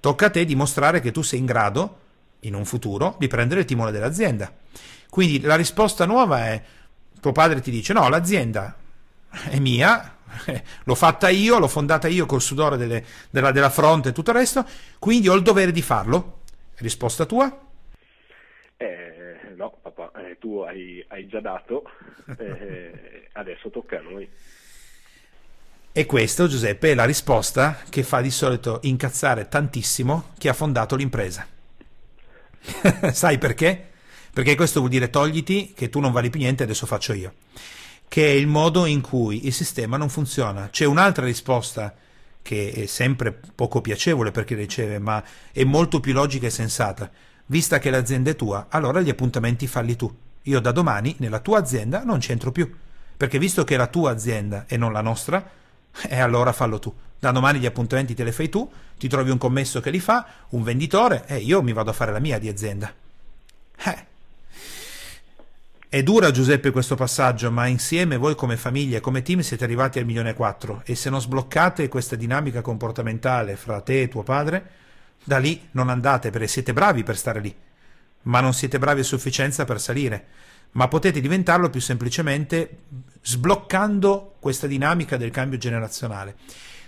Tocca 0.00 0.26
a 0.26 0.30
te 0.30 0.44
dimostrare 0.44 1.00
che 1.00 1.12
tu 1.12 1.22
sei 1.22 1.38
in 1.38 1.46
grado, 1.46 1.98
in 2.40 2.54
un 2.54 2.66
futuro, 2.66 3.16
di 3.18 3.26
prendere 3.26 3.60
il 3.60 3.66
timone 3.66 3.90
dell'azienda. 3.90 4.52
Quindi 5.08 5.40
la 5.40 5.56
risposta 5.56 6.04
nuova 6.04 6.46
è, 6.46 6.62
tuo 7.20 7.32
padre 7.32 7.60
ti 7.62 7.70
dice, 7.70 7.94
no, 7.94 8.08
l'azienda 8.08 8.76
è 9.48 9.58
mia, 9.58 10.16
l'ho 10.84 10.94
fatta 10.94 11.28
io, 11.28 11.58
l'ho 11.58 11.68
fondata 11.68 12.08
io 12.08 12.26
col 12.26 12.42
sudore 12.42 12.76
delle, 12.76 13.04
della, 13.30 13.50
della, 13.50 13.70
fronte 13.70 14.10
e 14.10 14.12
tutto 14.12 14.30
il 14.30 14.36
resto, 14.36 14.66
quindi 14.98 15.28
ho 15.28 15.34
il 15.34 15.42
dovere 15.42 15.72
di 15.72 15.82
farlo. 15.82 16.40
Risposta 16.76 17.24
tua? 17.24 17.60
Eh, 18.76 19.54
no, 19.56 19.78
papà, 19.80 20.10
eh, 20.20 20.38
tu 20.38 20.58
hai, 20.58 21.04
hai, 21.08 21.26
già 21.28 21.40
dato, 21.40 21.84
eh, 22.38 23.28
adesso 23.32 23.70
tocca 23.70 23.98
a 23.98 24.02
noi. 24.02 24.28
E 25.96 26.06
questa, 26.06 26.48
Giuseppe, 26.48 26.90
è 26.90 26.94
la 26.94 27.04
risposta 27.04 27.78
che 27.88 28.02
fa 28.02 28.20
di 28.20 28.30
solito 28.30 28.80
incazzare 28.82 29.48
tantissimo 29.48 30.30
chi 30.38 30.48
ha 30.48 30.52
fondato 30.52 30.96
l'impresa. 30.96 31.46
Sai 33.12 33.38
perché? 33.38 33.90
Perché 34.32 34.56
questo 34.56 34.80
vuol 34.80 34.90
dire 34.90 35.10
togliti 35.10 35.72
che 35.72 35.88
tu 35.90 36.00
non 36.00 36.10
vali 36.10 36.30
più 36.30 36.40
niente, 36.40 36.64
adesso 36.64 36.86
faccio 36.86 37.12
io. 37.12 37.34
Che 38.08 38.24
è 38.24 38.30
il 38.30 38.46
modo 38.46 38.86
in 38.86 39.00
cui 39.00 39.46
il 39.46 39.52
sistema 39.52 39.96
non 39.96 40.08
funziona. 40.08 40.68
C'è 40.70 40.84
un'altra 40.84 41.24
risposta 41.24 41.94
che 42.44 42.72
è 42.72 42.86
sempre 42.86 43.32
poco 43.54 43.80
piacevole 43.80 44.30
per 44.30 44.44
chi 44.44 44.54
riceve, 44.54 44.98
ma 44.98 45.22
è 45.50 45.64
molto 45.64 45.98
più 46.00 46.12
logica 46.12 46.46
e 46.46 46.50
sensata. 46.50 47.10
Vista 47.46 47.78
che 47.78 47.90
l'azienda 47.90 48.30
è 48.30 48.36
tua, 48.36 48.66
allora 48.68 49.00
gli 49.00 49.08
appuntamenti 49.08 49.66
falli 49.66 49.96
tu. 49.96 50.14
Io 50.42 50.60
da 50.60 50.70
domani 50.70 51.16
nella 51.20 51.40
tua 51.40 51.58
azienda 51.58 52.04
non 52.04 52.18
c'entro 52.18 52.52
più. 52.52 52.70
Perché 53.16 53.38
visto 53.38 53.64
che 53.64 53.74
è 53.74 53.78
la 53.78 53.86
tua 53.86 54.10
azienda 54.10 54.66
e 54.68 54.76
non 54.76 54.92
la 54.92 55.00
nostra, 55.00 55.50
e 56.06 56.20
allora 56.20 56.52
fallo 56.52 56.78
tu. 56.78 56.94
Da 57.18 57.30
domani 57.30 57.58
gli 57.58 57.66
appuntamenti 57.66 58.14
te 58.14 58.24
li 58.24 58.32
fai 58.32 58.50
tu, 58.50 58.70
ti 58.98 59.08
trovi 59.08 59.30
un 59.30 59.38
commesso 59.38 59.80
che 59.80 59.90
li 59.90 60.00
fa, 60.00 60.26
un 60.50 60.62
venditore, 60.62 61.24
e 61.26 61.38
io 61.38 61.62
mi 61.62 61.72
vado 61.72 61.90
a 61.90 61.94
fare 61.94 62.12
la 62.12 62.18
mia 62.18 62.38
di 62.38 62.48
azienda. 62.48 62.92
Eh. 63.86 64.12
È 65.94 66.02
dura 66.02 66.32
Giuseppe 66.32 66.72
questo 66.72 66.96
passaggio, 66.96 67.52
ma 67.52 67.68
insieme 67.68 68.16
voi 68.16 68.34
come 68.34 68.56
famiglia 68.56 69.00
come 69.00 69.22
team 69.22 69.38
siete 69.42 69.62
arrivati 69.62 70.00
al 70.00 70.04
milione 70.04 70.30
e 70.30 70.34
quattro 70.34 70.82
e 70.84 70.96
se 70.96 71.08
non 71.08 71.20
sbloccate 71.20 71.86
questa 71.86 72.16
dinamica 72.16 72.62
comportamentale 72.62 73.54
fra 73.54 73.80
te 73.80 74.02
e 74.02 74.08
tuo 74.08 74.24
padre, 74.24 74.70
da 75.22 75.38
lì 75.38 75.68
non 75.70 75.90
andate 75.90 76.30
perché 76.30 76.48
siete 76.48 76.72
bravi 76.72 77.04
per 77.04 77.16
stare 77.16 77.38
lì, 77.38 77.54
ma 78.22 78.40
non 78.40 78.52
siete 78.54 78.80
bravi 78.80 79.02
a 79.02 79.04
sufficienza 79.04 79.64
per 79.64 79.80
salire 79.80 80.24
ma 80.72 80.88
potete 80.88 81.20
diventarlo 81.20 81.70
più 81.70 81.80
semplicemente 81.80 82.78
sbloccando 83.22 84.34
questa 84.40 84.66
dinamica 84.66 85.16
del 85.16 85.30
cambio 85.30 85.58
generazionale. 85.58 86.34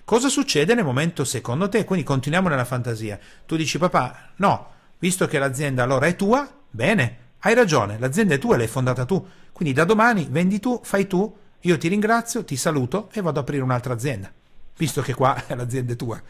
Cosa 0.05 0.29
succede 0.29 0.75
nel 0.75 0.85
momento 0.85 1.23
secondo 1.23 1.69
te? 1.69 1.85
Quindi 1.85 2.05
continuiamo 2.05 2.49
nella 2.49 2.64
fantasia. 2.64 3.21
Tu 3.47 3.55
dici 3.55 3.79
papà, 3.79 4.31
no, 4.38 4.73
visto 4.99 5.29
che 5.29 5.38
l'azienda 5.38 5.85
allora 5.85 6.07
è 6.07 6.16
tua, 6.16 6.53
bene, 6.69 7.26
hai 7.47 7.55
ragione, 7.55 7.99
l'azienda 7.99 8.35
è 8.35 8.39
tua 8.39 8.57
l'hai 8.57 8.67
fondata 8.67 9.05
tu. 9.05 9.25
Quindi 9.53 9.73
da 9.73 9.85
domani 9.85 10.27
vendi 10.29 10.59
tu, 10.59 10.81
fai 10.83 11.07
tu, 11.07 11.37
io 11.61 11.79
ti 11.79 11.89
ringrazio, 11.89 12.45
ti 12.45 12.57
saluto 12.57 13.09
e 13.13 13.21
vado 13.21 13.39
ad 13.39 13.45
aprire 13.45 13.63
un'altra 13.63 13.93
azienda, 13.93 14.33
visto 14.77 15.01
che 15.01 15.15
qua 15.15 15.37
l'azienda 15.55 15.93
è 15.93 15.97
tua. 15.97 16.21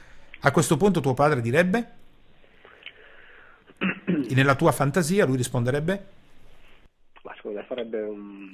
A 0.41 0.51
questo 0.51 0.77
punto 0.77 1.01
tuo 1.01 1.15
padre 1.15 1.41
direbbe? 1.41 1.91
Nella 4.31 4.55
tua 4.55 4.73
fantasia 4.73 5.25
lui 5.25 5.37
risponderebbe? 5.37 6.15
ma 7.27 7.35
secondo 7.35 7.59
me 7.59 7.65
farebbe 7.65 8.01
un, 8.03 8.49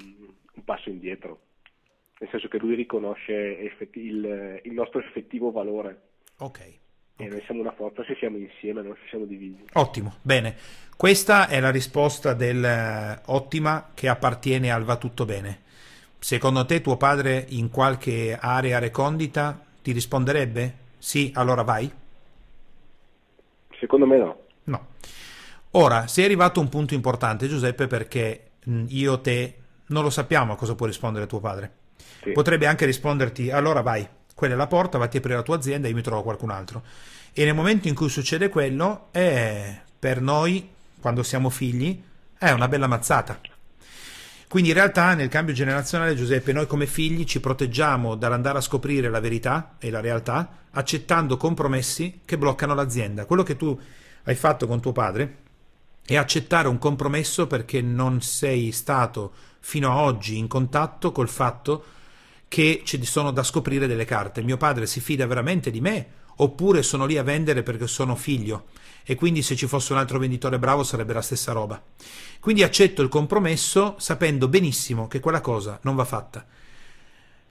un 0.54 0.64
passo 0.64 0.88
indietro, 0.88 1.40
nel 2.18 2.30
senso 2.30 2.48
che 2.48 2.56
lui 2.56 2.74
riconosce 2.74 3.58
effetti, 3.58 4.00
il, 4.00 4.60
il, 4.62 4.72
nostro 4.72 4.98
effettivo 5.00 5.50
valore. 5.50 6.00
Ok. 6.38 6.80
E 7.16 7.26
noi 7.28 7.42
siamo 7.44 7.60
una 7.60 7.72
forza 7.72 8.04
se 8.04 8.16
siamo 8.16 8.36
insieme, 8.36 8.82
non 8.82 8.94
se 8.94 9.08
siamo 9.08 9.24
divisi. 9.24 9.64
Ottimo, 9.74 10.14
bene. 10.22 10.56
Questa 10.96 11.48
è 11.48 11.60
la 11.60 11.70
risposta 11.70 12.32
del 12.34 13.20
uh, 13.26 13.32
ottima 13.32 13.90
che 13.94 14.08
appartiene 14.08 14.70
al 14.70 14.84
va 14.84 14.96
tutto 14.96 15.24
bene. 15.24 15.60
Secondo 16.18 16.64
te 16.64 16.80
tuo 16.80 16.96
padre 16.96 17.44
in 17.50 17.70
qualche 17.70 18.38
area 18.40 18.78
recondita 18.78 19.60
ti 19.82 19.92
risponderebbe? 19.92 20.74
Sì, 20.98 21.32
allora 21.34 21.62
vai? 21.62 21.90
Secondo 23.78 24.06
me 24.06 24.18
no. 24.18 24.36
No. 24.64 24.86
Ora, 25.72 26.06
sei 26.06 26.24
arrivato 26.24 26.60
a 26.60 26.62
un 26.62 26.68
punto 26.68 26.94
importante, 26.94 27.48
Giuseppe, 27.48 27.88
perché 27.88 28.52
Mm, 28.70 28.84
io, 28.88 29.20
te, 29.20 29.56
non 29.86 30.04
lo 30.04 30.10
sappiamo 30.10 30.52
a 30.52 30.56
cosa 30.56 30.74
può 30.74 30.86
rispondere 30.86 31.26
tuo 31.26 31.40
padre. 31.40 31.72
Sì. 32.22 32.32
Potrebbe 32.32 32.66
anche 32.66 32.86
risponderti, 32.86 33.50
allora 33.50 33.80
vai, 33.80 34.06
quella 34.34 34.54
è 34.54 34.56
la 34.56 34.66
porta, 34.66 34.98
vatti 34.98 35.16
a 35.16 35.18
aprire 35.20 35.36
la 35.36 35.42
tua 35.42 35.56
azienda 35.56 35.86
e 35.86 35.90
io 35.90 35.96
mi 35.96 36.02
trovo 36.02 36.22
qualcun 36.22 36.50
altro. 36.50 36.82
E 37.32 37.44
nel 37.44 37.54
momento 37.54 37.88
in 37.88 37.94
cui 37.94 38.08
succede 38.08 38.48
quello, 38.48 39.08
è 39.10 39.80
per 39.98 40.20
noi, 40.20 40.68
quando 41.00 41.22
siamo 41.22 41.48
figli, 41.50 42.02
è 42.36 42.50
una 42.50 42.68
bella 42.68 42.86
mazzata. 42.86 43.38
Quindi 44.48 44.70
in 44.70 44.76
realtà 44.76 45.14
nel 45.14 45.28
cambio 45.28 45.54
generazionale, 45.54 46.14
Giuseppe, 46.14 46.52
noi 46.52 46.66
come 46.66 46.86
figli 46.86 47.24
ci 47.24 47.40
proteggiamo 47.40 48.16
dall'andare 48.16 48.58
a 48.58 48.60
scoprire 48.60 49.08
la 49.08 49.20
verità 49.20 49.76
e 49.78 49.88
la 49.88 50.00
realtà, 50.00 50.58
accettando 50.72 51.38
compromessi 51.38 52.20
che 52.24 52.36
bloccano 52.36 52.74
l'azienda. 52.74 53.24
Quello 53.24 53.42
che 53.42 53.56
tu 53.56 53.78
hai 54.24 54.34
fatto 54.34 54.66
con 54.66 54.80
tuo 54.80 54.92
padre 54.92 55.36
e 56.04 56.16
accettare 56.16 56.68
un 56.68 56.78
compromesso 56.78 57.46
perché 57.46 57.80
non 57.80 58.20
sei 58.20 58.72
stato 58.72 59.32
fino 59.60 59.90
a 59.90 60.02
oggi 60.02 60.36
in 60.36 60.48
contatto 60.48 61.12
col 61.12 61.28
fatto 61.28 61.78
che 61.78 62.01
ci 62.52 63.04
sono 63.04 63.30
da 63.30 63.42
scoprire 63.42 63.86
delle 63.86 64.04
carte. 64.04 64.42
Mio 64.42 64.58
padre 64.58 64.86
si 64.86 65.00
fida 65.00 65.26
veramente 65.26 65.70
di 65.70 65.80
me 65.80 66.06
oppure 66.36 66.82
sono 66.82 67.06
lì 67.06 67.16
a 67.16 67.22
vendere 67.22 67.62
perché 67.62 67.86
sono 67.86 68.14
figlio 68.14 68.66
e 69.04 69.14
quindi 69.14 69.42
se 69.42 69.56
ci 69.56 69.66
fosse 69.66 69.92
un 69.92 69.98
altro 69.98 70.18
venditore 70.18 70.58
bravo 70.58 70.84
sarebbe 70.84 71.14
la 71.14 71.22
stessa 71.22 71.52
roba. 71.52 71.82
Quindi 72.40 72.62
accetto 72.62 73.00
il 73.00 73.08
compromesso 73.08 73.94
sapendo 73.98 74.48
benissimo 74.48 75.08
che 75.08 75.20
quella 75.20 75.40
cosa 75.40 75.78
non 75.82 75.94
va 75.94 76.04
fatta. 76.04 76.44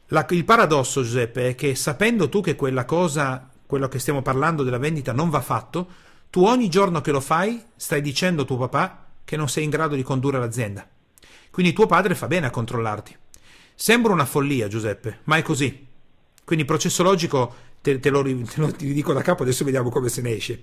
La, 0.08 0.26
il 0.30 0.46
paradosso, 0.46 1.02
Giuseppe, 1.02 1.50
è 1.50 1.56
che 1.56 1.74
sapendo 1.74 2.30
tu 2.30 2.42
che 2.42 2.56
quella 2.56 2.86
cosa, 2.86 3.50
quello 3.66 3.88
che 3.88 3.98
stiamo 3.98 4.22
parlando 4.22 4.62
della 4.62 4.78
vendita, 4.78 5.14
non 5.14 5.30
va 5.30 5.42
fatto, 5.42 5.88
tu 6.30 6.44
ogni 6.44 6.70
giorno 6.70 7.02
che 7.02 7.12
lo 7.12 7.22
fai 7.22 7.64
stai 7.76 8.02
dicendo 8.02 8.44
a 8.44 8.46
tuo 8.46 8.58
papà 8.58 9.08
che 9.26 9.36
non 9.36 9.50
sei 9.50 9.64
in 9.64 9.70
grado 9.70 9.96
di 9.96 10.04
condurre 10.04 10.40
l'azienda. 10.40 10.88
Quindi 11.50 11.74
tuo 11.74 11.86
padre 11.86 12.14
fa 12.14 12.28
bene 12.28 12.48
a 12.48 12.50
controllarti. 12.50 13.18
Sembra 13.82 14.14
una 14.14 14.26
follia, 14.26 14.68
Giuseppe, 14.68 15.22
ma 15.24 15.38
è 15.38 15.42
così. 15.42 15.88
Quindi 16.44 16.66
il 16.66 16.70
processo 16.72 17.02
logico 17.02 17.52
te, 17.82 18.00
te, 18.00 18.12
lo, 18.12 18.22
te 18.22 18.46
lo 18.58 18.72
dico 18.78 19.12
da 19.12 19.24
capo, 19.24 19.42
adesso 19.42 19.64
vediamo 19.64 19.90
come 19.90 20.08
se 20.08 20.22
ne 20.22 20.36
esce. 20.36 20.62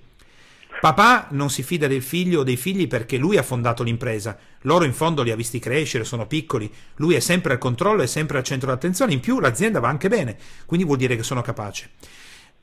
Papà 0.79 1.27
non 1.31 1.49
si 1.49 1.61
fida 1.61 1.87
del 1.87 2.01
figlio 2.01 2.39
o 2.39 2.43
dei 2.43 2.55
figli 2.55 2.87
perché 2.87 3.17
lui 3.17 3.35
ha 3.35 3.43
fondato 3.43 3.83
l'impresa. 3.83 4.37
Loro 4.61 4.85
in 4.85 4.93
fondo 4.93 5.21
li 5.21 5.31
ha 5.31 5.35
visti 5.35 5.59
crescere, 5.59 6.05
sono 6.05 6.27
piccoli. 6.27 6.73
Lui 6.95 7.15
è 7.15 7.19
sempre 7.19 7.51
al 7.51 7.59
controllo, 7.59 8.03
è 8.03 8.07
sempre 8.07 8.37
al 8.37 8.45
centro 8.45 8.69
d'attenzione. 8.69 9.11
In 9.11 9.19
più 9.19 9.41
l'azienda 9.41 9.81
va 9.81 9.89
anche 9.89 10.07
bene, 10.07 10.37
quindi 10.65 10.85
vuol 10.85 10.97
dire 10.97 11.17
che 11.17 11.23
sono 11.23 11.41
capace. 11.41 11.89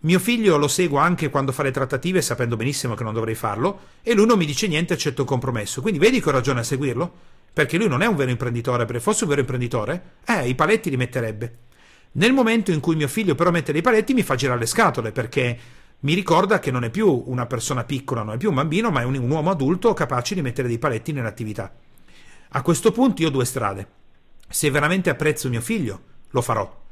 Mio 0.01 0.19
figlio 0.19 0.57
lo 0.57 0.69
seguo 0.69 0.97
anche 0.97 1.29
quando 1.29 1.53
fa 1.53 1.65
le 1.65 1.71
trattative 1.71 2.23
sapendo 2.23 2.57
benissimo 2.57 2.95
che 2.95 3.05
non 3.05 3.13
dovrei 3.13 3.35
farlo 3.35 3.81
e 4.03 4.15
lui 4.15 4.25
non 4.25 4.39
mi 4.39 4.47
dice 4.47 4.69
niente, 4.69 4.95
accetto 4.95 5.21
un 5.21 5.29
compromesso. 5.29 5.83
Quindi 5.83 5.99
vedi 5.99 6.19
che 6.23 6.31
ho 6.31 6.33
ragione 6.33 6.61
a 6.61 6.63
seguirlo? 6.65 7.35
Perché 7.57 7.79
lui 7.79 7.89
non 7.89 8.03
è 8.03 8.07
un 8.07 8.17
vero 8.17 8.31
imprenditore, 8.31 8.85
perché 8.85 9.01
fosse 9.01 9.25
un 9.25 9.31
vero 9.31 9.41
imprenditore, 9.41 10.17
eh, 10.27 10.47
i 10.47 10.55
paletti 10.55 10.91
li 10.91 10.99
metterebbe. 10.99 11.57
Nel 12.13 12.35
momento 12.35 12.71
in 12.71 12.81
cui 12.81 12.97
mio 12.97 13.09
figlio 13.09 13.35
però 13.35 13.51
mette 13.51 13.73
dei 13.73 13.81
paletti 13.81 14.13
mi 14.13 14.23
fa 14.23 14.35
girare 14.35 14.59
le 14.59 14.67
scatole 14.67 15.11
perché 15.11 15.59
mi 16.01 16.13
ricorda 16.13 16.59
che 16.59 16.71
non 16.71 16.85
è 16.85 16.91
più 16.91 17.23
una 17.29 17.47
persona 17.47 17.85
piccola, 17.85 18.23
non 18.23 18.35
è 18.35 18.37
più 18.37 18.51
un 18.51 18.57
bambino, 18.57 18.91
ma 18.91 19.01
è 19.01 19.05
un, 19.05 19.17
un 19.17 19.31
uomo 19.31 19.49
adulto 19.49 19.95
capace 19.95 20.35
di 20.35 20.43
mettere 20.43 20.69
dei 20.69 20.79
paletti 20.79 21.13
nell'attività. 21.13 21.73
A 22.51 22.61
questo 22.61 22.93
punto 22.93 23.23
io 23.23 23.29
ho 23.29 23.31
due 23.31 23.47
strade. 23.47 23.89
Se 24.51 24.71
veramente 24.71 25.09
apprezzo 25.09 25.49
mio 25.49 25.63
figlio, 25.63 26.01
lo 26.29 26.43
farò 26.43 26.85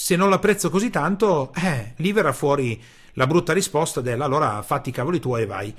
se 0.00 0.14
non 0.14 0.30
l'apprezzo 0.30 0.70
così 0.70 0.90
tanto, 0.90 1.52
eh, 1.54 1.94
lì 1.96 2.12
verrà 2.12 2.32
fuori 2.32 2.80
la 3.14 3.26
brutta 3.26 3.52
risposta 3.52 4.00
della 4.00 4.26
allora 4.26 4.62
fatti 4.62 4.90
i 4.90 4.92
cavoli 4.92 5.18
tuoi 5.18 5.42
e 5.42 5.46
vai. 5.46 5.74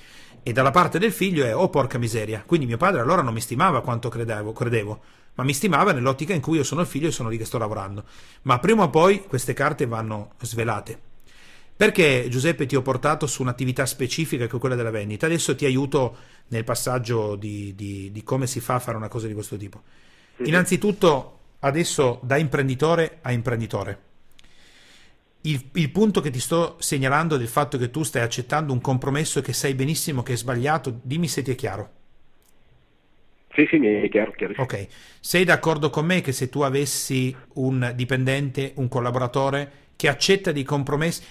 E 0.49 0.51
dalla 0.51 0.71
parte 0.71 0.97
del 0.97 1.11
figlio 1.11 1.45
è, 1.45 1.55
oh 1.55 1.69
porca 1.69 1.99
miseria, 1.99 2.41
quindi 2.43 2.65
mio 2.65 2.77
padre 2.77 3.01
allora 3.01 3.21
non 3.21 3.35
mi 3.35 3.39
stimava 3.39 3.81
quanto 3.81 4.09
credevo, 4.09 4.51
credevo 4.51 5.01
ma 5.35 5.43
mi 5.43 5.53
stimava 5.53 5.91
nell'ottica 5.91 6.33
in 6.33 6.41
cui 6.41 6.57
io 6.57 6.63
sono 6.63 6.81
il 6.81 6.87
figlio 6.87 7.09
e 7.09 7.11
sono 7.11 7.29
lì 7.29 7.37
che 7.37 7.45
sto 7.45 7.59
lavorando. 7.59 8.03
Ma 8.41 8.57
prima 8.57 8.81
o 8.81 8.89
poi 8.89 9.23
queste 9.25 9.53
carte 9.53 9.85
vanno 9.85 10.31
svelate. 10.41 10.99
Perché 11.77 12.25
Giuseppe 12.29 12.65
ti 12.65 12.75
ho 12.75 12.81
portato 12.81 13.27
su 13.27 13.43
un'attività 13.43 13.85
specifica 13.85 14.47
che 14.47 14.55
è 14.57 14.59
quella 14.59 14.73
della 14.73 14.89
vendita? 14.89 15.27
Adesso 15.27 15.55
ti 15.55 15.65
aiuto 15.65 16.17
nel 16.47 16.63
passaggio 16.63 17.35
di, 17.35 17.75
di, 17.75 18.11
di 18.11 18.23
come 18.23 18.47
si 18.47 18.59
fa 18.59 18.73
a 18.73 18.79
fare 18.79 18.97
una 18.97 19.07
cosa 19.07 19.27
di 19.27 19.33
questo 19.33 19.55
tipo. 19.55 19.83
Innanzitutto, 20.37 21.39
adesso 21.59 22.19
da 22.23 22.37
imprenditore 22.37 23.19
a 23.21 23.31
imprenditore. 23.31 24.07
Il, 25.41 25.69
il, 25.73 25.89
punto 25.89 26.19
che 26.19 26.31
ti 26.31 26.39
sto 26.39 26.75
segnalando 26.79 27.37
del 27.37 27.47
fatto 27.47 27.77
che 27.77 27.89
tu 27.89 28.03
stai 28.03 28.21
accettando 28.21 28.73
un 28.73 28.81
compromesso 28.81 29.41
che 29.41 29.53
sai 29.53 29.73
benissimo 29.73 30.21
che 30.21 30.33
è 30.33 30.35
sbagliato, 30.35 30.99
dimmi 31.01 31.27
se 31.27 31.41
ti 31.41 31.51
è 31.51 31.55
chiaro. 31.55 31.91
Sì, 33.53 33.65
sì, 33.69 33.77
mi 33.77 34.01
è 34.01 34.09
chiaro. 34.09 34.33
Ok, 34.57 34.87
sei 35.19 35.43
d'accordo 35.43 35.89
con 35.89 36.05
me 36.05 36.21
che 36.21 36.33
se 36.33 36.49
tu 36.49 36.61
avessi 36.61 37.35
un 37.55 37.93
dipendente, 37.95 38.73
un 38.75 38.87
collaboratore 38.87 39.71
che 39.95 40.07
accetta 40.07 40.51
dei 40.51 40.63
compromessi 40.63 41.23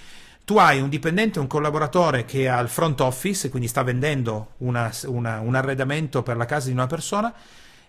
tu 0.49 0.57
hai 0.57 0.81
un 0.81 0.89
dipendente, 0.89 1.37
un 1.37 1.45
collaboratore 1.45 2.25
che 2.25 2.49
ha 2.49 2.59
il 2.59 2.69
front 2.69 2.99
office, 3.01 3.49
quindi 3.49 3.67
sta 3.67 3.83
vendendo 3.83 4.53
una, 4.57 4.91
una, 5.05 5.41
un 5.41 5.53
arredamento 5.53 6.23
per 6.23 6.37
la 6.37 6.45
casa 6.45 6.69
di 6.69 6.73
una 6.73 6.87
persona 6.87 7.31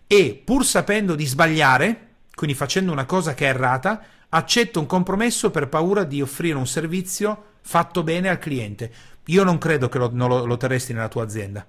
e 0.06 0.38
pur 0.44 0.62
sapendo 0.66 1.14
di 1.14 1.24
sbagliare, 1.24 2.08
quindi 2.34 2.54
facendo 2.54 2.92
una 2.92 3.06
cosa 3.06 3.32
che 3.32 3.46
è 3.46 3.48
errata, 3.48 4.02
accetta 4.30 4.78
un 4.78 4.86
compromesso 4.86 5.50
per 5.50 5.68
paura 5.68 6.04
di 6.04 6.20
offrire 6.20 6.56
un 6.56 6.66
servizio 6.66 7.44
fatto 7.60 8.02
bene 8.02 8.28
al 8.28 8.38
cliente. 8.38 8.92
Io 9.26 9.44
non 9.44 9.58
credo 9.58 9.88
che 9.88 9.98
lo, 9.98 10.10
non 10.12 10.28
lo, 10.28 10.44
lo 10.44 10.56
terresti 10.56 10.92
nella 10.92 11.08
tua 11.08 11.22
azienda. 11.22 11.66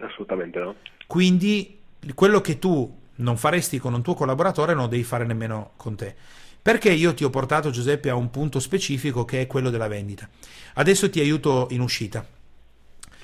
Assolutamente 0.00 0.58
no. 0.58 0.74
Quindi 1.06 1.78
quello 2.14 2.40
che 2.40 2.58
tu 2.58 2.96
non 3.16 3.36
faresti 3.36 3.78
con 3.78 3.94
un 3.94 4.02
tuo 4.02 4.14
collaboratore 4.14 4.74
non 4.74 4.84
lo 4.84 4.88
devi 4.88 5.04
fare 5.04 5.24
nemmeno 5.24 5.72
con 5.76 5.96
te. 5.96 6.14
Perché 6.60 6.90
io 6.90 7.14
ti 7.14 7.24
ho 7.24 7.30
portato, 7.30 7.70
Giuseppe, 7.70 8.10
a 8.10 8.14
un 8.14 8.30
punto 8.30 8.60
specifico 8.60 9.24
che 9.24 9.42
è 9.42 9.46
quello 9.46 9.70
della 9.70 9.88
vendita. 9.88 10.28
Adesso 10.74 11.08
ti 11.08 11.20
aiuto 11.20 11.68
in 11.70 11.80
uscita. 11.80 12.26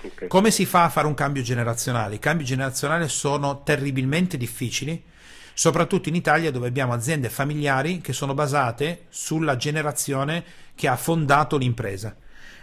Okay. 0.00 0.28
Come 0.28 0.50
si 0.50 0.66
fa 0.66 0.84
a 0.84 0.88
fare 0.88 1.06
un 1.06 1.14
cambio 1.14 1.42
generazionale? 1.42 2.16
I 2.16 2.18
cambi 2.18 2.44
generazionali 2.44 3.08
sono 3.08 3.62
terribilmente 3.62 4.36
difficili, 4.36 5.02
soprattutto 5.54 6.08
in 6.08 6.16
Italia 6.16 6.50
dove 6.50 6.68
abbiamo 6.68 6.92
aziende 6.92 7.30
familiari 7.30 8.00
che 8.00 8.12
sono 8.12 8.34
basate 8.34 9.06
sulla 9.08 9.56
generazione 9.56 10.44
che 10.74 10.88
ha 10.88 10.96
fondato 10.96 11.56
l'impresa. 11.56 12.14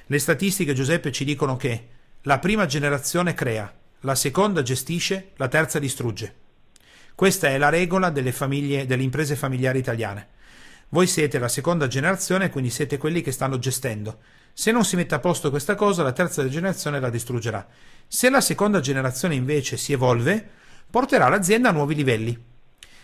Le 0.05 0.19
statistiche, 0.19 0.73
Giuseppe, 0.73 1.11
ci 1.11 1.23
dicono 1.23 1.55
che 1.55 1.87
la 2.23 2.37
prima 2.37 2.65
generazione 2.65 3.33
crea, 3.33 3.73
la 4.01 4.15
seconda 4.15 4.61
gestisce, 4.61 5.31
la 5.37 5.47
terza 5.47 5.79
distrugge. 5.79 6.35
Questa 7.15 7.47
è 7.47 7.57
la 7.57 7.69
regola 7.69 8.09
delle, 8.09 8.31
famiglie, 8.31 8.85
delle 8.85 9.03
imprese 9.03 9.35
familiari 9.35 9.79
italiane. 9.79 10.27
Voi 10.89 11.07
siete 11.07 11.39
la 11.39 11.47
seconda 11.47 11.87
generazione, 11.87 12.49
quindi 12.49 12.69
siete 12.69 12.97
quelli 12.97 13.21
che 13.21 13.31
stanno 13.31 13.57
gestendo. 13.57 14.19
Se 14.53 14.71
non 14.71 14.83
si 14.83 14.97
mette 14.97 15.15
a 15.15 15.19
posto 15.19 15.49
questa 15.49 15.75
cosa, 15.75 16.03
la 16.03 16.11
terza 16.11 16.47
generazione 16.49 16.99
la 16.99 17.09
distruggerà. 17.09 17.65
Se 18.07 18.29
la 18.29 18.41
seconda 18.41 18.81
generazione 18.81 19.35
invece 19.35 19.77
si 19.77 19.93
evolve, 19.93 20.45
porterà 20.89 21.29
l'azienda 21.29 21.69
a 21.69 21.71
nuovi 21.71 21.95
livelli. 21.95 22.49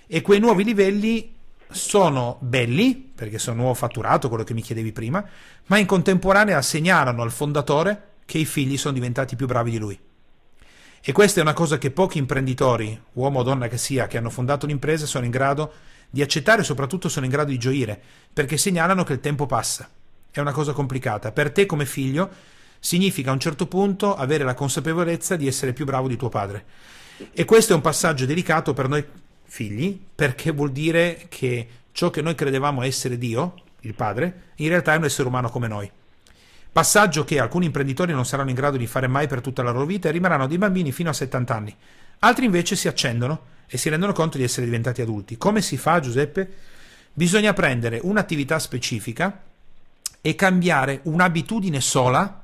E 0.07 0.21
quei 0.21 0.39
nuovi 0.39 0.63
livelli 0.63 1.35
sono 1.69 2.37
belli, 2.39 2.95
perché 2.95 3.37
sono 3.39 3.57
nuovo 3.57 3.73
fatturato, 3.73 4.29
quello 4.29 4.45
che 4.45 4.53
mi 4.53 4.61
chiedevi 4.61 4.93
prima, 4.93 5.23
ma 5.65 5.77
in 5.77 5.85
contemporanea 5.85 6.61
segnalano 6.61 7.21
al 7.21 7.31
fondatore 7.31 8.15
che 8.25 8.37
i 8.37 8.45
figli 8.45 8.77
sono 8.77 8.93
diventati 8.93 9.35
più 9.35 9.47
bravi 9.47 9.71
di 9.71 9.77
lui. 9.77 9.99
E 11.01 11.11
questa 11.11 11.39
è 11.39 11.43
una 11.43 11.53
cosa 11.53 11.77
che 11.77 11.91
pochi 11.91 12.17
imprenditori, 12.19 12.99
uomo 13.13 13.39
o 13.39 13.43
donna 13.43 13.67
che 13.67 13.77
sia, 13.77 14.07
che 14.07 14.17
hanno 14.17 14.29
fondato 14.29 14.65
un'impresa, 14.65 15.05
sono 15.05 15.25
in 15.25 15.31
grado 15.31 15.71
di 16.09 16.21
accettare 16.21 16.61
e 16.61 16.65
soprattutto 16.65 17.09
sono 17.09 17.25
in 17.25 17.31
grado 17.31 17.51
di 17.51 17.57
gioire, 17.57 18.01
perché 18.31 18.57
segnalano 18.57 19.03
che 19.03 19.13
il 19.13 19.19
tempo 19.19 19.45
passa. 19.45 19.89
È 20.31 20.39
una 20.39 20.51
cosa 20.53 20.71
complicata. 20.71 21.33
Per 21.33 21.51
te 21.51 21.65
come 21.65 21.85
figlio 21.85 22.29
significa 22.79 23.29
a 23.29 23.33
un 23.33 23.39
certo 23.39 23.67
punto 23.67 24.15
avere 24.15 24.45
la 24.45 24.53
consapevolezza 24.53 25.35
di 25.35 25.47
essere 25.47 25.73
più 25.73 25.83
bravo 25.83 26.07
di 26.07 26.15
tuo 26.15 26.29
padre. 26.29 26.65
E 27.33 27.45
questo 27.45 27.73
è 27.73 27.75
un 27.75 27.81
passaggio 27.81 28.25
delicato 28.25 28.73
per 28.73 28.87
noi 28.87 29.05
figli, 29.47 29.99
perché 30.13 30.51
vuol 30.51 30.71
dire 30.71 31.25
che 31.29 31.67
ciò 31.91 32.09
che 32.09 32.21
noi 32.21 32.35
credevamo 32.35 32.83
essere 32.83 33.17
Dio, 33.17 33.55
il 33.81 33.93
padre, 33.95 34.51
in 34.55 34.69
realtà 34.69 34.93
è 34.93 34.97
un 34.97 35.05
essere 35.05 35.27
umano 35.27 35.49
come 35.49 35.67
noi. 35.67 35.89
Passaggio 36.71 37.23
che 37.23 37.39
alcuni 37.39 37.65
imprenditori 37.65 38.13
non 38.13 38.25
saranno 38.25 38.49
in 38.49 38.55
grado 38.55 38.77
di 38.77 38.85
fare 38.85 39.07
mai 39.07 39.27
per 39.27 39.41
tutta 39.41 39.63
la 39.63 39.71
loro 39.71 39.85
vita 39.85 40.09
e 40.09 40.11
rimarranno 40.11 40.47
dei 40.47 40.59
bambini 40.59 40.91
fino 40.91 41.09
a 41.09 41.13
70 41.13 41.55
anni. 41.55 41.75
Altri 42.19 42.45
invece 42.45 42.75
si 42.75 42.87
accendono 42.87 43.55
e 43.67 43.77
si 43.77 43.89
rendono 43.89 44.13
conto 44.13 44.37
di 44.37 44.43
essere 44.43 44.65
diventati 44.65 45.01
adulti. 45.01 45.37
Come 45.37 45.61
si 45.61 45.77
fa, 45.77 45.99
Giuseppe? 45.99 46.47
Bisogna 47.13 47.53
prendere 47.53 47.99
un'attività 48.03 48.59
specifica 48.59 49.43
e 50.21 50.35
cambiare 50.35 50.99
un'abitudine 51.03 51.81
sola 51.81 52.43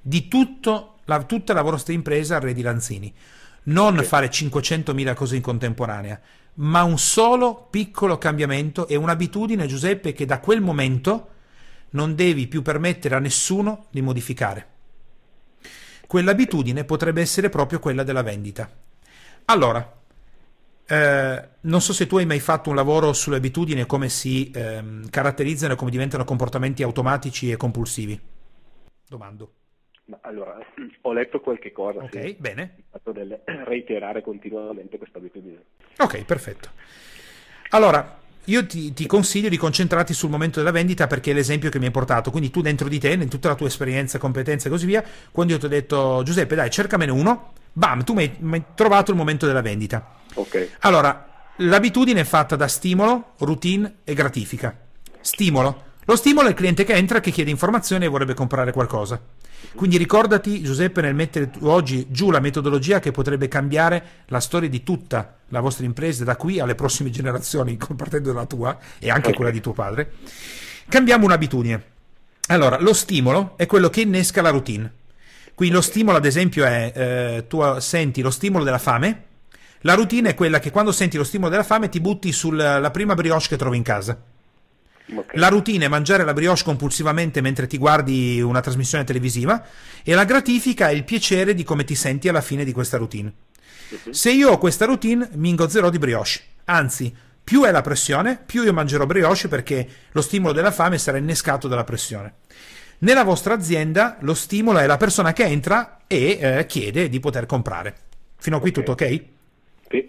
di 0.00 0.28
tutto 0.28 0.98
la, 1.04 1.22
tutta 1.22 1.52
la 1.52 1.62
vostra 1.62 1.92
impresa 1.92 2.36
a 2.36 2.40
Redi 2.40 2.62
Lanzini. 2.62 3.12
Non 3.62 3.94
okay. 3.94 4.04
fare 4.04 4.30
500.000 4.30 5.14
cose 5.14 5.36
in 5.36 5.42
contemporanea, 5.42 6.20
ma 6.60 6.82
un 6.82 6.98
solo 6.98 7.66
piccolo 7.70 8.18
cambiamento 8.18 8.86
e 8.86 8.96
un'abitudine, 8.96 9.66
Giuseppe, 9.66 10.12
che 10.12 10.26
da 10.26 10.40
quel 10.40 10.60
momento 10.60 11.28
non 11.90 12.14
devi 12.14 12.46
più 12.48 12.62
permettere 12.62 13.14
a 13.14 13.18
nessuno 13.18 13.86
di 13.90 14.02
modificare. 14.02 14.66
Quell'abitudine 16.06 16.84
potrebbe 16.84 17.20
essere 17.20 17.48
proprio 17.48 17.78
quella 17.78 18.02
della 18.02 18.22
vendita. 18.22 18.68
Allora, 19.46 19.98
eh, 20.86 21.48
non 21.60 21.80
so 21.80 21.92
se 21.92 22.06
tu 22.06 22.18
hai 22.18 22.26
mai 22.26 22.40
fatto 22.40 22.68
un 22.68 22.76
lavoro 22.76 23.12
sulle 23.12 23.36
abitudini 23.36 23.80
e 23.80 23.86
come 23.86 24.08
si 24.08 24.50
ehm, 24.52 25.08
caratterizzano 25.08 25.74
e 25.74 25.76
come 25.76 25.90
diventano 25.90 26.24
comportamenti 26.24 26.82
automatici 26.82 27.50
e 27.50 27.56
compulsivi. 27.56 28.20
Domando. 29.08 29.52
Ma 30.06 30.18
allora, 30.22 30.58
ho 31.02 31.12
letto 31.12 31.40
qualche 31.40 31.72
cosa. 31.72 32.02
Ok, 32.02 32.20
sì, 32.20 32.36
bene. 32.38 32.74
Il 32.76 32.84
fatto 32.90 33.12
del 33.12 33.40
reiterare 33.44 34.20
continuamente 34.20 34.98
questa 34.98 35.18
abitudine. 35.18 35.64
Ok, 36.00 36.24
perfetto. 36.24 36.70
Allora, 37.70 38.18
io 38.44 38.66
ti, 38.66 38.92
ti, 38.94 39.06
consiglio 39.06 39.48
di 39.48 39.56
concentrarti 39.56 40.14
sul 40.14 40.30
momento 40.30 40.58
della 40.58 40.70
vendita 40.70 41.06
perché 41.06 41.30
è 41.30 41.34
l'esempio 41.34 41.68
che 41.68 41.78
mi 41.78 41.84
hai 41.84 41.90
portato. 41.90 42.30
Quindi 42.30 42.50
tu 42.50 42.62
dentro 42.62 42.88
di 42.88 42.98
te, 42.98 43.10
in 43.10 43.28
tutta 43.28 43.48
la 43.48 43.54
tua 43.54 43.66
esperienza, 43.66 44.18
competenza 44.18 44.68
e 44.68 44.70
così 44.70 44.86
via, 44.86 45.04
quando 45.30 45.52
io 45.52 45.58
ti 45.58 45.66
ho 45.66 45.68
detto 45.68 46.22
Giuseppe, 46.24 46.54
dai, 46.54 46.70
cercamene 46.70 47.12
uno, 47.12 47.52
bam, 47.72 48.02
tu 48.02 48.14
mi 48.14 48.36
hai 48.50 48.62
trovato 48.74 49.10
il 49.10 49.16
momento 49.16 49.46
della 49.46 49.60
vendita. 49.60 50.16
Ok. 50.34 50.76
Allora, 50.80 51.28
l'abitudine 51.56 52.20
è 52.20 52.24
fatta 52.24 52.56
da 52.56 52.66
stimolo, 52.66 53.34
routine 53.38 53.96
e 54.04 54.14
gratifica. 54.14 54.74
Stimolo. 55.20 55.88
Lo 56.10 56.16
stimolo 56.16 56.48
è 56.48 56.50
il 56.50 56.56
cliente 56.56 56.82
che 56.82 56.94
entra, 56.94 57.20
che 57.20 57.30
chiede 57.30 57.52
informazioni 57.52 58.04
e 58.04 58.08
vorrebbe 58.08 58.34
comprare 58.34 58.72
qualcosa. 58.72 59.20
Quindi 59.76 59.96
ricordati, 59.96 60.60
Giuseppe, 60.60 61.00
nel 61.02 61.14
mettere 61.14 61.52
oggi 61.60 62.08
giù 62.10 62.32
la 62.32 62.40
metodologia 62.40 62.98
che 62.98 63.12
potrebbe 63.12 63.46
cambiare 63.46 64.24
la 64.26 64.40
storia 64.40 64.68
di 64.68 64.82
tutta 64.82 65.36
la 65.50 65.60
vostra 65.60 65.84
impresa 65.84 66.24
da 66.24 66.34
qui 66.34 66.58
alle 66.58 66.74
prossime 66.74 67.10
generazioni, 67.10 67.78
partendo 67.94 68.32
dalla 68.32 68.46
tua 68.46 68.76
e 68.98 69.08
anche 69.08 69.26
okay. 69.26 69.34
quella 69.34 69.50
di 69.52 69.60
tuo 69.60 69.72
padre. 69.72 70.14
Cambiamo 70.88 71.26
un'abitudine. 71.26 71.84
Allora, 72.48 72.80
lo 72.80 72.92
stimolo 72.92 73.54
è 73.56 73.66
quello 73.66 73.88
che 73.88 74.00
innesca 74.00 74.42
la 74.42 74.50
routine. 74.50 74.92
Qui 75.54 75.70
lo 75.70 75.80
stimolo, 75.80 76.16
ad 76.16 76.24
esempio, 76.24 76.64
è 76.64 76.92
eh, 76.92 77.46
tu 77.46 77.62
senti 77.78 78.20
lo 78.20 78.32
stimolo 78.32 78.64
della 78.64 78.78
fame. 78.78 79.26
La 79.82 79.94
routine 79.94 80.30
è 80.30 80.34
quella 80.34 80.58
che 80.58 80.72
quando 80.72 80.90
senti 80.90 81.16
lo 81.16 81.22
stimolo 81.22 81.50
della 81.50 81.62
fame 81.62 81.88
ti 81.88 82.00
butti 82.00 82.32
sulla 82.32 82.90
prima 82.90 83.14
brioche 83.14 83.46
che 83.46 83.56
trovi 83.56 83.76
in 83.76 83.84
casa. 83.84 84.20
Okay. 85.12 85.38
La 85.38 85.48
routine 85.48 85.86
è 85.86 85.88
mangiare 85.88 86.24
la 86.24 86.32
brioche 86.32 86.62
compulsivamente 86.62 87.40
mentre 87.40 87.66
ti 87.66 87.78
guardi 87.78 88.40
una 88.40 88.60
trasmissione 88.60 89.04
televisiva 89.04 89.64
e 90.04 90.14
la 90.14 90.24
gratifica 90.24 90.88
è 90.88 90.92
il 90.92 91.04
piacere 91.04 91.54
di 91.54 91.64
come 91.64 91.84
ti 91.84 91.94
senti 91.94 92.28
alla 92.28 92.40
fine 92.40 92.64
di 92.64 92.72
questa 92.72 92.96
routine. 92.96 93.32
Uh-huh. 93.88 94.12
Se 94.12 94.30
io 94.30 94.50
ho 94.50 94.58
questa 94.58 94.84
routine, 94.84 95.28
mi 95.34 95.48
ingozzerò 95.48 95.90
di 95.90 95.98
brioche. 95.98 96.40
Anzi, 96.66 97.12
più 97.42 97.64
è 97.64 97.70
la 97.70 97.80
pressione, 97.80 98.40
più 98.44 98.62
io 98.62 98.72
mangerò 98.72 99.06
brioche 99.06 99.48
perché 99.48 99.88
lo 100.12 100.20
stimolo 100.20 100.52
della 100.52 100.70
fame 100.70 100.98
sarà 100.98 101.18
innescato 101.18 101.66
dalla 101.66 101.84
pressione. 101.84 102.34
Nella 102.98 103.24
vostra 103.24 103.54
azienda 103.54 104.18
lo 104.20 104.34
stimolo 104.34 104.78
è 104.78 104.86
la 104.86 104.98
persona 104.98 105.32
che 105.32 105.44
entra 105.44 106.00
e 106.06 106.38
eh, 106.40 106.66
chiede 106.66 107.08
di 107.08 107.18
poter 107.18 107.46
comprare. 107.46 107.96
Fino 108.36 108.56
a 108.56 108.60
qui 108.60 108.70
okay. 108.70 108.82
tutto 108.82 108.92
ok? 108.92 109.22
Sì. 109.88 110.08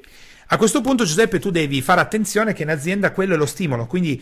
A 0.53 0.57
questo 0.57 0.81
punto, 0.81 1.05
Giuseppe, 1.05 1.39
tu 1.39 1.49
devi 1.49 1.81
fare 1.81 2.01
attenzione 2.01 2.51
che 2.51 2.63
in 2.63 2.69
azienda 2.69 3.13
quello 3.13 3.35
è 3.35 3.37
lo 3.37 3.45
stimolo. 3.45 3.85
Quindi 3.85 4.21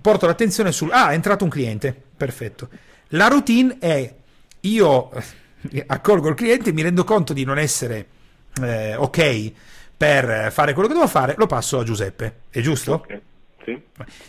porto 0.00 0.26
l'attenzione 0.26 0.72
sul 0.72 0.90
ah, 0.90 1.10
è 1.10 1.14
entrato 1.14 1.44
un 1.44 1.50
cliente. 1.50 1.94
Perfetto. 2.16 2.68
La 3.10 3.28
routine 3.28 3.76
è 3.78 4.12
io 4.62 5.10
eh, 5.70 5.84
accolgo 5.86 6.28
il 6.28 6.34
cliente, 6.34 6.72
mi 6.72 6.82
rendo 6.82 7.04
conto 7.04 7.32
di 7.32 7.44
non 7.44 7.58
essere 7.58 8.06
eh, 8.60 8.96
ok 8.96 9.52
per 9.96 10.50
fare 10.52 10.72
quello 10.72 10.88
che 10.88 10.94
devo 10.94 11.06
fare, 11.06 11.34
lo 11.38 11.46
passo 11.46 11.78
a 11.78 11.84
Giuseppe. 11.84 12.40
È 12.50 12.60
giusto? 12.60 12.94
Ok. 12.94 13.20
Sì. 13.64 13.80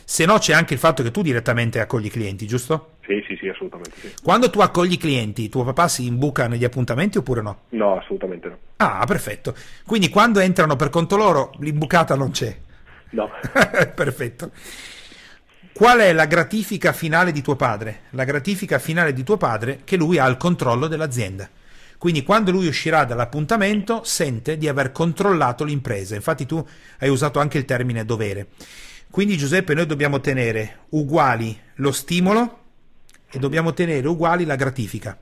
Se 0.03 0.25
no 0.25 0.37
c'è 0.37 0.53
anche 0.53 0.73
il 0.73 0.79
fatto 0.79 1.03
che 1.03 1.11
tu 1.11 1.21
direttamente 1.21 1.79
accogli 1.79 2.09
clienti, 2.09 2.45
giusto? 2.45 2.95
Sì, 3.05 3.23
sì, 3.27 3.35
sì, 3.39 3.47
assolutamente 3.47 3.97
sì. 3.99 4.13
Quando 4.21 4.49
tu 4.49 4.59
accogli 4.59 4.97
clienti, 4.97 5.49
tuo 5.49 5.63
papà 5.63 5.87
si 5.87 6.05
imbuca 6.05 6.47
negli 6.47 6.63
appuntamenti 6.63 7.17
oppure 7.17 7.41
no? 7.41 7.61
No, 7.69 7.97
assolutamente 7.97 8.49
no. 8.49 8.57
Ah, 8.77 9.03
perfetto. 9.05 9.55
Quindi 9.85 10.09
quando 10.09 10.39
entrano 10.39 10.75
per 10.75 10.89
conto 10.89 11.15
loro, 11.15 11.51
l'imbucata 11.59 12.15
non 12.15 12.31
c'è. 12.31 12.55
No. 13.11 13.29
perfetto. 13.95 14.51
Qual 15.71 15.99
è 15.99 16.11
la 16.11 16.25
gratifica 16.25 16.91
finale 16.91 17.31
di 17.31 17.41
tuo 17.41 17.55
padre? 17.55 18.01
La 18.11 18.25
gratifica 18.25 18.79
finale 18.79 19.13
di 19.13 19.23
tuo 19.23 19.37
padre 19.37 19.81
che 19.85 19.95
lui 19.95 20.17
ha 20.17 20.27
il 20.27 20.37
controllo 20.37 20.87
dell'azienda. 20.87 21.49
Quindi 21.97 22.23
quando 22.23 22.51
lui 22.51 22.67
uscirà 22.67 23.05
dall'appuntamento 23.05 24.03
sente 24.03 24.57
di 24.57 24.67
aver 24.67 24.91
controllato 24.91 25.63
l'impresa. 25.63 26.15
Infatti 26.15 26.45
tu 26.45 26.65
hai 26.99 27.09
usato 27.09 27.39
anche 27.39 27.57
il 27.57 27.65
termine 27.65 28.05
dovere. 28.05 28.47
Quindi 29.11 29.37
Giuseppe, 29.37 29.73
noi 29.73 29.85
dobbiamo 29.85 30.19
tenere 30.21 30.79
uguali 30.89 31.57
lo 31.75 31.91
stimolo 31.91 32.57
e 33.31 33.39
dobbiamo 33.39 33.73
tenere 33.73 34.07
uguali 34.07 34.45
la 34.45 34.55
gratifica. 34.55 35.17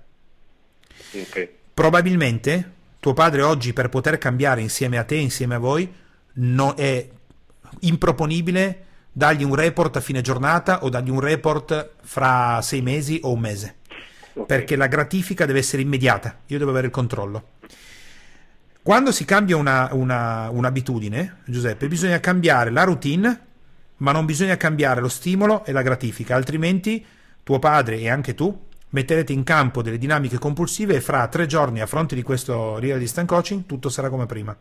Ok. 1.13 1.49
Probabilmente 1.73 2.71
tuo 2.99 3.13
padre 3.13 3.43
oggi 3.43 3.73
per 3.73 3.89
poter 3.89 4.17
cambiare 4.17 4.61
insieme 4.61 4.97
a 4.97 5.03
te, 5.03 5.15
insieme 5.15 5.55
a 5.55 5.59
voi, 5.59 5.91
no- 6.33 6.73
è 6.75 7.07
improponibile 7.81 8.83
dargli 9.11 9.43
un 9.43 9.55
report 9.55 9.95
a 9.95 10.01
fine 10.01 10.21
giornata 10.21 10.83
o 10.83 10.89
dargli 10.89 11.09
un 11.09 11.19
report 11.19 11.91
fra 12.01 12.59
sei 12.61 12.81
mesi 12.81 13.19
o 13.23 13.31
un 13.31 13.39
mese. 13.39 13.75
Ok. 14.33 14.45
Perché 14.45 14.75
la 14.75 14.88
gratifica 14.88 15.45
deve 15.45 15.59
essere 15.59 15.81
immediata, 15.81 16.39
io 16.47 16.57
devo 16.57 16.71
avere 16.71 16.88
il 16.88 16.93
controllo. 16.93 17.49
Quando 18.81 19.11
si 19.11 19.25
cambia 19.25 19.57
una- 19.57 19.89
una- 19.93 20.49
un'abitudine, 20.49 21.38
Giuseppe, 21.45 21.88
bisogna 21.88 22.19
cambiare 22.19 22.69
la 22.69 22.83
routine, 22.83 23.45
ma 23.97 24.11
non 24.11 24.25
bisogna 24.25 24.57
cambiare 24.57 25.01
lo 25.01 25.09
stimolo 25.09 25.65
e 25.65 25.71
la 25.71 25.81
gratifica, 25.81 26.35
altrimenti 26.35 27.03
tuo 27.43 27.59
padre 27.59 27.97
e 27.97 28.09
anche 28.09 28.33
tu 28.35 28.65
metterete 28.89 29.33
in 29.33 29.43
campo 29.43 29.81
delle 29.81 29.97
dinamiche 29.97 30.37
compulsive 30.37 30.95
e 30.95 31.01
fra 31.01 31.27
tre 31.27 31.45
giorni 31.45 31.81
a 31.81 31.85
fronte 31.85 32.15
di 32.15 32.23
questo 32.23 32.79
real 32.79 32.99
distant 32.99 33.27
coaching 33.27 33.65
tutto 33.65 33.89
sarà 33.89 34.09
come 34.09 34.25
prima. 34.25 34.55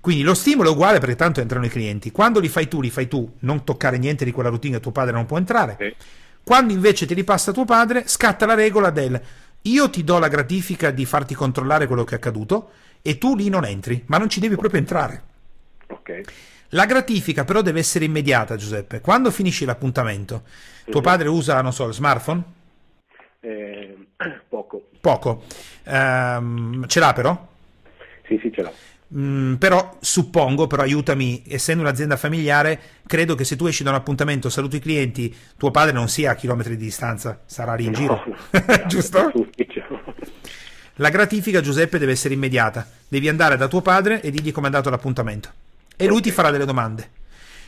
Quindi 0.00 0.22
lo 0.22 0.34
stimolo 0.34 0.70
è 0.70 0.72
uguale 0.72 1.00
perché 1.00 1.16
tanto 1.16 1.40
entrano 1.40 1.66
i 1.66 1.70
clienti. 1.70 2.10
Quando 2.10 2.40
li 2.40 2.48
fai 2.48 2.68
tu, 2.68 2.80
li 2.80 2.90
fai 2.90 3.08
tu, 3.08 3.30
non 3.40 3.64
toccare 3.64 3.98
niente 3.98 4.24
di 4.24 4.32
quella 4.32 4.48
routine 4.48 4.76
che 4.76 4.82
tuo 4.82 4.92
padre 4.92 5.12
non 5.12 5.26
può 5.26 5.36
entrare. 5.36 5.96
Quando 6.42 6.72
invece 6.72 7.04
te 7.04 7.14
li 7.14 7.24
passa 7.24 7.52
tuo 7.52 7.64
padre, 7.64 8.04
scatta 8.06 8.46
la 8.46 8.54
regola 8.54 8.90
del 8.90 9.20
io 9.62 9.90
ti 9.90 10.04
do 10.04 10.18
la 10.18 10.28
gratifica 10.28 10.90
di 10.90 11.04
farti 11.04 11.34
controllare 11.34 11.86
quello 11.86 12.04
che 12.04 12.14
è 12.14 12.16
accaduto 12.18 12.70
e 13.02 13.18
tu 13.18 13.36
lì 13.36 13.48
non 13.48 13.64
entri, 13.64 14.02
ma 14.06 14.18
non 14.18 14.28
ci 14.28 14.40
devi 14.40 14.56
proprio 14.56 14.80
entrare. 14.80 15.22
Ok. 15.88 16.20
La 16.70 16.84
gratifica 16.84 17.44
però 17.44 17.62
deve 17.62 17.78
essere 17.80 18.04
immediata, 18.04 18.56
Giuseppe. 18.56 19.00
Quando 19.00 19.30
finisci 19.30 19.64
l'appuntamento, 19.64 20.42
tuo 20.84 21.00
Mhm. 21.00 21.06
padre 21.06 21.28
usa, 21.28 21.60
non 21.62 21.72
so, 21.72 21.86
il 21.86 21.94
smartphone? 21.94 22.42
Eh, 23.40 23.96
poco. 24.48 24.88
Poco. 25.00 25.44
Ehm, 25.84 26.86
ce 26.86 27.00
l'ha 27.00 27.12
però? 27.12 27.46
Sì, 28.26 28.38
sì, 28.42 28.52
ce 28.52 28.62
l'ha. 28.62 28.72
Mm, 29.16 29.54
però 29.54 29.96
suppongo, 30.00 30.66
però 30.66 30.82
aiutami, 30.82 31.42
essendo 31.48 31.82
un'azienda 31.82 32.18
familiare, 32.18 32.78
credo 33.06 33.34
che 33.34 33.44
se 33.44 33.56
tu 33.56 33.64
esci 33.64 33.82
da 33.82 33.88
un 33.88 33.96
appuntamento, 33.96 34.50
saluti 34.50 34.76
i 34.76 34.80
clienti, 34.80 35.34
tuo 35.56 35.70
padre 35.70 35.92
non 35.92 36.08
sia 36.08 36.32
a 36.32 36.34
chilometri 36.34 36.76
di 36.76 36.84
distanza, 36.84 37.40
sarà 37.46 37.74
lì 37.74 37.86
in 37.86 37.94
giro. 37.94 38.22
No, 38.26 38.36
Giusto? 38.86 39.32
La 40.96 41.08
gratifica, 41.08 41.62
Giuseppe, 41.62 41.98
deve 41.98 42.12
essere 42.12 42.34
immediata. 42.34 42.86
Devi 43.08 43.28
andare 43.28 43.56
da 43.56 43.68
tuo 43.68 43.80
padre 43.80 44.20
e 44.20 44.30
dirgli 44.30 44.52
com'è 44.52 44.66
andato 44.66 44.90
l'appuntamento. 44.90 45.50
E 46.00 46.06
lui 46.06 46.20
ti 46.20 46.30
farà 46.30 46.50
delle 46.50 46.64
domande. 46.64 47.10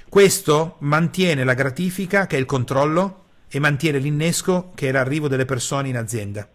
Questo 0.09 0.76
mantiene 0.81 1.43
la 1.45 1.55
gratifica, 1.55 2.26
che 2.26 2.37
è 2.37 2.39
il 2.39 2.45
controllo, 2.47 3.24
e 3.49 3.59
mantiene 3.59 3.99
l'innesco, 3.99 4.70
che 4.74 4.89
è 4.89 4.93
l'arrivo 4.93 5.26
delle 5.28 5.45
persone 5.45 5.89
in 5.89 5.97
azienda. 5.97 6.49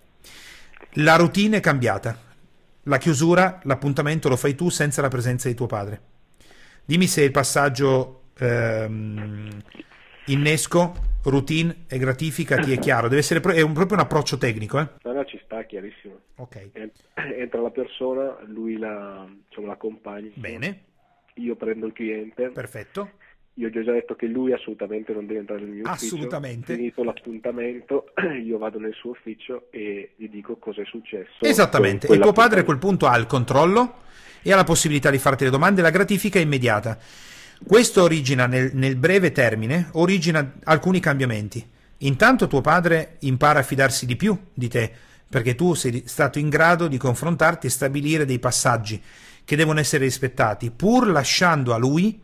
La 0.94 1.18
routine 1.18 1.58
è 1.58 1.60
cambiata. 1.60 2.18
La 2.84 2.98
chiusura, 2.98 3.60
l'appuntamento 3.64 4.30
lo 4.30 4.38
fai 4.38 4.56
tu 4.56 4.70
senza 4.70 5.02
la 5.02 5.10
presenza 5.10 5.50
di 5.50 5.56
tuo 5.56 5.66
padre. 5.66 6.02
Dimmi 6.86 7.08
se 7.08 7.24
il 7.24 7.32
passaggio 7.32 8.22
ehm, 8.38 9.50
innesco, 10.28 10.94
routine 11.24 11.86
e 11.88 11.98
gratifica 11.98 12.58
ti 12.58 12.72
è 12.72 12.80
chiaro. 12.80 13.08
Deve 13.10 13.22
essere 13.22 13.42
è 13.54 13.62
un- 13.62 13.74
proprio 13.74 13.98
un 13.98 14.04
approccio 14.04 14.38
tecnico, 14.38 14.80
eh? 14.80 14.88
No, 15.04 15.14
no, 15.14 15.26
ci 15.26 15.42
sta, 15.44 15.64
chiarissimo. 15.64 16.20
Ok. 16.36 16.70
En- 16.74 16.92
Entra 17.16 17.60
la 17.62 17.72
persona, 17.72 18.38
lui 18.46 18.78
la, 18.78 19.26
diciamo, 19.48 19.68
l'accompagna. 19.68 20.30
Bene, 20.36 20.80
Io 21.36 21.56
prendo 21.56 21.88
il 21.88 21.94
cliente. 21.94 22.50
perfetto. 22.50 23.12
Io 23.58 23.70
gli 23.70 23.78
ho 23.78 23.84
già 23.84 23.94
detto 23.94 24.16
che 24.16 24.26
lui 24.26 24.52
assolutamente 24.52 25.14
non 25.14 25.26
deve 25.26 25.40
entrare 25.40 25.62
nel 25.62 25.70
mio 25.70 25.84
ufficio. 25.84 26.16
Assolutamente. 26.16 26.76
Finito 26.76 27.04
l'appuntamento, 27.04 28.12
io 28.44 28.58
vado 28.58 28.80
nel 28.80 28.94
suo 28.94 29.12
ufficio 29.12 29.68
e 29.70 30.12
gli 30.18 30.28
dico 30.28 30.58
cosa 30.58 30.82
è 30.82 30.86
successo. 30.86 31.40
Esattamente. 31.40 32.08
E 32.08 32.20
tuo 32.20 32.34
padre 32.34 32.62
a 32.62 32.64
quel 32.64 32.78
punto 32.78 33.08
ha 33.08 33.18
il 33.18 33.28
controllo 33.28 34.04
e 34.42 34.52
ha 34.52 34.56
la 34.58 34.66
possibilità 34.66 35.10
di 35.10 35.18
farti 35.18 35.46
le 35.46 35.50
domande, 35.50 35.82
la 35.82 35.90
gratifica 35.90 36.38
è 36.38 36.42
immediata. 36.42 36.98
Questo 37.66 38.04
origina 38.04 38.46
nel, 38.46 38.72
nel 38.74 38.98
breve 38.98 39.32
termine, 39.32 39.88
origina 39.94 40.56
alcuni 40.66 41.00
cambiamenti. 41.00 41.66
Intanto 42.00 42.48
tuo 42.48 42.60
padre 42.60 43.16
impara 43.22 43.60
a 43.60 43.64
fidarsi 43.64 44.06
di 44.06 44.18
più 44.18 44.38
di 44.54 44.68
te, 44.68 44.92
perché 45.30 45.56
tu 45.56 45.74
sei 45.74 46.04
stato 46.06 46.40
in 46.40 46.50
grado 46.50 46.88
di 46.88 46.98
confrontarti 46.98 47.68
e 47.68 47.70
stabilire 47.70 48.26
dei 48.26 48.40
passaggi 48.40 49.02
che 49.46 49.56
devono 49.56 49.80
essere 49.80 50.04
rispettati, 50.04 50.72
pur 50.72 51.08
lasciando 51.08 51.74
a 51.74 51.78
lui 51.78 52.22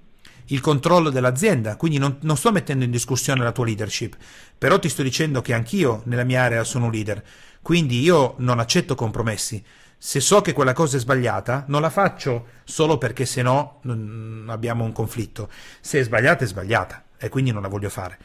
il 0.47 0.59
controllo 0.59 1.09
dell'azienda. 1.09 1.75
Quindi 1.77 1.97
non, 1.97 2.17
non 2.21 2.37
sto 2.37 2.51
mettendo 2.51 2.83
in 2.83 2.91
discussione 2.91 3.43
la 3.43 3.51
tua 3.51 3.65
leadership, 3.65 4.17
però 4.57 4.79
ti 4.79 4.89
sto 4.89 5.03
dicendo 5.03 5.41
che 5.41 5.53
anch'io 5.53 6.01
nella 6.05 6.23
mia 6.23 6.43
area 6.43 6.63
sono 6.63 6.85
un 6.85 6.91
leader. 6.91 7.23
Quindi 7.61 8.01
io 8.01 8.35
non 8.37 8.59
accetto 8.59 8.95
compromessi. 8.95 9.63
Se 9.97 10.19
so 10.19 10.41
che 10.41 10.53
quella 10.53 10.73
cosa 10.73 10.97
è 10.97 10.99
sbagliata, 10.99 11.65
non 11.67 11.81
la 11.81 11.91
faccio 11.91 12.47
solo 12.63 12.97
perché 12.97 13.25
se 13.25 13.43
no 13.43 13.79
non 13.83 14.47
abbiamo 14.49 14.83
un 14.83 14.91
conflitto. 14.91 15.47
Se 15.79 15.99
è 15.99 16.03
sbagliata, 16.03 16.43
è 16.43 16.47
sbagliata 16.47 17.03
e 17.17 17.29
quindi 17.29 17.51
non 17.51 17.61
la 17.61 17.67
voglio 17.67 17.89
fare. 17.89 18.17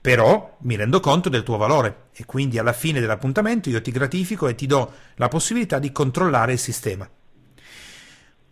Però 0.00 0.56
mi 0.60 0.76
rendo 0.76 1.00
conto 1.00 1.28
del 1.28 1.42
tuo 1.42 1.56
valore 1.56 2.10
e 2.12 2.24
quindi 2.24 2.58
alla 2.58 2.72
fine 2.72 3.00
dell'appuntamento 3.00 3.68
io 3.70 3.82
ti 3.82 3.90
gratifico 3.90 4.46
e 4.46 4.54
ti 4.54 4.66
do 4.66 4.92
la 5.16 5.26
possibilità 5.26 5.80
di 5.80 5.90
controllare 5.90 6.52
il 6.52 6.60
sistema. 6.60 7.10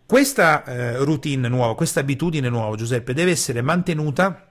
Questa 0.07 0.63
eh, 0.65 0.97
routine 0.97 1.47
nuova, 1.47 1.73
questa 1.73 2.01
abitudine 2.01 2.47
nuova, 2.47 2.75
Giuseppe, 2.75 3.13
deve 3.13 3.31
essere 3.31 3.63
mantenuta 3.63 4.49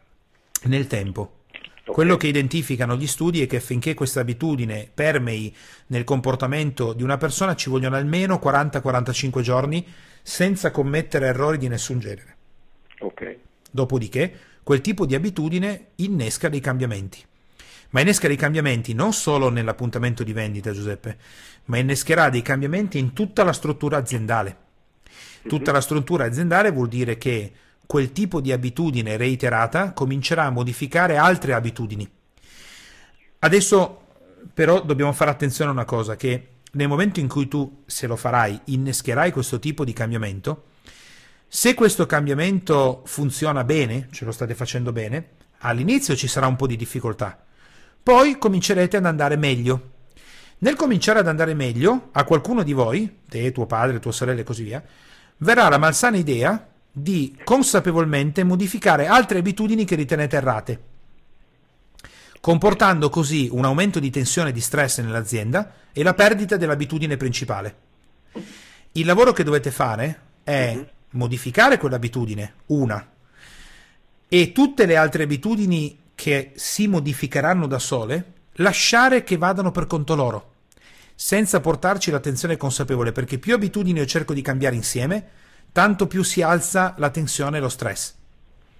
nel 0.65 0.89
tempo. 0.89 1.43
Ok. 1.87 1.93
Quello 1.93 2.17
che 2.17 2.27
identificano 2.27 2.97
gli 2.97 3.07
studi 3.07 3.41
è 3.41 3.47
che 3.47 3.59
affinché 3.59 3.95
questa 3.95 4.19
abitudine 4.19 4.91
permei 4.93 5.55
nel 5.89 6.03
comportamento 6.03 6.93
di 6.93 7.05
una 7.05 7.19
persona 7.19 7.55
ci 7.55 7.71
vogliono 7.71 7.95
almeno 7.95 8.41
40-45 8.43 9.41
giorni 9.43 9.87
senza 10.23 10.73
commettere 10.73 11.29
errori 11.29 11.59
di 11.59 11.69
nessun 11.69 12.01
genere. 12.01 12.37
Ok. 13.01 13.37
Dopodiché, 13.71 14.37
quel 14.65 14.81
tipo 14.81 15.07
di 15.07 15.15
abitudine 15.15 15.91
innesca 15.97 16.49
dei 16.49 16.61
cambiamenti. 16.61 17.23
Ma 17.91 18.01
innesca 18.01 18.27
dei 18.27 18.37
cambiamenti 18.37 18.93
non 18.93 19.13
solo 19.13 19.51
nell'appuntamento 19.51 20.25
di 20.25 20.33
vendita, 20.33 20.73
Giuseppe, 20.73 21.17
ma 21.67 21.79
innescherà 21.79 22.29
dei 22.29 22.43
cambiamenti 22.43 22.99
in 22.99 23.13
tutta 23.13 23.45
la 23.45 23.53
struttura 23.53 23.99
aziendale. 23.99 24.63
Tutta 25.47 25.73
la 25.73 25.81
struttura 25.81 26.25
aziendale 26.25 26.71
vuol 26.71 26.89
dire 26.89 27.19
che 27.19 27.53
quel 27.87 28.13
tipo 28.13 28.41
di 28.41 28.53
abitudine 28.53 29.17
reiterata 29.17 29.93
comincerà 29.93 30.45
a 30.45 30.51
modificare 30.51 31.17
altre 31.17 31.53
abitudini. 31.53 32.11
Adesso 33.41 34.03
però 34.53 34.83
dobbiamo 34.83 35.13
fare 35.13 35.31
attenzione 35.31 35.71
a 35.71 35.75
una 35.75 35.85
cosa, 35.85 36.17
che 36.17 36.49
nel 36.73 36.89
momento 36.89 37.21
in 37.21 37.29
cui 37.29 37.49
tu, 37.49 37.83
se 37.87 38.07
lo 38.07 38.17
farai, 38.17 38.61
innescherai 38.65 39.33
questo 39.33 39.59
tipo 39.59 39.85
di 39.85 39.93
cambiamento, 39.93 40.65
se 41.47 41.75
questo 41.75 42.07
cambiamento 42.07 43.03
funziona 43.05 43.65
bene, 43.65 44.09
ce 44.11 44.25
lo 44.25 44.33
state 44.33 44.55
facendo 44.55 44.93
bene, 44.93 45.31
all'inizio 45.59 46.17
ci 46.17 46.27
sarà 46.27 46.47
un 46.47 46.57
po' 46.57 46.67
di 46.67 46.77
difficoltà, 46.77 47.43
poi 48.03 48.39
comincerete 48.39 48.97
ad 48.97 49.07
andare 49.07 49.37
meglio. 49.37 49.93
Nel 50.59 50.77
cominciare 50.77 51.19
ad 51.19 51.29
andare 51.29 51.55
meglio, 51.55 52.09
a 52.13 52.25
qualcuno 52.25 52.63
di 52.63 52.73
voi, 52.73 53.21
te, 53.29 53.53
tuo 53.53 53.67
padre, 53.67 53.99
tua 53.99 54.13
sorella 54.13 54.41
e 54.41 54.45
così 54.45 54.63
via, 54.63 54.83
verrà 55.39 55.69
la 55.69 55.79
malsana 55.79 56.17
idea 56.17 56.69
di 56.91 57.37
consapevolmente 57.43 58.45
modificare 58.45 59.07
altre 59.07 59.39
abitudini 59.39 59.85
che 59.85 59.97
ritenete 59.97 60.37
errate, 60.37 60.83
comportando 62.41 63.09
così 63.09 63.49
un 63.51 63.65
aumento 63.65 63.99
di 63.99 64.11
tensione 64.11 64.51
e 64.51 64.53
di 64.53 64.61
stress 64.61 65.01
nell'azienda 65.01 65.73
e 65.93 66.03
la 66.03 66.15
perdita 66.15 66.57
dell'abitudine 66.57 67.17
principale. 67.17 67.77
Il 68.93 69.07
lavoro 69.07 69.33
che 69.33 69.43
dovete 69.43 69.71
fare 69.71 70.21
è 70.45 70.87
modificare 71.11 71.79
quell'abitudine, 71.79 72.55
una, 72.67 73.09
e 74.29 74.53
tutte 74.53 74.87
le 74.87 74.97
altre 74.97 75.25
abitudini 75.25 75.99
che 76.15 76.53
si 76.55 76.87
modificheranno 76.87 77.67
da 77.67 77.79
sole, 77.79 78.33
lasciare 78.55 79.25
che 79.25 79.37
vadano 79.37 79.73
per 79.73 79.87
conto 79.87 80.15
loro, 80.15 80.54
senza 81.15 81.61
portarci 81.61 82.11
l'attenzione 82.11 82.57
consapevole, 82.57 83.13
perché 83.13 83.39
più 83.39 83.55
abitudini 83.55 83.99
io 83.99 84.07
cerco 84.07 84.35
di 84.35 84.43
cambiare 84.43 84.75
insieme, 84.75 85.29
tanto 85.73 86.07
più 86.07 86.23
si 86.23 86.43
alza 86.43 86.95
la 86.99 87.11
tensione 87.11 87.59
e 87.59 87.61
lo 87.61 87.69
stress. 87.69 88.15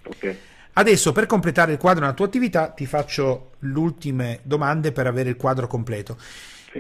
Ok. 0.05 0.37
Adesso 0.77 1.13
per 1.13 1.27
completare 1.27 1.73
il 1.73 1.79
quadro 1.79 2.01
della 2.01 2.15
tua 2.15 2.27
attività 2.27 2.69
ti 2.69 2.85
faccio 2.87 3.53
le 3.61 3.79
ultime 3.79 4.41
domande 4.43 4.91
per 4.91 5.07
avere 5.07 5.31
il 5.31 5.37
quadro 5.37 5.69
completo. 5.69 6.19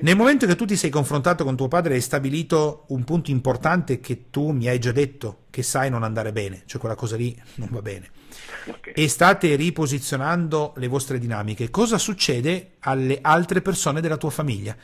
Nel 0.00 0.16
momento 0.16 0.46
che 0.46 0.56
tu 0.56 0.64
ti 0.64 0.74
sei 0.74 0.90
confrontato 0.90 1.44
con 1.44 1.54
tuo 1.54 1.68
padre 1.68 1.94
hai 1.94 2.00
stabilito 2.00 2.84
un 2.88 3.04
punto 3.04 3.30
importante 3.30 4.00
che 4.00 4.24
tu 4.30 4.50
mi 4.50 4.66
hai 4.66 4.80
già 4.80 4.90
detto 4.90 5.44
che 5.50 5.62
sai 5.62 5.88
non 5.88 6.02
andare 6.02 6.32
bene, 6.32 6.62
cioè 6.66 6.80
quella 6.80 6.96
cosa 6.96 7.14
lì 7.14 7.40
non 7.54 7.68
va 7.70 7.80
bene, 7.80 8.10
okay. 8.66 8.92
e 8.92 9.08
state 9.08 9.54
riposizionando 9.54 10.72
le 10.78 10.88
vostre 10.88 11.20
dinamiche, 11.20 11.70
cosa 11.70 11.96
succede 11.96 12.72
alle 12.80 13.20
altre 13.22 13.62
persone 13.62 14.00
della 14.00 14.16
tua 14.16 14.30
famiglia? 14.30 14.76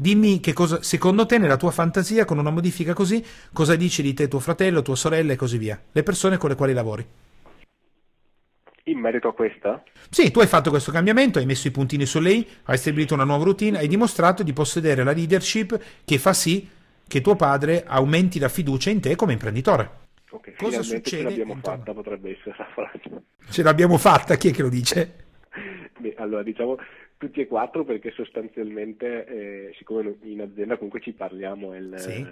Dimmi 0.00 0.38
che 0.38 0.52
cosa, 0.52 0.80
secondo 0.80 1.26
te, 1.26 1.38
nella 1.38 1.56
tua 1.56 1.72
fantasia, 1.72 2.24
con 2.24 2.38
una 2.38 2.50
modifica 2.50 2.94
così, 2.94 3.24
cosa 3.52 3.74
dice 3.74 4.00
di 4.00 4.14
te 4.14 4.28
tuo 4.28 4.38
fratello, 4.38 4.80
tua 4.80 4.94
sorella 4.94 5.32
e 5.32 5.36
così 5.36 5.58
via? 5.58 5.80
Le 5.90 6.02
persone 6.04 6.36
con 6.36 6.50
le 6.50 6.54
quali 6.54 6.72
lavori. 6.72 7.04
In 8.84 9.00
merito 9.00 9.26
a 9.28 9.34
questa? 9.34 9.82
Sì, 10.08 10.30
tu 10.30 10.38
hai 10.38 10.46
fatto 10.46 10.70
questo 10.70 10.92
cambiamento, 10.92 11.38
hai 11.40 11.46
messo 11.46 11.66
i 11.66 11.72
puntini 11.72 12.06
su 12.06 12.20
lei, 12.20 12.46
hai 12.64 12.78
stabilito 12.78 13.14
una 13.14 13.24
nuova 13.24 13.42
routine, 13.44 13.78
hai 13.78 13.88
dimostrato 13.88 14.42
di 14.44 14.52
possedere 14.52 15.02
la 15.02 15.12
leadership 15.12 15.78
che 16.04 16.18
fa 16.18 16.32
sì 16.32 16.68
che 17.06 17.20
tuo 17.20 17.34
padre 17.36 17.84
aumenti 17.84 18.38
la 18.38 18.48
fiducia 18.48 18.90
in 18.90 19.00
te 19.00 19.16
come 19.16 19.32
imprenditore. 19.32 20.06
Ok, 20.30 20.54
Cosa 20.56 20.82
succede? 20.82 21.02
Ce 21.02 21.22
l'abbiamo 21.22 21.54
intorno? 21.54 21.78
fatta, 21.78 21.92
potrebbe 21.92 22.30
essere 22.38 22.54
la 22.56 22.66
frase. 22.72 23.22
Ce 23.50 23.62
l'abbiamo 23.62 23.98
fatta, 23.98 24.36
chi 24.36 24.48
è 24.50 24.52
che 24.52 24.62
lo 24.62 24.68
dice? 24.68 25.14
Beh, 25.98 26.14
allora 26.18 26.42
diciamo 26.42 26.76
tutti 27.18 27.40
e 27.40 27.46
quattro 27.46 27.84
perché 27.84 28.12
sostanzialmente, 28.12 29.26
eh, 29.26 29.74
siccome 29.76 30.16
in 30.22 30.40
azienda 30.40 30.76
comunque 30.76 31.00
ci 31.00 31.12
parliamo 31.12 31.76
il, 31.76 31.94
sì 31.98 32.26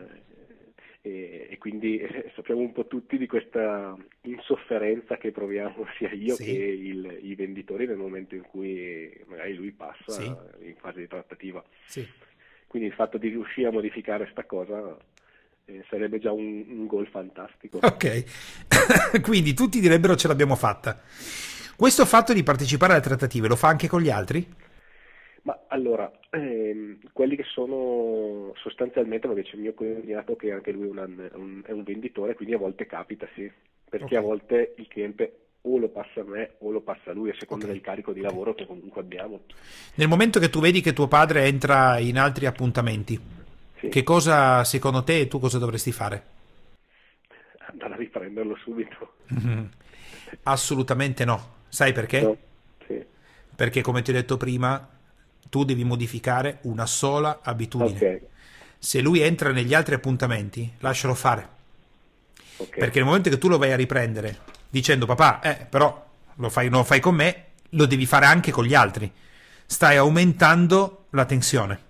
e, 1.07 1.47
e 1.51 1.59
quindi 1.59 1.99
eh, 1.99 2.33
sappiamo 2.35 2.61
un 2.61 2.73
po' 2.73 2.89
tutti 2.89 3.17
di 3.17 3.29
questa 3.29 3.97
insofferenza 4.23 5.17
che 5.17 5.31
proviamo 5.31 5.87
sia 5.97 6.11
io 6.11 6.35
sì. 6.35 6.45
che 6.45 6.51
il, 6.51 7.19
i 7.23 7.35
venditori 7.37 7.87
nel 7.87 7.97
momento 7.97 8.35
in 8.35 8.43
cui 8.43 9.09
magari 9.27 9.55
lui 9.55 9.71
passa 9.71 10.21
sì. 10.21 10.25
in 10.25 10.75
fase 10.79 11.01
di 11.01 11.07
trattativa. 11.07 11.63
Quindi 12.67 12.89
il 12.89 12.95
fatto 12.95 13.19
di 13.19 13.29
riuscire 13.29 13.69
a 13.69 13.73
modificare 13.73 14.25
questa 14.25 14.45
cosa 14.45 14.97
eh, 15.67 15.85
sarebbe 15.89 16.19
già 16.19 16.33
un, 16.33 16.65
un 16.69 16.87
gol 16.87 17.07
fantastico. 17.07 17.79
Ok, 17.83 18.25
quindi 19.23 19.55
tutti 19.55 19.79
direbbero 19.79 20.17
ce 20.17 20.27
l'abbiamo 20.27 20.57
fatta. 20.57 21.01
Questo 21.77 22.05
fatto 22.05 22.33
di 22.33 22.43
partecipare 22.43 22.95
alle 22.95 23.03
trattative 23.03 23.47
lo 23.47 23.57
fa 23.57 23.69
anche 23.69 23.87
con 23.87 24.01
gli 24.01 24.11
altri? 24.11 24.45
Ma 25.47 25.57
allora, 25.69 26.11
ehm, 26.31 26.99
quelli 27.13 27.37
che 27.37 27.45
sono 27.45 28.53
sostanzialmente, 28.57 29.29
perché 29.29 29.45
c'è 29.45 29.55
il 29.55 29.61
mio 29.61 29.75
cognato 29.75 30.35
che 30.35 30.51
anche 30.51 30.73
lui 30.73 30.89
è, 30.89 30.91
una, 30.91 31.05
un, 31.05 31.63
è 31.65 31.71
un 31.71 31.85
venditore, 31.85 32.35
quindi 32.35 32.55
a 32.55 32.59
volte 32.59 32.87
capita, 32.87 33.29
sì, 33.33 33.49
perché 33.89 34.07
okay. 34.07 34.19
a 34.19 34.23
volte 34.23 34.75
il 34.77 34.89
cliente 34.89 35.39
o 35.61 35.79
lo 35.79 35.89
passa 35.89 36.23
a 36.23 36.25
me 36.25 36.55
o 36.59 36.73
lo 36.73 36.81
passa 36.81 37.13
a 37.13 37.13
lui, 37.13 37.31
a 37.31 37.35
seconda 37.39 37.65
okay. 37.65 37.77
del 37.77 37.85
carico 37.85 38.13
di 38.13 38.23
lavoro 38.23 38.55
che 38.55 38.67
comunque 38.67 39.01
abbiamo. 39.01 39.43
Nel 39.95 40.09
momento 40.09 40.41
che 40.41 40.51
tu 40.51 40.59
vedi 40.59 40.81
che 40.81 40.93
tuo 40.93 41.07
padre 41.07 41.45
entra 41.45 42.01
in 42.01 42.19
altri 42.19 42.47
appuntamenti, 42.47 43.17
sì. 43.79 43.87
che 43.87 44.03
cosa 44.03 44.65
secondo 44.65 45.05
te 45.05 45.29
tu 45.29 45.39
cosa 45.39 45.59
dovresti 45.59 45.93
fare? 45.93 46.25
Andare 47.71 47.95
a 47.95 47.97
riprenderlo 47.99 48.57
subito. 48.57 49.15
Mm-hmm. 49.33 49.65
Assolutamente 50.43 51.25
no. 51.25 51.55
Sai 51.69 51.93
perché? 51.93 52.21
No. 52.21 52.37
Sì. 52.85 53.01
Perché 53.55 53.81
come 53.81 54.03
ti 54.03 54.11
ho 54.11 54.15
detto 54.15 54.37
prima, 54.37 54.95
tu 55.49 55.65
devi 55.65 55.85
modificare 55.85 56.59
una 56.63 56.87
sola 56.87 57.41
abitudine. 57.43 57.97
Okay. 57.97 58.21
Se 58.79 59.01
lui 59.01 59.21
entra 59.21 59.53
negli 59.53 59.75
altri 59.75 59.95
appuntamenti, 59.95 60.73
lascialo 60.79 61.15
fare. 61.15 61.49
Okay. 62.57 62.79
Perché 62.79 62.99
nel 62.99 63.07
momento 63.07 63.31
che 63.31 63.39
tu 63.39 63.49
lo 63.49 63.59
vai 63.59 63.73
a 63.73 63.77
riprendere 63.77 64.39
dicendo 64.69 65.07
papà, 65.07 65.41
eh, 65.41 65.67
però 65.69 66.07
lo 66.35 66.49
fai, 66.49 66.69
non 66.69 66.81
lo 66.81 66.85
fai 66.85 67.01
con 67.01 67.15
me, 67.15 67.45
lo 67.71 67.87
devi 67.87 68.07
fare 68.07 68.27
anche 68.27 68.51
con 68.51 68.65
gli 68.65 68.75
altri. 68.75 69.11
Stai 69.65 69.97
aumentando 69.97 71.07
la 71.11 71.25
tensione. 71.25 71.81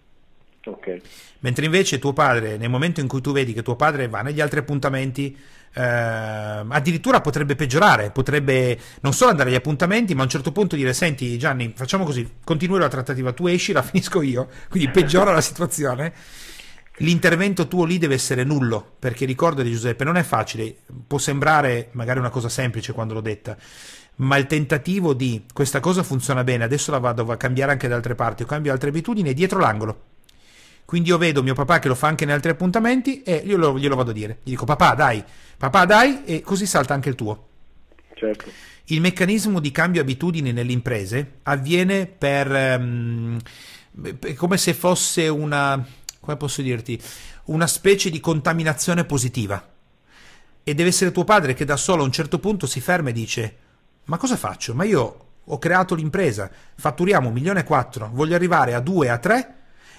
Okay. 0.65 1.01
Mentre 1.41 1.65
invece 1.67 1.99
tuo 1.99 2.13
padre, 2.13 2.57
nel 2.57 2.71
momento 2.71 3.01
in 3.01 3.07
cui 3.07 3.21
tu 3.21 3.33
vedi 3.33 3.53
che 3.53 3.63
tuo 3.63 3.77
padre 3.77 4.09
va 4.09 4.23
negli 4.23 4.41
altri 4.41 4.59
appuntamenti, 4.59 5.37
eh, 5.79 6.65
addirittura 6.69 7.21
potrebbe 7.21 7.55
peggiorare, 7.55 8.11
potrebbe 8.11 8.79
non 9.01 9.13
solo 9.13 9.31
andare 9.31 9.51
agli 9.51 9.57
appuntamenti, 9.57 10.15
ma 10.15 10.23
a 10.23 10.25
un 10.25 10.31
certo 10.31 10.51
punto 10.51 10.75
dire: 10.75 10.95
Senti, 10.95 11.37
Gianni, 11.37 11.73
facciamo 11.77 12.05
così, 12.05 12.37
continui 12.43 12.79
la 12.79 12.89
trattativa, 12.89 13.33
tu 13.33 13.47
esci, 13.47 13.73
la 13.73 13.83
finisco 13.85 14.23
io, 14.23 14.49
quindi 14.71 14.89
peggiora 14.91 15.33
la 15.33 15.43
situazione. 15.43 16.13
L'intervento 17.01 17.69
tuo 17.69 17.85
lì 17.85 17.99
deve 17.99 18.15
essere 18.15 18.43
nullo, 18.43 18.95
perché 18.99 19.27
ricordati, 19.27 19.71
Giuseppe, 19.71 20.05
non 20.05 20.17
è 20.17 20.23
facile, 20.23 20.75
può 21.07 21.19
sembrare 21.19 21.89
magari 21.93 22.21
una 22.21 22.31
cosa 22.31 22.49
semplice 22.49 22.95
quando 22.95 23.13
l'ho 23.13 23.21
detta, 23.21 23.55
ma 24.17 24.39
il 24.39 24.47
tentativo 24.47 25.13
di 25.13 25.45
questa 25.53 25.81
cosa 25.81 26.03
funziona 26.03 26.43
bene, 26.43 26.65
adesso 26.65 26.91
la 26.91 26.99
vado 26.99 27.31
a 27.31 27.37
cambiare 27.37 27.73
anche 27.73 27.87
da 27.87 27.97
altre 27.97 28.15
parti, 28.15 28.45
o 28.45 28.47
cambio 28.47 28.73
altre 28.73 28.89
abitudini, 28.89 29.29
è 29.29 29.35
dietro 29.35 29.59
l'angolo 29.59 30.15
quindi 30.87 31.09
io 31.09 31.19
vedo 31.19 31.43
mio 31.43 31.55
papà 31.55 31.81
che 31.81 31.89
lo 31.89 31.97
fa 31.97 32.07
anche 32.07 32.23
in 32.23 32.31
altri 32.31 32.53
appuntamenti 32.53 33.23
e 33.25 33.43
io 33.45 33.57
lo, 33.57 33.77
glielo 33.77 33.97
vado 33.97 34.11
a 34.11 34.15
dire. 34.15 34.39
Gli 34.45 34.51
dico 34.51 34.65
papà 34.65 34.95
dai, 34.95 35.23
papà 35.59 35.85
dai 35.85 36.25
e 36.25 36.41
così 36.43 36.65
salta 36.65 36.95
anche 36.95 37.09
il 37.09 37.17
tuo. 37.17 37.49
Certo. 38.15 38.49
Il 38.85 39.01
meccanismo 39.01 39.59
di 39.59 39.73
cambio 39.73 40.01
abitudini 40.01 40.53
nelle 40.53 40.71
imprese 40.71 41.39
avviene 41.43 42.07
per... 42.07 42.79
Um, 42.79 43.37
come 44.37 44.57
se 44.59 44.75
fosse 44.75 45.27
una... 45.27 45.85
come 46.21 46.37
posso 46.37 46.63
dirti? 46.63 47.01
Una 47.47 47.67
specie 47.67 48.09
di 48.09 48.21
contaminazione 48.21 49.05
positiva. 49.05 49.73
E 50.63 50.75
deve 50.75 50.89
essere 50.89 51.11
tuo 51.11 51.25
padre 51.25 51.55
che 51.55 51.65
da 51.65 51.77
solo 51.77 52.03
a 52.03 52.07
un 52.07 52.13
certo 52.13 52.39
punto 52.39 52.67
si 52.67 52.81
ferma 52.81 53.09
e 53.09 53.13
dice 53.13 53.57
ma 54.05 54.19
cosa 54.19 54.37
faccio? 54.37 54.73
Ma 54.73 54.85
io 54.85 55.25
ho 55.43 55.59
creato 55.59 55.97
l'impresa, 55.97 56.49
fatturiamo 56.77 57.27
un 57.27 57.35
milione 57.35 57.61
e 57.61 57.65
quattro, 57.65 58.09
voglio 58.13 58.37
arrivare 58.37 58.75
a 58.75 58.81
due, 58.81 59.11
a 59.11 59.19
tre 59.19 59.56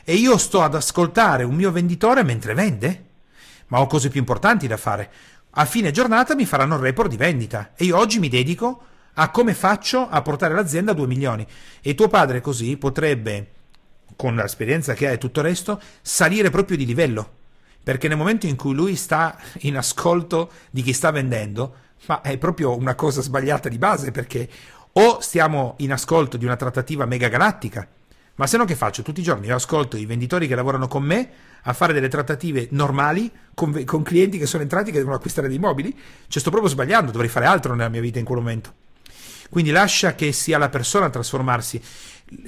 e 0.09 0.15
io 0.15 0.37
sto 0.37 0.61
ad 0.61 0.73
ascoltare 0.73 1.43
un 1.43 1.53
mio 1.53 1.69
venditore 1.69 2.23
mentre 2.23 2.53
vende? 2.53 3.05
Ma 3.67 3.81
ho 3.81 3.87
cose 3.87 4.07
più 4.07 4.21
importanti 4.21 4.65
da 4.65 4.77
fare. 4.77 5.11
A 5.49 5.65
fine 5.65 5.91
giornata 5.91 6.33
mi 6.33 6.45
faranno 6.45 6.75
il 6.75 6.81
report 6.81 7.09
di 7.09 7.17
vendita 7.17 7.73
e 7.75 7.83
io 7.83 7.97
oggi 7.97 8.17
mi 8.19 8.29
dedico 8.29 8.83
a 9.15 9.29
come 9.31 9.53
faccio 9.53 10.07
a 10.07 10.21
portare 10.21 10.53
l'azienda 10.53 10.91
a 10.91 10.93
2 10.95 11.07
milioni. 11.07 11.45
E 11.81 11.93
tuo 11.93 12.07
padre 12.07 12.39
così 12.39 12.77
potrebbe, 12.77 13.51
con 14.15 14.37
l'esperienza 14.37 14.93
che 14.93 15.09
ha 15.09 15.11
e 15.11 15.17
tutto 15.17 15.41
il 15.41 15.47
resto, 15.47 15.81
salire 16.01 16.49
proprio 16.51 16.77
di 16.77 16.85
livello. 16.85 17.29
Perché 17.83 18.07
nel 18.07 18.15
momento 18.15 18.47
in 18.47 18.55
cui 18.55 18.73
lui 18.73 18.95
sta 18.95 19.37
in 19.63 19.75
ascolto 19.75 20.51
di 20.69 20.83
chi 20.83 20.93
sta 20.93 21.11
vendendo, 21.11 21.75
ma 22.05 22.21
è 22.21 22.37
proprio 22.37 22.77
una 22.77 22.95
cosa 22.95 23.21
sbagliata 23.21 23.67
di 23.67 23.77
base 23.77 24.11
perché 24.11 24.47
o 24.89 25.19
stiamo 25.19 25.73
in 25.79 25.91
ascolto 25.91 26.37
di 26.37 26.45
una 26.45 26.55
trattativa 26.55 27.05
mega 27.05 27.27
galattica 27.27 27.85
ma 28.37 28.45
se 28.45 28.57
no 28.57 28.65
che 28.65 28.75
faccio? 28.75 29.01
Tutti 29.01 29.19
i 29.19 29.23
giorni 29.23 29.47
io 29.47 29.55
ascolto 29.55 29.97
i 29.97 30.05
venditori 30.05 30.47
che 30.47 30.53
lavorano 30.53 30.87
con 30.87 31.03
me 31.03 31.29
a 31.63 31.73
fare 31.73 31.91
delle 31.91 32.07
trattative 32.07 32.67
normali 32.71 33.31
con, 33.55 33.83
con 33.83 34.03
clienti 34.03 34.37
che 34.37 34.45
sono 34.45 34.61
entrati 34.61 34.91
che 34.91 34.97
devono 34.97 35.15
acquistare 35.15 35.47
dei 35.47 35.57
mobili. 35.57 35.91
Cioè 36.27 36.39
sto 36.39 36.51
proprio 36.51 36.71
sbagliando, 36.71 37.11
dovrei 37.11 37.29
fare 37.29 37.47
altro 37.47 37.73
nella 37.73 37.89
mia 37.89 38.01
vita 38.01 38.19
in 38.19 38.25
quel 38.25 38.37
momento. 38.37 38.73
Quindi 39.49 39.71
lascia 39.71 40.13
che 40.13 40.31
sia 40.33 40.59
la 40.59 40.69
persona 40.69 41.07
a 41.07 41.09
trasformarsi. 41.09 41.81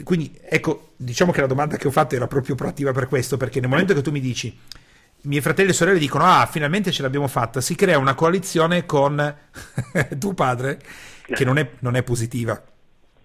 Quindi 0.03 0.37
ecco, 0.43 0.91
diciamo 0.95 1.31
che 1.31 1.41
la 1.41 1.47
domanda 1.47 1.75
che 1.75 1.87
ho 1.87 1.91
fatto 1.91 2.13
era 2.13 2.27
proprio 2.27 2.53
proattiva 2.53 2.91
per 2.91 3.07
questo, 3.07 3.37
perché 3.37 3.59
nel 3.59 3.69
momento 3.69 3.95
che 3.95 4.01
tu 4.01 4.11
mi 4.11 4.21
dici 4.21 4.57
miei 5.23 5.41
fratelli 5.41 5.71
e 5.71 5.73
sorelle 5.73 5.99
dicono 5.99 6.23
ah 6.23 6.45
finalmente 6.45 6.91
ce 6.91 7.01
l'abbiamo 7.01 7.27
fatta, 7.27 7.61
si 7.61 7.75
crea 7.75 7.97
una 7.97 8.13
coalizione 8.13 8.85
con 8.85 9.35
tuo 10.17 10.33
padre 10.33 10.79
che 11.25 11.43
non 11.43 11.57
è, 11.57 11.71
non 11.79 11.95
è 11.95 12.03
positiva 12.03 12.61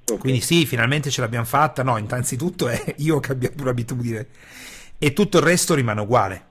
Okay. 0.04 0.18
Quindi 0.18 0.40
sì, 0.40 0.66
finalmente 0.66 1.10
ce 1.10 1.20
l'abbiamo 1.20 1.46
fatta. 1.46 1.82
No, 1.82 1.96
innanzitutto 1.96 2.68
è 2.68 2.94
io 2.98 3.16
ho 3.16 3.20
cambiato 3.20 3.64
l'abitudine 3.64 4.26
e 4.98 5.12
tutto 5.12 5.38
il 5.38 5.44
resto 5.44 5.74
rimane 5.74 6.00
uguale. 6.00 6.46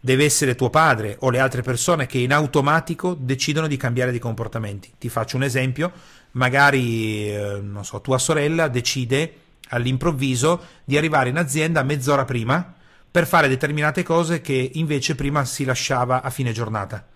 Deve 0.00 0.24
essere 0.24 0.56
tuo 0.56 0.68
padre 0.68 1.16
o 1.20 1.30
le 1.30 1.38
altre 1.38 1.62
persone 1.62 2.06
che 2.06 2.18
in 2.18 2.32
automatico 2.32 3.14
decidono 3.14 3.68
di 3.68 3.76
cambiare 3.76 4.10
di 4.10 4.18
comportamenti. 4.18 4.92
Ti 4.98 5.08
faccio 5.08 5.36
un 5.36 5.44
esempio, 5.44 5.92
magari 6.32 7.28
eh, 7.28 7.60
non 7.62 7.84
so, 7.84 8.00
tua 8.00 8.18
sorella 8.18 8.66
decide 8.66 9.34
all'improvviso 9.68 10.60
di 10.84 10.96
arrivare 10.96 11.28
in 11.28 11.38
azienda 11.38 11.82
mezz'ora 11.84 12.24
prima 12.24 12.74
per 13.10 13.26
fare 13.26 13.46
determinate 13.46 14.02
cose 14.02 14.40
che 14.40 14.70
invece 14.74 15.14
prima 15.14 15.44
si 15.44 15.64
lasciava 15.64 16.22
a 16.22 16.30
fine 16.30 16.50
giornata. 16.52 17.06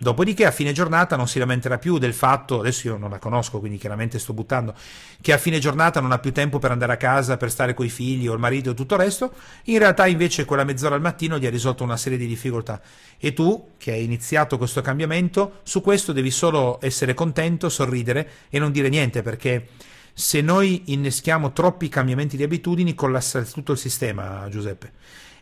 Dopodiché 0.00 0.46
a 0.46 0.52
fine 0.52 0.70
giornata 0.70 1.16
non 1.16 1.26
si 1.26 1.40
lamenterà 1.40 1.76
più 1.76 1.98
del 1.98 2.14
fatto, 2.14 2.60
adesso 2.60 2.86
io 2.86 2.96
non 2.96 3.10
la 3.10 3.18
conosco 3.18 3.58
quindi 3.58 3.78
chiaramente 3.78 4.20
sto 4.20 4.32
buttando, 4.32 4.72
che 5.20 5.32
a 5.32 5.38
fine 5.38 5.58
giornata 5.58 5.98
non 5.98 6.12
ha 6.12 6.20
più 6.20 6.32
tempo 6.32 6.60
per 6.60 6.70
andare 6.70 6.92
a 6.92 6.96
casa, 6.96 7.36
per 7.36 7.50
stare 7.50 7.74
coi 7.74 7.88
figli 7.88 8.28
o 8.28 8.32
il 8.32 8.38
marito 8.38 8.70
e 8.70 8.74
tutto 8.74 8.94
il 8.94 9.00
resto, 9.00 9.32
in 9.64 9.78
realtà 9.78 10.06
invece 10.06 10.44
quella 10.44 10.62
mezz'ora 10.62 10.94
al 10.94 11.00
mattino 11.00 11.36
gli 11.36 11.46
ha 11.46 11.50
risolto 11.50 11.82
una 11.82 11.96
serie 11.96 12.16
di 12.16 12.28
difficoltà 12.28 12.80
e 13.18 13.32
tu 13.32 13.70
che 13.76 13.90
hai 13.90 14.04
iniziato 14.04 14.56
questo 14.56 14.82
cambiamento, 14.82 15.58
su 15.64 15.80
questo 15.80 16.12
devi 16.12 16.30
solo 16.30 16.78
essere 16.80 17.12
contento, 17.12 17.68
sorridere 17.68 18.30
e 18.50 18.60
non 18.60 18.70
dire 18.70 18.88
niente 18.88 19.22
perché 19.22 19.66
se 20.14 20.40
noi 20.40 20.82
inneschiamo 20.86 21.52
troppi 21.52 21.88
cambiamenti 21.88 22.36
di 22.36 22.44
abitudini 22.44 22.94
collassa 22.94 23.42
tutto 23.42 23.72
il 23.72 23.78
sistema 23.78 24.46
Giuseppe. 24.48 24.92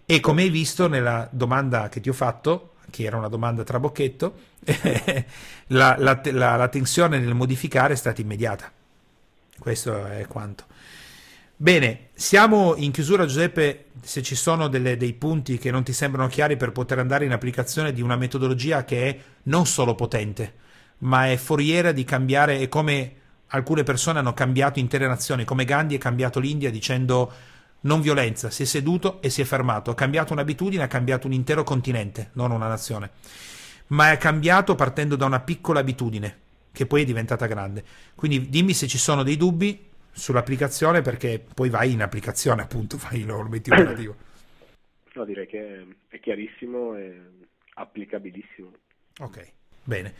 E 0.06 0.20
come 0.20 0.42
hai 0.42 0.50
visto 0.50 0.88
nella 0.88 1.28
domanda 1.30 1.90
che 1.90 2.00
ti 2.00 2.08
ho 2.08 2.14
fatto, 2.14 2.75
che 2.96 3.04
era 3.04 3.18
una 3.18 3.28
domanda 3.28 3.62
trabocchetto, 3.62 4.34
la, 5.68 5.96
la, 5.98 6.20
la, 6.24 6.56
la 6.56 6.68
tensione 6.68 7.18
nel 7.18 7.34
modificare 7.34 7.92
è 7.92 7.96
stata 7.96 8.22
immediata. 8.22 8.72
Questo 9.58 10.06
è 10.06 10.26
quanto. 10.26 10.64
Bene, 11.58 12.08
siamo 12.14 12.74
in 12.76 12.92
chiusura 12.92 13.26
Giuseppe, 13.26 13.86
se 14.00 14.22
ci 14.22 14.34
sono 14.34 14.68
delle, 14.68 14.96
dei 14.96 15.12
punti 15.12 15.58
che 15.58 15.70
non 15.70 15.82
ti 15.82 15.92
sembrano 15.92 16.28
chiari 16.28 16.56
per 16.56 16.72
poter 16.72 16.98
andare 16.98 17.26
in 17.26 17.32
applicazione 17.32 17.92
di 17.92 18.00
una 18.00 18.16
metodologia 18.16 18.84
che 18.84 19.08
è 19.08 19.18
non 19.44 19.66
solo 19.66 19.94
potente, 19.94 20.54
ma 20.98 21.30
è 21.30 21.36
foriera 21.36 21.92
di 21.92 22.04
cambiare, 22.04 22.60
è 22.60 22.68
come 22.68 23.14
alcune 23.48 23.82
persone 23.82 24.20
hanno 24.20 24.32
cambiato 24.32 24.78
intere 24.78 25.06
nazioni, 25.06 25.44
come 25.44 25.66
Gandhi 25.66 25.96
ha 25.96 25.98
cambiato 25.98 26.40
l'India 26.40 26.70
dicendo 26.70 27.30
non 27.86 28.00
violenza, 28.00 28.50
si 28.50 28.62
è 28.62 28.66
seduto 28.66 29.22
e 29.22 29.30
si 29.30 29.40
è 29.40 29.44
fermato, 29.44 29.90
ha 29.90 29.94
cambiato 29.94 30.32
un'abitudine, 30.32 30.82
ha 30.82 30.88
cambiato 30.88 31.26
un 31.26 31.32
intero 31.32 31.62
continente, 31.62 32.30
non 32.32 32.50
una 32.50 32.68
nazione, 32.68 33.10
ma 33.88 34.10
è 34.10 34.18
cambiato 34.18 34.74
partendo 34.74 35.16
da 35.16 35.24
una 35.24 35.40
piccola 35.40 35.80
abitudine 35.80 36.44
che 36.72 36.86
poi 36.86 37.02
è 37.02 37.04
diventata 37.04 37.46
grande. 37.46 37.82
Quindi 38.14 38.50
dimmi 38.50 38.74
se 38.74 38.86
ci 38.86 38.98
sono 38.98 39.22
dei 39.22 39.38
dubbi 39.38 39.88
sull'applicazione 40.12 41.00
perché 41.00 41.42
poi 41.54 41.70
vai 41.70 41.92
in 41.92 42.02
applicazione 42.02 42.62
appunto, 42.62 42.98
fai 42.98 43.24
lo 43.24 43.42
metti 43.44 43.70
operativo. 43.70 44.16
No, 45.14 45.24
direi 45.24 45.46
che 45.46 45.86
è 46.08 46.20
chiarissimo 46.20 46.94
e 46.96 47.18
applicabilissimo. 47.74 48.72
Ok, 49.20 49.52
bene. 49.82 50.12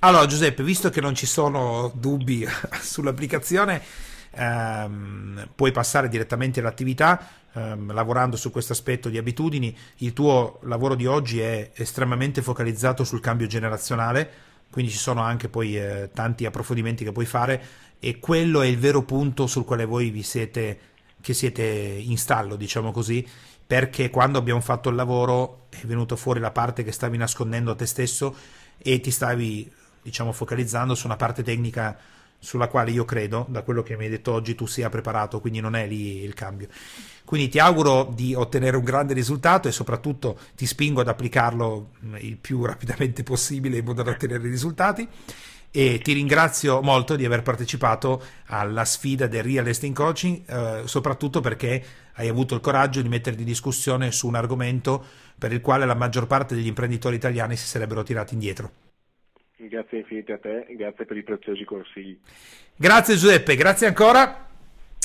Allora 0.00 0.26
Giuseppe, 0.26 0.62
visto 0.62 0.90
che 0.90 1.00
non 1.00 1.14
ci 1.14 1.26
sono 1.26 1.90
dubbi 1.94 2.46
sull'applicazione, 2.80 3.82
ehm, 4.30 5.48
puoi 5.54 5.72
passare 5.72 6.08
direttamente 6.08 6.60
all'attività 6.60 7.28
ehm, 7.52 7.92
lavorando 7.92 8.36
su 8.36 8.50
questo 8.50 8.72
aspetto 8.72 9.08
di 9.08 9.18
abitudini. 9.18 9.76
Il 9.98 10.12
tuo 10.12 10.58
lavoro 10.62 10.94
di 10.94 11.06
oggi 11.06 11.40
è 11.40 11.70
estremamente 11.74 12.42
focalizzato 12.42 13.04
sul 13.04 13.20
cambio 13.20 13.46
generazionale, 13.46 14.30
quindi 14.70 14.90
ci 14.90 14.98
sono 14.98 15.20
anche 15.22 15.48
poi 15.48 15.76
eh, 15.76 16.10
tanti 16.12 16.46
approfondimenti 16.46 17.04
che 17.04 17.12
puoi 17.12 17.26
fare 17.26 17.62
e 17.98 18.18
quello 18.18 18.62
è 18.62 18.66
il 18.66 18.78
vero 18.78 19.02
punto 19.02 19.46
sul 19.46 19.64
quale 19.64 19.84
voi 19.84 20.10
vi 20.10 20.22
siete 20.22 20.78
che 21.20 21.34
siete 21.34 21.62
in 21.62 22.16
stallo, 22.16 22.56
diciamo 22.56 22.92
così, 22.92 23.26
perché 23.66 24.10
quando 24.10 24.38
abbiamo 24.38 24.60
fatto 24.60 24.88
il 24.88 24.96
lavoro 24.96 25.66
è 25.68 25.84
venuta 25.84 26.16
fuori 26.16 26.40
la 26.40 26.50
parte 26.50 26.82
che 26.82 26.92
stavi 26.92 27.16
nascondendo 27.16 27.70
a 27.70 27.74
te 27.74 27.86
stesso 27.86 28.34
e 28.78 29.00
ti 29.00 29.10
stavi, 29.10 29.70
diciamo, 30.02 30.32
focalizzando 30.32 30.94
su 30.94 31.06
una 31.06 31.16
parte 31.16 31.42
tecnica 31.42 31.96
sulla 32.40 32.66
quale 32.68 32.90
io 32.90 33.04
credo, 33.04 33.46
da 33.48 33.62
quello 33.62 33.82
che 33.82 33.96
mi 33.96 34.04
hai 34.04 34.10
detto 34.10 34.32
oggi, 34.32 34.54
tu 34.54 34.66
sia 34.66 34.88
preparato, 34.88 35.40
quindi 35.40 35.60
non 35.60 35.76
è 35.76 35.86
lì 35.86 36.22
il 36.22 36.34
cambio. 36.34 36.68
Quindi 37.24 37.48
ti 37.48 37.60
auguro 37.60 38.10
di 38.12 38.34
ottenere 38.34 38.76
un 38.76 38.82
grande 38.82 39.14
risultato 39.14 39.68
e 39.68 39.72
soprattutto 39.72 40.36
ti 40.56 40.66
spingo 40.66 41.00
ad 41.02 41.08
applicarlo 41.08 41.90
il 42.18 42.36
più 42.38 42.64
rapidamente 42.64 43.22
possibile 43.22 43.78
in 43.78 43.84
modo 43.84 44.02
da 44.02 44.10
ottenere 44.10 44.48
i 44.48 44.50
risultati 44.50 45.06
e 45.70 46.00
ti 46.02 46.12
ringrazio 46.12 46.80
molto 46.82 47.14
di 47.14 47.24
aver 47.24 47.42
partecipato 47.42 48.20
alla 48.46 48.84
sfida 48.84 49.28
del 49.28 49.44
Real 49.44 49.68
Estate 49.68 49.92
Coaching, 49.92 50.42
eh, 50.46 50.82
soprattutto 50.86 51.40
perché 51.40 51.84
hai 52.14 52.28
avuto 52.28 52.56
il 52.56 52.60
coraggio 52.60 53.00
di 53.00 53.08
metterti 53.08 53.40
in 53.40 53.46
discussione 53.46 54.10
su 54.10 54.26
un 54.26 54.34
argomento 54.34 55.04
per 55.38 55.52
il 55.52 55.60
quale 55.60 55.86
la 55.86 55.94
maggior 55.94 56.26
parte 56.26 56.54
degli 56.54 56.66
imprenditori 56.66 57.16
italiani 57.16 57.56
si 57.56 57.66
sarebbero 57.66 58.02
tirati 58.02 58.34
indietro. 58.34 58.89
Grazie 59.68 59.98
infinite 59.98 60.32
a 60.32 60.38
te, 60.38 60.66
grazie 60.70 61.04
per 61.04 61.16
i 61.18 61.22
preziosi 61.22 61.64
consigli. 61.64 62.18
Grazie 62.74 63.16
Giuseppe, 63.16 63.56
grazie 63.56 63.86
ancora. 63.86 64.48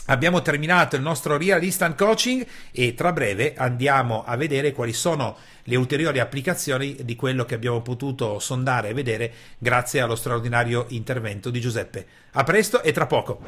Abbiamo 0.08 0.42
terminato 0.42 0.96
il 0.96 1.02
nostro 1.02 1.36
Real 1.36 1.62
Instant 1.62 1.98
Coaching 1.98 2.46
e 2.72 2.94
tra 2.94 3.12
breve 3.12 3.56
andiamo 3.56 4.24
a 4.24 4.38
vedere 4.38 4.72
quali 4.72 4.94
sono 4.94 5.36
le 5.64 5.76
ulteriori 5.76 6.20
applicazioni 6.20 6.96
di 7.04 7.16
quello 7.16 7.44
che 7.44 7.56
abbiamo 7.56 7.82
potuto 7.82 8.40
sondare 8.40 8.90
e 8.90 8.94
vedere 8.94 9.34
grazie 9.58 10.00
allo 10.00 10.16
straordinario 10.16 10.86
intervento 10.90 11.50
di 11.50 11.60
Giuseppe. 11.60 12.08
A 12.32 12.44
presto 12.44 12.82
e 12.82 12.94
tra 12.94 13.08
poco. 13.08 13.42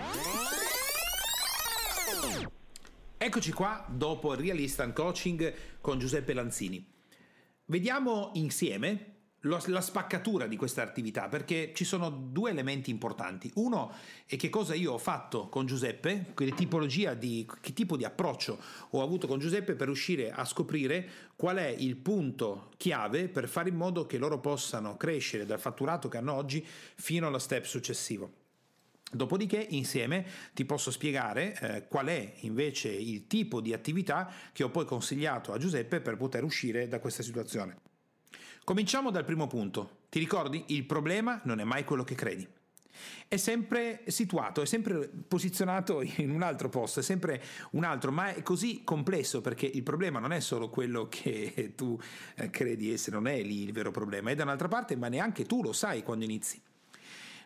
Eccoci 3.17 3.51
qua 3.53 3.85
dopo 3.87 4.33
il 4.33 4.39
Real 4.39 4.59
Instant 4.59 4.93
Coaching 4.93 5.53
con 5.79 5.99
Giuseppe 5.99 6.33
Lanzini. 6.33 6.85
Vediamo 7.65 8.31
insieme 8.33 9.16
la 9.47 9.81
spaccatura 9.81 10.47
di 10.47 10.55
questa 10.55 10.83
attività 10.83 11.27
perché 11.27 11.71
ci 11.73 11.83
sono 11.83 12.09
due 12.09 12.51
elementi 12.51 12.91
importanti. 12.91 13.51
Uno 13.55 13.91
è 14.25 14.35
che 14.35 14.49
cosa 14.49 14.73
io 14.73 14.93
ho 14.93 14.97
fatto 14.97 15.47
con 15.49 15.65
Giuseppe, 15.65 16.33
che 16.35 16.51
tipologia 16.51 17.13
di 17.13 17.47
che 17.61 17.73
tipo 17.73 17.97
di 17.97 18.03
approccio 18.03 18.59
ho 18.91 19.01
avuto 19.01 19.27
con 19.27 19.39
Giuseppe 19.39 19.75
per 19.75 19.87
riuscire 19.87 20.31
a 20.31 20.45
scoprire 20.45 21.09
qual 21.35 21.57
è 21.57 21.67
il 21.67 21.95
punto 21.95 22.71
chiave 22.77 23.29
per 23.29 23.47
fare 23.47 23.69
in 23.69 23.75
modo 23.75 24.05
che 24.05 24.17
loro 24.17 24.39
possano 24.39 24.97
crescere 24.97 25.45
dal 25.45 25.59
fatturato 25.59 26.09
che 26.09 26.17
hanno 26.17 26.33
oggi 26.33 26.65
fino 26.95 27.27
allo 27.27 27.39
step 27.39 27.65
successivo. 27.65 28.45
Dopodiché 29.09 29.65
insieme 29.69 30.25
ti 30.53 30.65
posso 30.65 30.91
spiegare 30.91 31.57
eh, 31.59 31.87
qual 31.87 32.07
è 32.07 32.33
invece 32.41 32.89
il 32.89 33.25
tipo 33.27 33.61
di 33.61 33.71
attività 33.71 34.29
che 34.51 34.63
ho 34.63 34.69
poi 34.69 34.83
consigliato 34.83 35.53
a 35.53 35.57
Giuseppe 35.57 36.01
per 36.01 36.17
poter 36.17 36.43
uscire 36.43 36.89
da 36.89 36.99
questa 36.99 37.23
situazione. 37.23 37.86
Cominciamo 38.67 39.11
dal 39.11 39.23
primo 39.23 39.47
punto. 39.47 39.99
Ti 40.09 40.19
ricordi? 40.19 40.61
Il 40.67 40.83
problema 40.83 41.39
non 41.45 41.61
è 41.61 41.63
mai 41.63 41.85
quello 41.85 42.03
che 42.03 42.15
credi. 42.15 42.45
È 43.25 43.37
sempre 43.37 44.01
situato, 44.07 44.61
è 44.61 44.65
sempre 44.65 45.09
posizionato 45.25 46.01
in 46.17 46.31
un 46.31 46.41
altro 46.41 46.67
posto, 46.67 46.99
è 46.99 47.03
sempre 47.03 47.41
un 47.71 47.85
altro, 47.85 48.11
ma 48.11 48.33
è 48.33 48.43
così 48.43 48.81
complesso 48.83 49.39
perché 49.39 49.67
il 49.67 49.83
problema 49.83 50.19
non 50.19 50.33
è 50.33 50.41
solo 50.41 50.69
quello 50.69 51.07
che 51.07 51.75
tu 51.77 51.97
eh, 52.35 52.49
credi 52.49 52.91
essere, 52.91 53.15
non 53.15 53.27
è 53.27 53.41
lì 53.41 53.63
il 53.63 53.71
vero 53.71 53.91
problema, 53.91 54.31
è 54.31 54.35
da 54.35 54.43
un'altra 54.43 54.67
parte, 54.67 54.97
ma 54.97 55.07
neanche 55.07 55.45
tu 55.45 55.63
lo 55.63 55.71
sai 55.71 56.03
quando 56.03 56.25
inizi. 56.25 56.61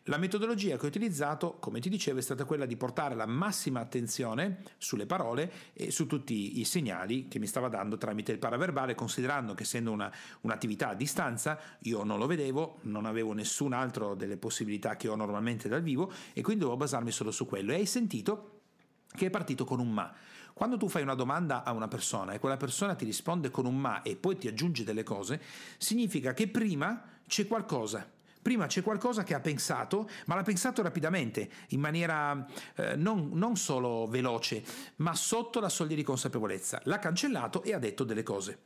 La 0.05 0.17
metodologia 0.17 0.77
che 0.77 0.85
ho 0.85 0.89
utilizzato, 0.89 1.57
come 1.59 1.79
ti 1.79 1.87
dicevo, 1.87 2.17
è 2.17 2.23
stata 2.23 2.43
quella 2.43 2.65
di 2.65 2.75
portare 2.75 3.13
la 3.13 3.27
massima 3.27 3.81
attenzione 3.81 4.63
sulle 4.79 5.05
parole 5.05 5.51
e 5.73 5.91
su 5.91 6.07
tutti 6.07 6.59
i 6.59 6.63
segnali 6.63 7.27
che 7.27 7.37
mi 7.37 7.45
stava 7.45 7.67
dando 7.67 7.99
tramite 7.99 8.31
il 8.31 8.39
paraverbale, 8.39 8.95
considerando 8.95 9.53
che 9.53 9.61
essendo 9.61 9.91
una, 9.91 10.11
un'attività 10.41 10.89
a 10.89 10.95
distanza, 10.95 11.59
io 11.81 12.03
non 12.03 12.17
lo 12.17 12.25
vedevo, 12.25 12.79
non 12.81 13.05
avevo 13.05 13.33
nessun 13.33 13.73
altro 13.73 14.15
delle 14.15 14.37
possibilità 14.37 14.95
che 14.95 15.07
ho 15.07 15.15
normalmente 15.15 15.69
dal 15.69 15.83
vivo 15.83 16.11
e 16.33 16.41
quindi 16.41 16.63
dovevo 16.63 16.79
basarmi 16.79 17.11
solo 17.11 17.29
su 17.29 17.45
quello. 17.45 17.71
E 17.71 17.75
hai 17.75 17.85
sentito 17.85 18.61
che 19.07 19.27
è 19.27 19.29
partito 19.29 19.65
con 19.65 19.79
un 19.79 19.91
ma. 19.91 20.11
Quando 20.53 20.77
tu 20.77 20.89
fai 20.89 21.03
una 21.03 21.13
domanda 21.13 21.63
a 21.63 21.73
una 21.73 21.87
persona 21.87 22.31
e 22.31 22.39
quella 22.39 22.57
persona 22.57 22.95
ti 22.95 23.05
risponde 23.05 23.51
con 23.51 23.67
un 23.67 23.77
ma 23.77 24.01
e 24.01 24.15
poi 24.15 24.35
ti 24.35 24.47
aggiunge 24.47 24.83
delle 24.83 25.03
cose, 25.03 25.39
significa 25.77 26.33
che 26.33 26.47
prima 26.47 27.19
c'è 27.27 27.45
qualcosa 27.45 28.19
Prima 28.41 28.65
c'è 28.65 28.81
qualcosa 28.81 29.23
che 29.23 29.33
ha 29.33 29.39
pensato, 29.39 30.09
ma 30.25 30.35
l'ha 30.35 30.41
pensato 30.43 30.81
rapidamente, 30.81 31.49
in 31.69 31.79
maniera 31.79 32.45
eh, 32.75 32.95
non, 32.95 33.29
non 33.33 33.55
solo 33.55 34.07
veloce, 34.07 34.63
ma 34.97 35.13
sotto 35.13 35.59
la 35.59 35.69
soglia 35.69 35.95
di 35.95 36.03
consapevolezza. 36.03 36.81
L'ha 36.85 36.99
cancellato 36.99 37.61
e 37.63 37.73
ha 37.73 37.79
detto 37.79 38.03
delle 38.03 38.23
cose. 38.23 38.59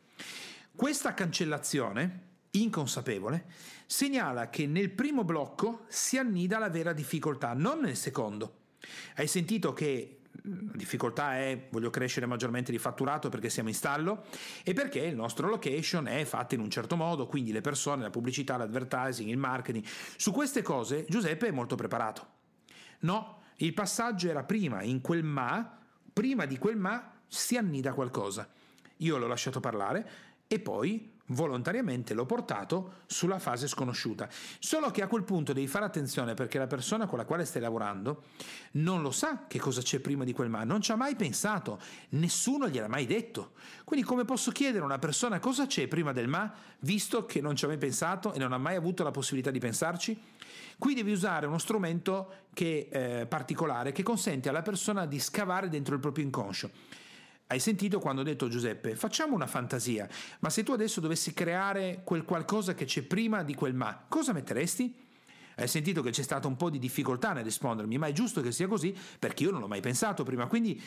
Questa 0.74 1.14
cancellazione 1.14 2.34
inconsapevole 2.52 3.46
segnala 3.86 4.50
che 4.50 4.66
nel 4.66 4.92
primo 4.92 5.24
blocco 5.24 5.86
si 5.88 6.18
annida 6.18 6.58
la 6.58 6.70
vera 6.70 6.94
difficoltà, 6.94 7.54
non 7.54 7.82
nel 7.82 7.98
secondo. 7.98 8.64
Hai 9.16 9.28
sentito 9.28 9.74
che 9.74 10.20
la 10.46 10.76
difficoltà 10.76 11.38
è 11.38 11.68
voglio 11.72 11.89
crescere 11.89 12.26
maggiormente 12.26 12.72
di 12.72 12.78
fatturato 12.78 13.30
perché 13.30 13.50
siamo 13.50 13.70
in 13.70 13.76
stallo 13.76 14.26
e 14.64 14.74
perché 14.74 15.00
il 15.00 15.16
nostro 15.16 15.50
location 15.50 16.08
è 16.08 16.24
fatto 16.26 16.54
in 16.54 16.62
un 16.62 16.70
certo 16.70 16.96
modo, 16.96 17.26
quindi 17.26 17.52
le 17.52 17.62
persone, 17.62 18.04
la 18.04 18.10
pubblicità, 18.10 18.58
l'advertising, 18.58 19.30
il 19.30 19.38
marketing. 19.38 19.84
Su 20.18 20.32
queste 20.32 20.62
cose 20.62 21.06
Giuseppe 21.10 21.48
è 21.48 21.52
molto 21.52 21.76
preparato. 21.76 22.28
No, 23.00 23.41
il 23.58 23.74
passaggio 23.74 24.30
era 24.30 24.43
prima, 24.43 24.84
in 24.84 25.02
quel 25.02 25.24
ma, 25.24 25.78
prima 26.14 26.46
di 26.46 26.58
quel 26.58 26.78
ma 26.78 27.12
si 27.28 27.58
annida 27.58 27.93
qualcosa. 27.93 28.48
Io 28.98 29.18
l'ho 29.18 29.28
lasciato 29.28 29.60
parlare 29.60 30.10
e 30.48 30.60
poi 30.60 31.14
volontariamente 31.28 32.14
l'ho 32.14 32.26
portato 32.26 33.04
sulla 33.08 33.40
fase 33.40 33.68
sconosciuta. 33.68 34.30
Solo 34.60 34.92
che 34.92 35.02
a 35.02 35.08
quel 35.08 35.24
punto 35.24 35.54
devi 35.54 35.68
fare 35.68 35.86
attenzione 35.86 36.34
perché 36.34 36.58
la 36.58 36.68
persona 36.68 37.08
con 37.08 37.18
la 37.18 37.26
quale 37.26 37.46
stai 37.46 37.62
lavorando 37.62 38.24
non 38.72 39.02
lo 39.02 39.12
sa 39.12 39.46
che 39.48 39.60
cosa 39.60 39.82
c'è 39.82 40.00
prima 40.00 40.24
di 40.24 40.34
quel 40.34 40.50
ma, 40.50 40.64
non 40.64 40.82
ci 40.82 40.92
ha 40.92 40.96
mai 40.96 41.16
pensato, 41.16 41.80
nessuno 42.10 42.70
gliel'ha 42.70 42.88
mai 42.88 43.06
detto. 43.06 43.54
Quindi 43.84 44.06
come 44.06 44.26
posso 44.26 44.52
chiedere 44.52 44.84
a 44.84 44.86
una 44.86 45.00
persona 45.00 45.40
cosa 45.40 45.66
c'è 45.66 45.88
prima 45.88 46.12
del 46.12 46.28
ma, 46.28 46.54
visto 46.80 47.26
che 47.26 47.42
non 47.42 47.56
ci 47.56 47.66
ha 47.66 47.70
mai 47.70 47.78
pensato 47.78 48.34
e 48.34 48.40
non 48.40 48.54
ha 48.54 48.58
mai 48.58 48.76
avuto 48.76 49.04
la 49.04 49.12
possibilità 49.12 49.52
di 49.52 49.60
pensarci? 49.60 50.20
Qui 50.78 50.94
devi 50.94 51.12
usare 51.12 51.46
uno 51.46 51.58
strumento 51.58 52.48
che, 52.54 52.90
eh, 52.92 53.26
particolare 53.28 53.94
che 53.94 54.04
consente 54.04 54.50
alla 54.50 54.62
persona 54.62 55.06
di 55.06 55.20
scavare 55.20 55.70
dentro 55.70 55.96
il 55.96 56.02
proprio 56.02 56.26
inconscio. 56.26 56.70
Hai 57.48 57.60
sentito 57.60 58.00
quando 58.00 58.22
ho 58.22 58.24
detto 58.24 58.48
Giuseppe, 58.48 58.96
facciamo 58.96 59.36
una 59.36 59.46
fantasia, 59.46 60.10
ma 60.39 60.50
se 60.50 60.64
tu 60.64 60.72
adesso 60.72 61.00
dovessi 61.00 61.32
creare 61.32 62.02
quel 62.04 62.24
qualcosa 62.24 62.74
che 62.74 62.86
c'è 62.86 63.04
prima 63.04 63.43
di 63.43 63.54
quel 63.54 63.76
ma, 63.76 64.06
cosa 64.08 64.34
metteresti? 64.34 65.04
Hai 65.58 65.68
sentito 65.68 66.02
che 66.02 66.10
c'è 66.10 66.24
stata 66.24 66.48
un 66.48 66.58
po' 66.58 66.72
di 66.72 66.80
difficoltà 66.80 67.34
nel 67.34 67.43
rispondermi, 67.43 68.00
ma 68.00 68.08
è 68.08 68.14
giusto 68.14 68.41
che 68.41 68.52
sia 68.52 68.68
così 68.68 68.98
perché 69.20 69.43
io 69.43 69.52
non 69.52 69.62
l'ho 69.62 69.68
mai 69.68 69.80
pensato 69.80 70.24
prima. 70.24 70.48
Quindi 70.48 70.82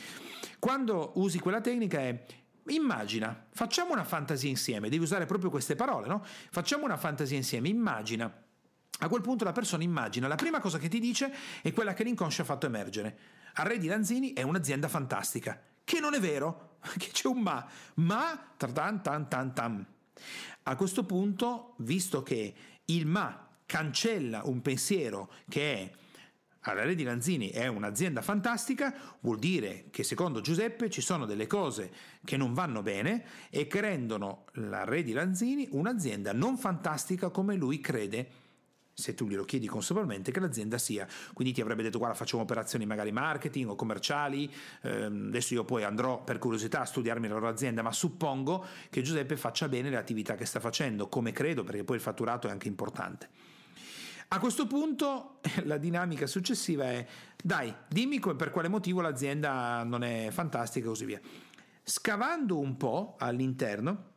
quando 0.59 1.13
usi 1.15 1.39
quella 1.39 1.61
tecnica 1.61 2.01
è 2.01 2.25
immagina, 2.67 3.47
facciamo 3.51 3.93
una 3.93 4.05
fantasia 4.05 4.51
insieme, 4.51 4.89
devi 4.89 5.05
usare 5.05 5.27
proprio 5.27 5.51
queste 5.51 5.77
parole, 5.77 6.09
no? 6.09 6.25
Facciamo 6.51 6.85
una 6.85 6.97
fantasia 6.97 7.37
insieme, 7.37 7.69
immagina. 7.69 8.31
A 9.01 9.09
quel 9.09 9.23
punto 9.23 9.45
la 9.45 9.53
persona 9.53 9.85
immagina, 9.85 10.27
la 10.27 10.35
prima 10.35 10.59
cosa 10.59 10.79
che 10.79 10.89
ti 10.89 10.99
dice 10.99 11.33
è 11.63 11.73
quella 11.73 11.95
che 11.95 12.03
l'inconscio 12.03 12.43
ha 12.43 12.45
fatto 12.45 12.67
emergere. 12.67 13.17
Arredi 13.55 13.87
Lanzini 13.87 14.33
è 14.33 14.43
un'azienda 14.43 14.89
fantastica, 14.89 15.63
che 15.89 16.01
non 16.01 16.13
è 16.13 16.21
vero, 16.21 16.77
che 16.99 17.09
c'è 17.13 17.29
un 17.29 17.41
ma, 17.41 17.67
ma 17.95 18.53
tan 18.59 19.01
tan 19.01 19.27
tan 19.27 19.55
tan. 19.55 19.87
A 20.65 20.77
questo 20.77 21.05
punto, 21.05 21.77
visto 21.79 22.23
che 22.23 22.55
il 22.85 23.07
ma 23.07 23.49
cancella 23.65 24.43
un 24.45 24.61
pensiero 24.61 25.33
che 25.49 25.73
è 25.73 25.91
la 26.75 26.85
Re 26.85 26.95
di 26.95 27.05
Lanzini 27.05 27.49
è 27.49 27.67
un'azienda 27.69 28.21
fantastica, 28.21 28.95
vuol 29.21 29.39
dire 29.39 29.87
che 29.89 30.03
secondo 30.03 30.43
Giuseppe 30.43 30.91
ci 30.91 31.01
sono 31.01 31.25
delle 31.25 31.47
cose 31.47 31.91
che 32.23 32.37
non 32.37 32.53
vanno 32.53 32.83
bene 32.83 33.25
e 33.49 33.67
che 33.67 33.81
rendono 33.81 34.45
la 34.55 34.85
Re 34.85 35.03
di 35.03 35.13
Lanzini 35.13 35.69
un'azienda 35.71 36.35
non 36.35 36.59
fantastica 36.59 37.31
come 37.31 37.55
lui 37.57 37.81
crede 37.81 38.48
se 38.99 39.15
tu 39.15 39.29
glielo 39.29 39.45
chiedi 39.45 39.69
consapevolmente 39.69 40.33
che 40.33 40.41
l'azienda 40.41 40.77
sia. 40.77 41.07
Quindi 41.33 41.55
ti 41.55 41.61
avrebbe 41.61 41.85
detto 41.85 41.99
guarda 41.99 42.17
facciamo 42.17 42.43
operazioni 42.43 42.85
magari 42.85 43.13
marketing 43.13 43.69
o 43.71 43.77
commerciali, 43.77 44.53
ehm, 44.83 45.27
adesso 45.29 45.55
io 45.55 45.65
poi 45.65 45.85
andrò 45.85 46.25
per 46.25 46.39
curiosità 46.39 46.81
a 46.81 46.85
studiarmi 46.85 47.29
la 47.29 47.35
loro 47.35 47.49
azienda, 47.49 47.81
ma 47.81 47.93
suppongo 47.93 48.67
che 48.91 49.01
Giuseppe 49.03 49.37
faccia 49.37 49.69
bene 49.69 49.89
le 49.89 49.97
attività 49.97 50.35
che 50.35 50.45
sta 50.45 50.59
facendo, 50.59 51.07
come 51.07 51.31
credo, 51.31 51.63
perché 51.63 51.85
poi 51.85 51.95
il 51.95 52.03
fatturato 52.03 52.49
è 52.49 52.51
anche 52.51 52.67
importante. 52.67 53.29
A 54.31 54.41
questo 54.41 54.67
punto 54.67 55.39
la 55.63 55.79
dinamica 55.79 56.27
successiva 56.27 56.85
è 56.87 57.07
dai, 57.41 57.73
dimmi 57.87 58.19
per 58.19 58.51
quale 58.51 58.67
motivo 58.67 59.01
l'azienda 59.01 59.85
non 59.85 60.03
è 60.03 60.29
fantastica 60.33 60.87
e 60.87 60.89
così 60.89 61.05
via. 61.05 61.21
Scavando 61.85 62.59
un 62.59 62.77
po' 62.77 63.15
all'interno 63.21 64.17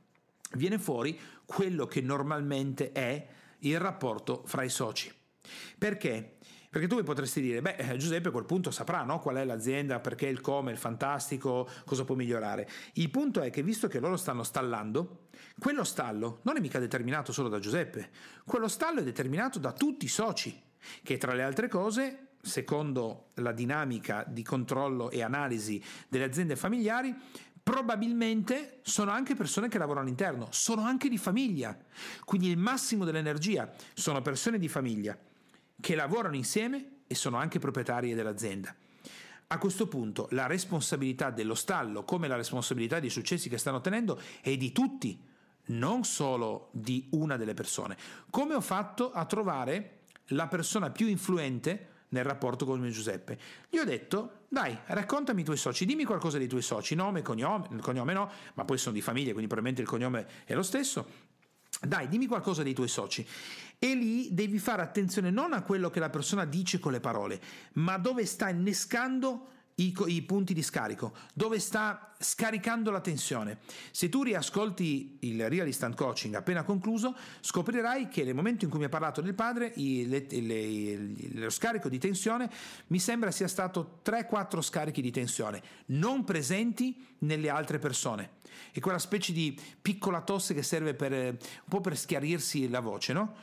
viene 0.54 0.80
fuori 0.80 1.18
quello 1.46 1.86
che 1.86 2.02
normalmente 2.02 2.92
è 2.92 3.40
il 3.62 3.80
rapporto 3.80 4.44
fra 4.46 4.64
i 4.64 4.70
soci. 4.70 5.14
Perché? 5.78 6.38
Perché 6.72 6.88
tu 6.88 6.96
mi 6.96 7.04
potresti 7.04 7.42
dire, 7.42 7.62
beh, 7.62 7.76
eh, 7.76 7.98
Giuseppe 7.98 8.30
a 8.30 8.32
quel 8.32 8.46
punto 8.46 8.72
saprà 8.72 9.04
no? 9.04 9.20
qual 9.20 9.36
è 9.36 9.44
l'azienda, 9.44 10.00
perché 10.00 10.28
il 10.28 10.40
come, 10.40 10.72
il 10.72 10.78
fantastico, 10.78 11.68
cosa 11.84 12.06
può 12.06 12.16
migliorare. 12.16 12.66
Il 12.94 13.10
punto 13.10 13.42
è 13.42 13.50
che 13.50 13.62
visto 13.62 13.90
che 13.90 14.00
loro 14.00 14.16
stanno 14.16 14.44
stallando, 14.44 15.28
quello 15.60 15.84
stallo 15.84 16.40
non 16.44 16.56
è 16.56 16.62
mica 16.62 16.80
determinato 16.80 17.34
solo 17.34 17.50
da 17.50 17.60
Giuseppe, 17.60 18.10
quello 18.46 18.70
stallo 18.70 19.02
è 19.02 19.04
determinato 19.04 19.60
da 19.60 19.74
tutti 19.74 20.06
i 20.06 20.08
soci, 20.08 20.58
che 21.04 21.18
tra 21.18 21.34
le 21.34 21.44
altre 21.44 21.68
cose 21.68 22.28
secondo 22.42 23.32
la 23.36 23.52
dinamica 23.52 24.24
di 24.28 24.42
controllo 24.42 25.10
e 25.10 25.22
analisi 25.22 25.84
delle 26.08 26.24
aziende 26.24 26.56
familiari, 26.56 27.16
probabilmente 27.64 28.80
sono 28.84 29.12
anche 29.12 29.36
persone 29.36 29.68
che 29.68 29.78
lavorano 29.78 30.06
all'interno, 30.06 30.48
sono 30.52 30.84
anche 30.84 31.10
di 31.10 31.18
famiglia. 31.18 31.78
Quindi 32.26 32.50
il 32.50 32.58
massimo 32.58 33.06
dell'energia 33.06 33.72
sono 33.94 34.22
persone 34.22 34.58
di 34.58 34.68
famiglia 34.68 35.18
che 35.80 35.96
lavorano 35.96 36.36
insieme 36.36 37.02
e 37.08 37.16
sono 37.16 37.38
anche 37.38 37.60
proprietarie 37.60 38.16
dell'azienda. 38.16 38.76
A 39.48 39.58
questo 39.58 39.88
punto 39.88 40.28
la 40.32 40.48
responsabilità 40.48 41.30
dello 41.30 41.56
stallo, 41.56 42.06
come 42.06 42.28
la 42.28 42.38
responsabilità 42.38 43.00
dei 43.00 43.10
successi 43.10 43.50
che 43.50 43.58
stanno 43.58 43.78
ottenendo, 43.78 44.20
è 44.40 44.56
di 44.56 44.72
tutti, 44.72 45.22
non 45.68 46.06
solo 46.06 46.70
di 46.72 47.08
una 47.12 47.36
delle 47.36 47.54
persone. 47.54 47.98
Come 48.30 48.54
ho 48.54 48.62
fatto 48.62 49.12
a 49.12 49.26
trovare 49.26 50.04
la 50.28 50.48
persona 50.48 50.90
più 50.90 51.08
influente 51.08 51.90
nel 52.12 52.24
rapporto 52.24 52.66
con 52.66 52.80
mio 52.80 52.90
Giuseppe. 52.90 53.38
Gli 53.70 53.78
ho 53.78 53.84
detto, 53.84 54.46
dai, 54.48 54.78
raccontami 54.86 55.42
i 55.42 55.44
tuoi 55.44 55.58
soci, 55.58 55.86
dimmi 55.86 56.04
qualcosa 56.04 56.38
dei 56.38 56.48
tuoi 56.48 56.62
soci, 56.62 56.96
nome, 56.96 57.22
cognome, 57.22 57.68
il 57.72 57.82
cognome 57.82 58.14
no, 58.14 58.32
ma 58.56 58.66
poi 58.66 58.78
sono 58.78 58.96
di 58.96 59.02
famiglia, 59.02 59.32
quindi 59.32 59.48
probabilmente 59.48 59.82
il 59.82 59.88
cognome 59.88 60.28
è 60.46 60.54
lo 60.54 60.64
stesso. 60.64 61.30
Dai, 61.82 62.08
dimmi 62.08 62.28
qualcosa 62.28 62.64
dei 62.64 62.74
tuoi 62.74 62.88
soci. 62.88 63.26
E 63.80 63.96
lì 63.96 64.34
devi 64.34 64.60
fare 64.60 64.82
attenzione 64.82 65.32
non 65.32 65.54
a 65.54 65.64
quello 65.64 65.90
che 65.90 66.00
la 66.00 66.10
persona 66.10 66.46
dice 66.46 66.80
con 66.80 66.92
le 66.92 67.00
parole, 67.00 67.42
ma 67.74 67.98
dove 67.98 68.26
sta 68.26 68.50
innescando 68.50 69.48
i, 69.76 69.96
i, 70.08 70.22
punti 70.24 70.54
di 70.54 70.62
scarico, 70.62 71.14
dove 71.34 71.60
sta 71.60 72.14
scaricando 72.20 72.92
la 72.92 73.02
tensione. 73.02 73.60
Se 73.92 74.10
tu 74.10 74.24
riascolti 74.24 75.18
il 75.22 75.50
Real 75.50 75.68
Instant 75.68 75.96
Coaching 75.96 76.36
appena 76.36 76.64
concluso, 76.64 77.16
scoprirai 77.40 78.08
che 78.08 78.24
nel 78.24 78.36
momento 78.36 78.66
in 78.66 78.70
cui 78.70 78.80
mi 78.80 78.86
ha 78.86 78.90
parlato 78.90 79.22
del 79.22 79.34
padre, 79.34 79.72
il, 79.76 80.10
le, 80.10 80.28
le, 80.30 81.14
lo 81.34 81.50
scarico 81.50 81.90
di 81.90 81.98
tensione 81.98 82.50
mi 82.88 83.00
sembra 83.00 83.32
sia 83.32 83.48
stato 83.48 84.02
3-4 84.06 84.62
scarichi 84.62 85.02
di 85.02 85.12
tensione, 85.12 85.62
non 85.88 86.24
presenti 86.24 87.04
nelle 87.20 87.50
altre 87.50 87.80
persone. 87.80 88.40
È 88.72 88.80
quella 88.80 89.00
specie 89.00 89.34
di 89.34 89.58
piccola 89.82 90.22
tosse 90.22 90.54
che 90.54 90.64
serve 90.64 90.94
per, 90.94 91.12
un 91.12 91.38
po' 91.68 91.82
per 91.82 91.98
schiarirsi 91.98 92.70
la 92.70 92.80
voce, 92.80 93.14
no? 93.14 93.36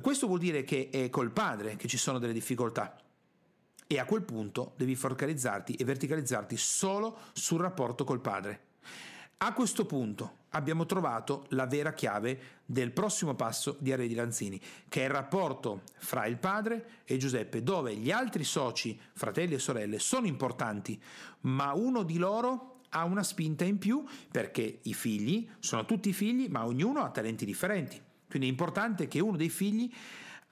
Questo 0.00 0.26
vuol 0.26 0.40
dire 0.40 0.64
che 0.64 0.90
è 0.90 1.08
col 1.08 1.30
padre 1.30 1.76
che 1.76 1.86
ci 1.86 1.96
sono 1.96 2.18
delle 2.18 2.32
difficoltà 2.32 2.96
e 3.86 3.98
a 3.98 4.04
quel 4.04 4.22
punto 4.22 4.72
devi 4.76 4.94
focalizzarti 4.94 5.74
e 5.74 5.84
verticalizzarti 5.84 6.56
solo 6.56 7.18
sul 7.32 7.60
rapporto 7.60 8.04
col 8.04 8.20
padre. 8.20 8.72
A 9.38 9.52
questo 9.52 9.84
punto 9.84 10.42
abbiamo 10.50 10.86
trovato 10.86 11.46
la 11.50 11.66
vera 11.66 11.92
chiave 11.92 12.62
del 12.64 12.92
prossimo 12.92 13.34
passo 13.34 13.76
di 13.78 13.92
Arredi 13.92 14.14
Lanzini, 14.14 14.60
che 14.88 15.02
è 15.02 15.04
il 15.04 15.10
rapporto 15.10 15.82
fra 15.96 16.24
il 16.26 16.38
padre 16.38 17.02
e 17.04 17.16
Giuseppe, 17.18 17.62
dove 17.62 17.94
gli 17.94 18.10
altri 18.10 18.44
soci, 18.44 18.98
fratelli 19.12 19.54
e 19.54 19.58
sorelle, 19.58 19.98
sono 19.98 20.26
importanti, 20.26 21.00
ma 21.42 21.72
uno 21.74 22.04
di 22.04 22.16
loro 22.16 22.80
ha 22.90 23.04
una 23.04 23.24
spinta 23.24 23.64
in 23.64 23.78
più 23.78 24.04
perché 24.30 24.78
i 24.82 24.94
figli 24.94 25.48
sono 25.58 25.84
tutti 25.84 26.12
figli, 26.12 26.48
ma 26.48 26.64
ognuno 26.64 27.02
ha 27.02 27.10
talenti 27.10 27.44
differenti. 27.44 28.00
Quindi 28.28 28.48
è 28.48 28.50
importante 28.50 29.08
che 29.08 29.20
uno 29.20 29.36
dei 29.36 29.50
figli 29.50 29.92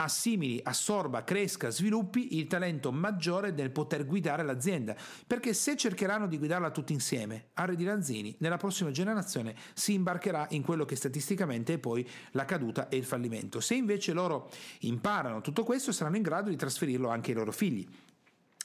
assimili, 0.02 0.60
assorba, 0.62 1.24
cresca, 1.24 1.70
sviluppi 1.70 2.36
il 2.38 2.46
talento 2.46 2.92
maggiore 2.92 3.50
nel 3.50 3.70
poter 3.70 4.04
guidare 4.04 4.42
l'azienda. 4.42 4.94
Perché 5.26 5.54
se 5.54 5.76
cercheranno 5.76 6.26
di 6.26 6.38
guidarla 6.38 6.70
tutti 6.70 6.92
insieme, 6.92 7.48
Harry 7.54 7.76
di 7.76 7.84
Lanzini 7.84 8.34
nella 8.38 8.56
prossima 8.56 8.90
generazione 8.90 9.54
si 9.74 9.94
imbarcherà 9.94 10.46
in 10.50 10.62
quello 10.62 10.84
che 10.84 10.96
statisticamente 10.96 11.74
è 11.74 11.78
poi 11.78 12.08
la 12.32 12.44
caduta 12.44 12.88
e 12.88 12.96
il 12.96 13.04
fallimento. 13.04 13.60
Se 13.60 13.74
invece 13.74 14.12
loro 14.12 14.50
imparano 14.80 15.40
tutto 15.40 15.64
questo, 15.64 15.92
saranno 15.92 16.16
in 16.16 16.22
grado 16.22 16.50
di 16.50 16.56
trasferirlo 16.56 17.08
anche 17.08 17.30
ai 17.30 17.36
loro 17.36 17.52
figli. 17.52 17.86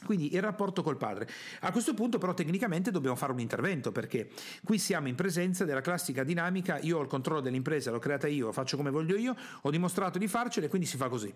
Quindi 0.06 0.36
il 0.36 0.41
rapporto 0.41 0.84
col 0.84 0.95
padre. 0.95 1.28
A 1.62 1.72
questo 1.72 1.95
punto 1.95 2.20
però 2.20 2.34
tecnicamente 2.36 2.91
dobbiamo 2.91 3.16
fare 3.16 3.32
un 3.32 3.39
intervento 3.39 3.91
perché 3.91 4.30
qui 4.64 4.78
siamo 4.78 5.08
in 5.08 5.16
presenza 5.16 5.66
della 5.66 5.82
classica 5.82 6.24
dinamica, 6.24 6.78
io 6.80 7.00
ho 7.00 7.02
il 7.02 7.08
controllo 7.08 7.41
dell'impresa, 7.41 7.89
l'ho 7.89 7.98
creata 7.98 8.28
io, 8.28 8.52
faccio 8.52 8.78
come 8.78 8.91
voglio 8.91 9.18
io, 9.18 9.36
ho 9.62 9.72
dimostrato 9.72 10.20
di 10.20 10.28
farcela 10.28 10.68
e 10.68 10.70
quindi 10.70 10.88
si 10.88 10.98
fa 10.98 11.10
così. 11.10 11.34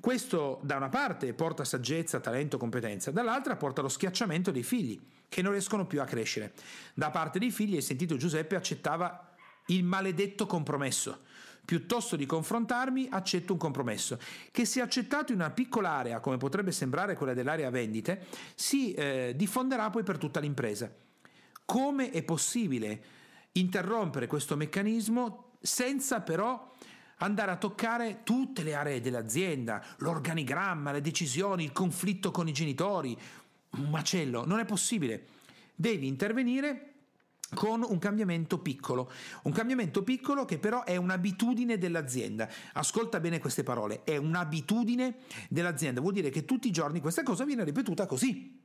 Questo 0.00 0.58
da 0.64 0.76
una 0.76 0.88
parte 0.88 1.34
porta 1.34 1.64
saggezza, 1.64 2.18
talento, 2.18 2.58
competenza, 2.58 3.12
dall'altra 3.12 3.54
porta 3.54 3.80
lo 3.80 3.88
schiacciamento 3.88 4.50
dei 4.50 4.64
figli 4.64 5.00
che 5.28 5.40
non 5.40 5.52
riescono 5.52 5.86
più 5.86 6.00
a 6.00 6.04
crescere. 6.04 6.52
Da 6.94 7.10
parte 7.10 7.38
dei 7.38 7.52
figli, 7.52 7.76
hai 7.76 7.82
sentito 7.82 8.16
Giuseppe, 8.16 8.56
accettava 8.56 9.34
il 9.66 9.84
maledetto 9.84 10.46
compromesso 10.46 11.20
Piuttosto 11.64 12.16
di 12.16 12.26
confrontarmi, 12.26 13.08
accetto 13.10 13.52
un 13.52 13.58
compromesso, 13.58 14.18
che 14.50 14.64
se 14.64 14.80
accettato 14.80 15.32
in 15.32 15.38
una 15.38 15.50
piccola 15.50 15.90
area, 15.90 16.20
come 16.20 16.36
potrebbe 16.36 16.72
sembrare 16.72 17.16
quella 17.16 17.32
dell'area 17.32 17.70
vendite, 17.70 18.26
si 18.54 18.92
eh, 18.92 19.32
diffonderà 19.34 19.88
poi 19.90 20.02
per 20.02 20.18
tutta 20.18 20.40
l'impresa. 20.40 20.92
Come 21.64 22.10
è 22.10 22.22
possibile 22.22 23.02
interrompere 23.52 24.26
questo 24.26 24.56
meccanismo 24.56 25.52
senza 25.60 26.20
però 26.20 26.72
andare 27.18 27.50
a 27.52 27.56
toccare 27.56 28.20
tutte 28.22 28.62
le 28.62 28.74
aree 28.74 29.00
dell'azienda, 29.00 29.82
l'organigramma, 29.98 30.92
le 30.92 31.00
decisioni, 31.00 31.64
il 31.64 31.72
conflitto 31.72 32.30
con 32.30 32.48
i 32.48 32.52
genitori, 32.52 33.16
un 33.70 33.88
macello, 33.88 34.44
non 34.44 34.58
è 34.58 34.64
possibile. 34.64 35.26
Devi 35.74 36.06
intervenire 36.06 36.93
con 37.54 37.82
un 37.88 37.98
cambiamento 37.98 38.58
piccolo, 38.58 39.10
un 39.44 39.52
cambiamento 39.52 40.02
piccolo 40.02 40.44
che 40.44 40.58
però 40.58 40.84
è 40.84 40.96
un'abitudine 40.96 41.78
dell'azienda. 41.78 42.48
Ascolta 42.74 43.20
bene 43.20 43.38
queste 43.38 43.62
parole, 43.62 44.02
è 44.04 44.16
un'abitudine 44.16 45.16
dell'azienda, 45.48 46.00
vuol 46.00 46.12
dire 46.12 46.30
che 46.30 46.44
tutti 46.44 46.68
i 46.68 46.72
giorni 46.72 47.00
questa 47.00 47.22
cosa 47.22 47.44
viene 47.44 47.64
ripetuta 47.64 48.06
così. 48.06 48.62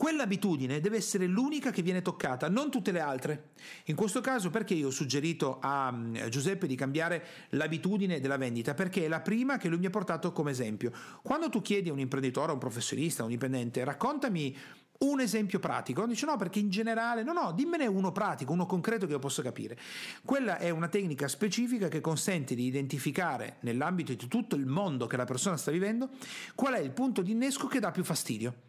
Quell'abitudine 0.00 0.80
deve 0.80 0.96
essere 0.96 1.26
l'unica 1.26 1.70
che 1.70 1.82
viene 1.82 2.00
toccata, 2.00 2.48
non 2.48 2.70
tutte 2.70 2.90
le 2.90 3.00
altre. 3.00 3.50
In 3.86 3.96
questo 3.96 4.22
caso 4.22 4.48
perché 4.48 4.72
io 4.72 4.86
ho 4.86 4.90
suggerito 4.90 5.58
a 5.60 5.92
mm, 5.92 6.28
Giuseppe 6.28 6.66
di 6.66 6.74
cambiare 6.74 7.22
l'abitudine 7.50 8.18
della 8.18 8.38
vendita? 8.38 8.72
Perché 8.72 9.04
è 9.04 9.08
la 9.08 9.20
prima 9.20 9.58
che 9.58 9.68
lui 9.68 9.76
mi 9.76 9.84
ha 9.84 9.90
portato 9.90 10.32
come 10.32 10.52
esempio. 10.52 10.90
Quando 11.20 11.50
tu 11.50 11.60
chiedi 11.60 11.90
a 11.90 11.92
un 11.92 11.98
imprenditore, 11.98 12.48
a 12.48 12.54
un 12.54 12.58
professionista, 12.58 13.20
a 13.20 13.24
un 13.26 13.32
dipendente, 13.32 13.84
raccontami 13.84 14.56
un 15.00 15.20
esempio 15.20 15.58
pratico. 15.58 16.06
Dice 16.06 16.26
no, 16.26 16.36
perché 16.36 16.58
in 16.58 16.70
generale, 16.70 17.22
no, 17.22 17.32
no, 17.32 17.52
dimmene 17.52 17.86
uno 17.86 18.12
pratico, 18.12 18.52
uno 18.52 18.66
concreto 18.66 19.06
che 19.06 19.12
io 19.12 19.18
possa 19.18 19.42
capire. 19.42 19.78
Quella 20.24 20.58
è 20.58 20.70
una 20.70 20.88
tecnica 20.88 21.28
specifica 21.28 21.88
che 21.88 22.00
consente 22.00 22.54
di 22.54 22.66
identificare 22.66 23.56
nell'ambito 23.60 24.12
di 24.12 24.26
tutto 24.28 24.56
il 24.56 24.66
mondo 24.66 25.06
che 25.06 25.16
la 25.16 25.24
persona 25.24 25.56
sta 25.56 25.70
vivendo 25.70 26.10
qual 26.54 26.74
è 26.74 26.80
il 26.80 26.90
punto 26.90 27.22
di 27.22 27.32
innesco 27.32 27.66
che 27.66 27.80
dà 27.80 27.90
più 27.90 28.04
fastidio. 28.04 28.68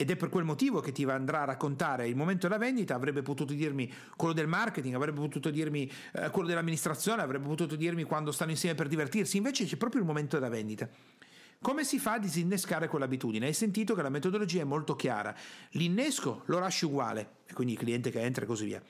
ed 0.00 0.12
è 0.12 0.16
per 0.16 0.28
quel 0.28 0.44
motivo 0.44 0.78
che 0.78 0.92
ti 0.92 1.02
andrà 1.02 1.40
a 1.40 1.44
raccontare 1.44 2.06
il 2.06 2.14
momento 2.14 2.46
della 2.46 2.60
vendita, 2.60 2.94
avrebbe 2.94 3.22
potuto 3.22 3.52
dirmi 3.52 3.92
quello 4.14 4.32
del 4.32 4.46
marketing, 4.46 4.94
avrebbe 4.94 5.18
potuto 5.18 5.50
dirmi 5.50 5.90
eh, 6.12 6.30
quello 6.30 6.46
dell'amministrazione, 6.46 7.20
avrebbe 7.20 7.48
potuto 7.48 7.74
dirmi 7.74 8.04
quando 8.04 8.30
stanno 8.30 8.52
insieme 8.52 8.76
per 8.76 8.86
divertirsi, 8.86 9.38
invece 9.38 9.64
c'è 9.64 9.76
proprio 9.76 10.00
il 10.00 10.06
momento 10.06 10.36
della 10.36 10.48
vendita. 10.48 10.88
Come 11.60 11.82
si 11.82 11.98
fa 11.98 12.12
a 12.12 12.18
disinnescare 12.20 12.86
quell'abitudine? 12.86 13.46
Hai 13.46 13.52
sentito 13.52 13.96
che 13.96 14.02
la 14.02 14.10
metodologia 14.10 14.60
è 14.60 14.64
molto 14.64 14.94
chiara. 14.94 15.34
L'innesco 15.70 16.42
lo 16.46 16.60
lasci 16.60 16.84
uguale, 16.84 17.38
quindi 17.52 17.72
il 17.72 17.78
cliente 17.80 18.10
che 18.10 18.20
entra 18.20 18.44
e 18.44 18.46
così 18.46 18.64
via. 18.64 18.80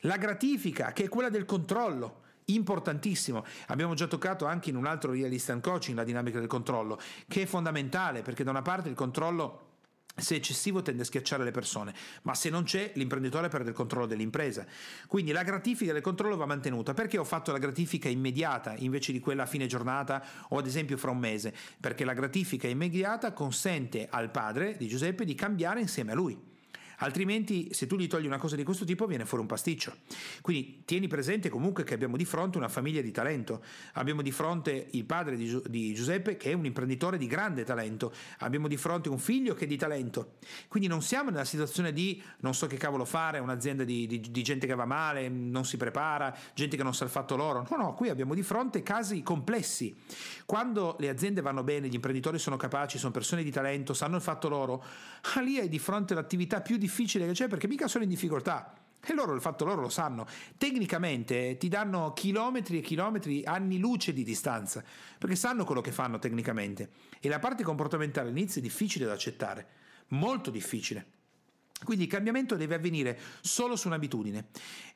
La 0.00 0.16
gratifica, 0.16 0.92
che 0.92 1.04
è 1.04 1.08
quella 1.08 1.28
del 1.28 1.44
controllo, 1.44 2.22
importantissimo. 2.46 3.44
Abbiamo 3.66 3.92
già 3.92 4.06
toccato 4.06 4.46
anche 4.46 4.70
in 4.70 4.76
un 4.76 4.86
altro 4.86 5.12
realist 5.12 5.50
and 5.50 5.60
coaching 5.60 5.98
la 5.98 6.02
dinamica 6.02 6.38
del 6.38 6.48
controllo, 6.48 6.98
che 7.28 7.42
è 7.42 7.46
fondamentale 7.46 8.22
perché 8.22 8.42
da 8.42 8.50
una 8.50 8.62
parte 8.62 8.88
il 8.88 8.94
controllo 8.94 9.72
se 10.16 10.36
eccessivo 10.36 10.80
tende 10.82 11.02
a 11.02 11.04
schiacciare 11.04 11.42
le 11.42 11.50
persone, 11.50 11.94
ma 12.22 12.34
se 12.34 12.48
non 12.48 12.64
c'è 12.64 12.92
l'imprenditore 12.94 13.48
perde 13.48 13.70
il 13.70 13.74
controllo 13.74 14.06
dell'impresa. 14.06 14.64
Quindi 15.08 15.32
la 15.32 15.42
gratifica 15.42 15.92
del 15.92 16.02
controllo 16.02 16.36
va 16.36 16.46
mantenuta. 16.46 16.94
Perché 16.94 17.18
ho 17.18 17.24
fatto 17.24 17.52
la 17.52 17.58
gratifica 17.58 18.08
immediata 18.08 18.74
invece 18.76 19.12
di 19.12 19.20
quella 19.20 19.42
a 19.42 19.46
fine 19.46 19.66
giornata 19.66 20.22
o 20.48 20.58
ad 20.58 20.66
esempio 20.66 20.96
fra 20.96 21.10
un 21.10 21.18
mese? 21.18 21.52
Perché 21.80 22.04
la 22.04 22.14
gratifica 22.14 22.68
immediata 22.68 23.32
consente 23.32 24.06
al 24.08 24.30
padre 24.30 24.76
di 24.76 24.86
Giuseppe 24.86 25.24
di 25.24 25.34
cambiare 25.34 25.80
insieme 25.80 26.12
a 26.12 26.14
lui 26.14 26.52
altrimenti 26.98 27.72
se 27.72 27.86
tu 27.86 27.96
gli 27.96 28.06
togli 28.06 28.26
una 28.26 28.38
cosa 28.38 28.56
di 28.56 28.62
questo 28.64 28.84
tipo 28.84 29.06
viene 29.06 29.24
fuori 29.24 29.42
un 29.42 29.48
pasticcio. 29.48 29.96
Quindi 30.40 30.82
tieni 30.84 31.06
presente 31.06 31.48
comunque 31.48 31.84
che 31.84 31.94
abbiamo 31.94 32.16
di 32.16 32.24
fronte 32.24 32.58
una 32.58 32.68
famiglia 32.68 33.00
di 33.00 33.10
talento, 33.10 33.62
abbiamo 33.94 34.22
di 34.22 34.30
fronte 34.30 34.88
il 34.90 35.04
padre 35.04 35.36
di, 35.36 35.94
Giuseppe 35.94 36.36
che 36.36 36.50
è 36.50 36.52
un 36.54 36.64
imprenditore 36.64 37.18
di 37.18 37.26
grande 37.26 37.64
talento, 37.64 38.12
abbiamo 38.38 38.68
di 38.68 38.76
fronte 38.76 39.08
un 39.08 39.18
figlio 39.18 39.54
che 39.54 39.64
è 39.64 39.66
di 39.68 39.76
talento, 39.76 40.36
quindi 40.68 40.88
non 40.88 41.02
siamo 41.02 41.30
nella 41.30 41.44
situazione 41.44 41.92
di 41.92 42.22
non 42.38 42.54
so 42.54 42.66
che 42.66 42.76
cavolo 42.76 43.04
fare, 43.04 43.38
un'azienda 43.38 43.84
di, 43.84 44.06
di, 44.06 44.20
di 44.20 44.42
gente 44.42 44.66
che 44.66 44.74
va 44.74 44.84
male, 44.84 45.28
non 45.28 45.64
si 45.64 45.76
prepara, 45.76 46.36
gente 46.54 46.76
che 46.76 46.82
non 46.82 46.94
sa 46.94 47.04
il 47.04 47.10
fatto 47.10 47.36
loro, 47.36 47.66
no 47.70 47.76
no, 47.76 47.94
qui 47.94 48.08
abbiamo 48.08 48.34
di 48.34 48.42
fronte 48.42 48.82
casi 48.82 49.22
complessi. 49.22 49.94
Quando 50.46 50.96
le 50.98 51.08
aziende 51.08 51.40
vanno 51.40 51.62
bene, 51.62 51.88
gli 51.88 51.94
imprenditori 51.94 52.38
sono 52.38 52.56
capaci, 52.56 52.98
sono 52.98 53.12
persone 53.12 53.42
di 53.42 53.50
talento, 53.50 53.94
sanno 53.94 54.16
il 54.16 54.22
fatto 54.22 54.48
loro, 54.48 54.84
ah, 55.34 55.40
lì 55.40 55.58
hai 55.58 55.68
di 55.68 55.78
fronte 55.78 56.12
all'attività 56.12 56.60
più 56.60 56.76
difficile 56.76 56.93
che 57.26 57.32
c'è 57.32 57.48
perché 57.48 57.66
mica 57.66 57.88
sono 57.88 58.04
in 58.04 58.10
difficoltà. 58.10 58.74
E 59.06 59.12
loro 59.12 59.34
il 59.34 59.40
fatto 59.40 59.64
loro 59.64 59.82
lo 59.82 59.90
sanno. 59.90 60.26
Tecnicamente 60.56 61.56
ti 61.58 61.68
danno 61.68 62.12
chilometri 62.14 62.78
e 62.78 62.80
chilometri, 62.80 63.44
anni 63.44 63.78
luce 63.78 64.14
di 64.14 64.24
distanza, 64.24 64.82
perché 65.18 65.36
sanno 65.36 65.64
quello 65.64 65.82
che 65.82 65.92
fanno 65.92 66.18
tecnicamente. 66.18 66.90
E 67.20 67.28
la 67.28 67.38
parte 67.38 67.62
comportamentale 67.62 68.30
all'inizio 68.30 68.60
è 68.60 68.64
difficile 68.64 69.04
da 69.04 69.12
accettare, 69.12 69.66
molto 70.08 70.50
difficile. 70.50 71.06
Quindi 71.82 72.04
il 72.04 72.10
cambiamento 72.10 72.56
deve 72.56 72.76
avvenire 72.76 73.18
solo 73.42 73.76
su 73.76 73.88
un'abitudine 73.88 74.46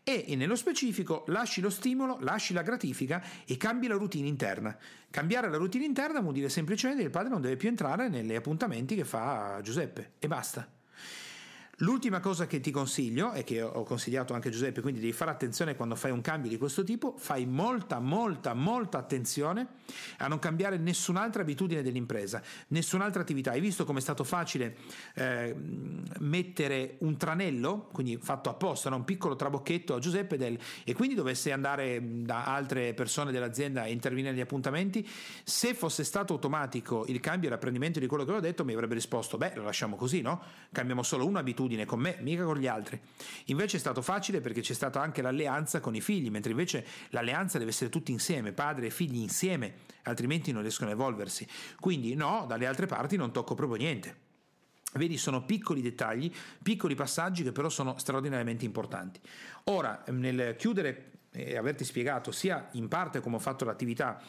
e, 0.03 0.35
nello 0.37 0.57
specifico 0.57 1.25
lasci 1.27 1.61
lo 1.61 1.69
stimolo, 1.69 2.17
lasci 2.21 2.55
la 2.55 2.63
gratifica 2.63 3.23
e 3.45 3.59
cambi 3.59 3.89
la 3.89 3.97
routine 3.97 4.27
interna. 4.27 4.75
Cambiare 5.11 5.51
la 5.51 5.59
routine 5.59 5.85
interna 5.85 6.21
vuol 6.21 6.33
dire 6.33 6.49
semplicemente 6.49 7.03
che 7.03 7.09
il 7.09 7.13
padre 7.13 7.29
non 7.29 7.43
deve 7.43 7.57
più 7.57 7.69
entrare 7.69 8.09
negli 8.09 8.35
appuntamenti 8.35 8.95
che 8.95 9.05
fa 9.05 9.61
Giuseppe 9.63 10.13
e 10.19 10.29
basta. 10.29 10.78
L'ultima 11.83 12.19
cosa 12.19 12.49
che 12.49 12.59
ti 12.59 12.73
consiglio, 12.73 13.33
e 13.33 13.45
che 13.45 13.63
ho 13.63 13.85
consigliato 13.85 14.35
anche 14.35 14.49
a 14.49 14.51
Giuseppe, 14.51 14.81
quindi 14.81 14.99
devi 14.99 15.13
fare 15.13 15.31
attenzione 15.31 15.77
quando 15.77 15.95
fai 15.95 16.11
un 16.11 16.21
cambio 16.21 16.51
di 16.51 16.57
questo 16.57 16.83
tipo, 16.83 17.15
fai 17.17 17.47
molta, 17.47 18.01
molta, 18.01 18.53
molta 18.53 18.99
attenzione 18.99 19.67
a 20.19 20.27
non 20.27 20.41
cambiare 20.41 20.77
nessun'altra 20.77 21.43
abitudine 21.43 21.81
dell'impresa, 21.83 22.43
nessun'altra 22.69 23.23
attività. 23.23 23.53
Hai 23.53 23.61
visto 23.61 23.85
come 23.85 24.01
è 24.01 24.03
stato 24.03 24.25
facile 24.25 24.77
eh, 25.15 25.55
mettere 26.19 26.97
un 26.99 27.17
tranello, 27.17 27.89
quindi 27.93 28.19
fatto 28.21 28.51
apposta, 28.51 28.91
no? 28.91 28.97
un 28.97 29.05
piccolo 29.05 29.37
trabocchetto 29.37 29.95
a 29.95 30.01
Giuseppe 30.01 30.37
del, 30.37 30.59
e 30.83 30.95
quindi 30.95 31.15
dovesse 31.15 31.53
andare 31.53 32.03
da 32.03 32.45
altre 32.47 32.93
persone 32.93 33.31
dell'azienda 33.31 33.85
e 33.85 33.93
intervenire 33.93 34.33
negli 34.33 34.41
appuntamenti, 34.41 35.09
se 35.45 35.75
fosse 35.75 36.03
stato 36.03 36.33
automatico 36.33 37.05
il 37.07 37.21
cambio 37.21 37.49
e 37.49 37.53
l'apprendimento 37.53 38.01
di 38.01 38.09
quello 38.09 38.25
che 38.25 38.33
ho 38.33 38.41
detto, 38.41 38.65
mi 38.65 38.73
avrebbe 38.73 38.95
risposto, 38.95 39.37
beh, 39.37 39.53
lo 39.55 39.63
lasciamo 39.63 39.95
così, 39.95 40.23
no? 40.23 40.43
Cambiamo 40.73 41.05
solo 41.05 41.25
un'abitudine 41.25 41.67
abitudine 41.69 41.85
con 41.85 42.01
me, 42.01 42.17
mica 42.21 42.45
con 42.45 42.57
gli 42.57 42.67
altri. 42.67 42.99
Invece 43.47 43.77
è 43.77 43.81
stato 43.81 44.01
facile 44.03 44.41
perché 44.41 44.61
c'è 44.61 44.73
stata 44.73 45.01
anche 45.01 45.23
l'alleanza 45.23 45.81
con 45.81 45.95
i 45.95 46.01
figli, 46.01 46.31
mentre 46.31 46.51
invece 46.51 46.85
l'alleanza 47.11 47.59
deve 47.59 47.71
essere 47.71 47.91
tutti 47.91 48.11
insieme, 48.11 48.53
padre 48.53 48.87
e 48.87 48.91
figli 48.91 49.19
insieme, 49.19 49.75
altrimenti 50.05 50.51
non 50.53 50.63
riescono 50.63 50.91
a 50.91 50.95
evolversi. 50.95 51.47
Quindi 51.79 52.15
no, 52.15 52.45
dalle 52.49 52.67
altre 52.67 52.87
parti 52.87 53.17
non 53.17 53.31
tocco 53.31 53.55
proprio 53.55 53.79
niente. 53.79 54.27
Vedi, 54.95 55.19
sono 55.19 55.45
piccoli 55.45 55.83
dettagli, 55.83 56.33
piccoli 56.63 56.95
passaggi 56.95 57.43
che 57.43 57.53
però 57.53 57.69
sono 57.69 57.99
straordinariamente 57.99 58.65
importanti. 58.65 59.21
Ora, 59.65 60.03
nel 60.09 60.57
chiudere 60.57 61.18
e 61.45 61.57
averti 61.57 61.85
spiegato 61.85 62.31
sia 62.31 62.69
in 62.73 62.89
parte 62.89 63.21
come 63.21 63.37
ho 63.37 63.41
fatto 63.41 63.65
l'attività 63.65 64.21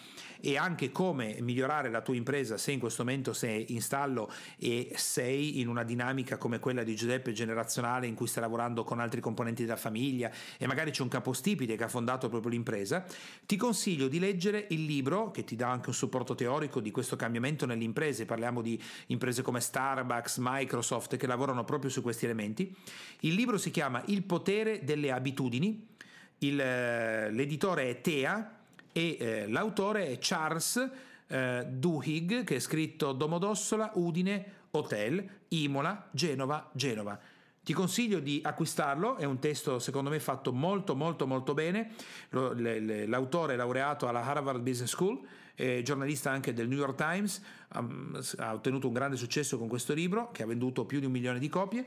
e 0.42 0.58
anche 0.58 0.92
come 0.92 1.38
migliorare 1.42 1.90
la 1.90 2.02
tua 2.02 2.16
impresa 2.16 2.58
se 2.58 2.72
in 2.72 2.80
questo 2.80 3.04
momento 3.04 3.34
sei 3.34 3.74
in 3.74 3.82
stallo 3.82 4.32
e 4.58 4.92
sei 4.96 5.60
in 5.60 5.68
una 5.68 5.84
dinamica 5.84 6.38
come 6.38 6.60
quella 6.60 6.84
di 6.84 6.96
Giuseppe 6.96 7.34
generazionale 7.34 8.08
in 8.08 8.16
cui 8.16 8.28
stai 8.28 8.44
lavorando 8.44 8.84
con 8.84 9.00
altri 9.00 9.20
componenti 9.20 9.64
della 9.64 9.76
famiglia 9.76 10.32
e 10.58 10.68
magari 10.68 10.92
c'è 10.92 11.02
un 11.02 11.10
capostipite 11.10 11.76
che 11.76 11.84
ha 11.84 11.88
fondato 11.88 12.30
proprio 12.30 12.52
l'impresa, 12.52 13.06
ti 13.46 13.58
consiglio 13.58 14.08
di 14.08 14.20
leggere 14.20 14.68
il 14.70 14.86
libro 14.86 15.32
che 15.32 15.44
ti 15.44 15.56
dà 15.56 15.70
anche 15.70 15.90
un 15.90 15.96
supporto 15.96 16.36
teorico 16.36 16.80
di 16.80 16.92
questo 16.92 17.16
cambiamento 17.16 17.66
nelle 17.66 17.84
imprese, 17.84 18.26
parliamo 18.26 18.62
di 18.62 18.82
imprese 19.08 19.42
come 19.42 19.60
Starbucks, 19.60 20.38
Microsoft 20.40 21.18
che 21.18 21.28
lavorano 21.28 21.64
proprio 21.64 21.90
su 21.90 22.02
questi 22.02 22.26
elementi. 22.26 22.74
Il 23.22 23.34
libro 23.34 23.58
si 23.58 23.72
chiama 23.72 24.02
Il 24.08 24.24
potere 24.24 24.84
delle 24.84 25.12
abitudini 25.12 25.98
il, 26.40 26.60
eh, 26.60 27.32
l'editore 27.32 27.90
è 27.90 28.02
Tea 28.02 28.58
e 28.92 29.18
eh, 29.20 29.48
l'autore 29.48 30.08
è 30.08 30.18
Charles 30.20 30.90
eh, 31.28 31.66
Duhigg 31.70 32.44
che 32.44 32.56
è 32.56 32.60
scritto 32.60 33.12
Domodossola, 33.14 33.92
Udine, 33.96 34.54
Hotel, 34.72 35.28
Imola, 35.50 36.08
Genova, 36.12 36.70
Genova. 36.74 37.20
Ti 37.62 37.74
consiglio 37.74 38.20
di 38.20 38.42
acquistarlo, 38.44 39.18
è 39.18 39.26
un 39.26 39.38
testo 39.38 39.78
secondo 39.80 40.10
me 40.10 40.20
fatto 40.20 40.52
molto 40.52 40.96
molto 40.96 41.28
molto 41.28 41.54
bene, 41.54 41.92
l'autore 42.30 43.54
è 43.54 43.56
laureato 43.56 44.08
alla 44.08 44.24
Harvard 44.24 44.62
Business 44.62 44.90
School, 44.90 45.20
è 45.54 45.82
giornalista 45.84 46.32
anche 46.32 46.54
del 46.54 46.68
New 46.68 46.80
York 46.80 46.96
Times, 46.96 47.44
ha 47.68 48.54
ottenuto 48.54 48.88
un 48.88 48.94
grande 48.94 49.18
successo 49.18 49.60
con 49.60 49.68
questo 49.68 49.94
libro 49.94 50.32
che 50.32 50.42
ha 50.42 50.48
venduto 50.48 50.86
più 50.86 51.00
di 51.00 51.06
un 51.06 51.12
milione 51.12 51.38
di 51.38 51.50
copie 51.50 51.86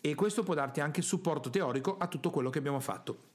e 0.00 0.14
questo 0.16 0.42
può 0.42 0.54
darti 0.54 0.80
anche 0.80 1.02
supporto 1.02 1.50
teorico 1.50 1.98
a 1.98 2.08
tutto 2.08 2.30
quello 2.30 2.50
che 2.50 2.58
abbiamo 2.58 2.80
fatto. 2.80 3.31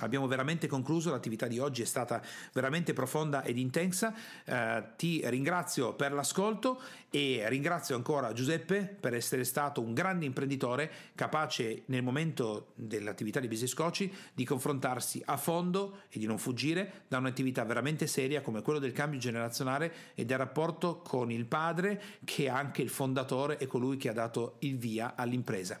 Abbiamo 0.00 0.26
veramente 0.26 0.66
concluso, 0.66 1.12
l'attività 1.12 1.46
di 1.46 1.60
oggi 1.60 1.82
è 1.82 1.84
stata 1.84 2.20
veramente 2.52 2.92
profonda 2.92 3.44
ed 3.44 3.58
intensa. 3.58 4.12
Eh, 4.44 4.82
ti 4.96 5.22
ringrazio 5.28 5.94
per 5.94 6.12
l'ascolto 6.12 6.80
e 7.10 7.48
ringrazio 7.48 7.94
ancora 7.94 8.32
Giuseppe 8.32 8.82
per 8.98 9.14
essere 9.14 9.44
stato 9.44 9.80
un 9.80 9.94
grande 9.94 10.24
imprenditore 10.24 10.90
capace 11.14 11.84
nel 11.86 12.02
momento 12.02 12.72
dell'attività 12.74 13.38
di 13.38 13.46
business 13.46 13.72
coaching 13.72 14.10
di 14.32 14.44
confrontarsi 14.44 15.22
a 15.26 15.36
fondo 15.36 16.00
e 16.08 16.18
di 16.18 16.26
non 16.26 16.38
fuggire 16.38 17.04
da 17.06 17.18
un'attività 17.18 17.64
veramente 17.64 18.08
seria 18.08 18.40
come 18.40 18.62
quello 18.62 18.80
del 18.80 18.90
cambio 18.90 19.20
generazionale 19.20 19.92
e 20.16 20.24
del 20.24 20.38
rapporto 20.38 21.02
con 21.02 21.30
il 21.30 21.44
padre 21.44 22.02
che 22.24 22.46
è 22.46 22.48
anche 22.48 22.82
il 22.82 22.90
fondatore 22.90 23.58
e 23.58 23.68
colui 23.68 23.96
che 23.96 24.08
ha 24.08 24.12
dato 24.12 24.56
il 24.58 24.76
via 24.76 25.14
all'impresa. 25.14 25.80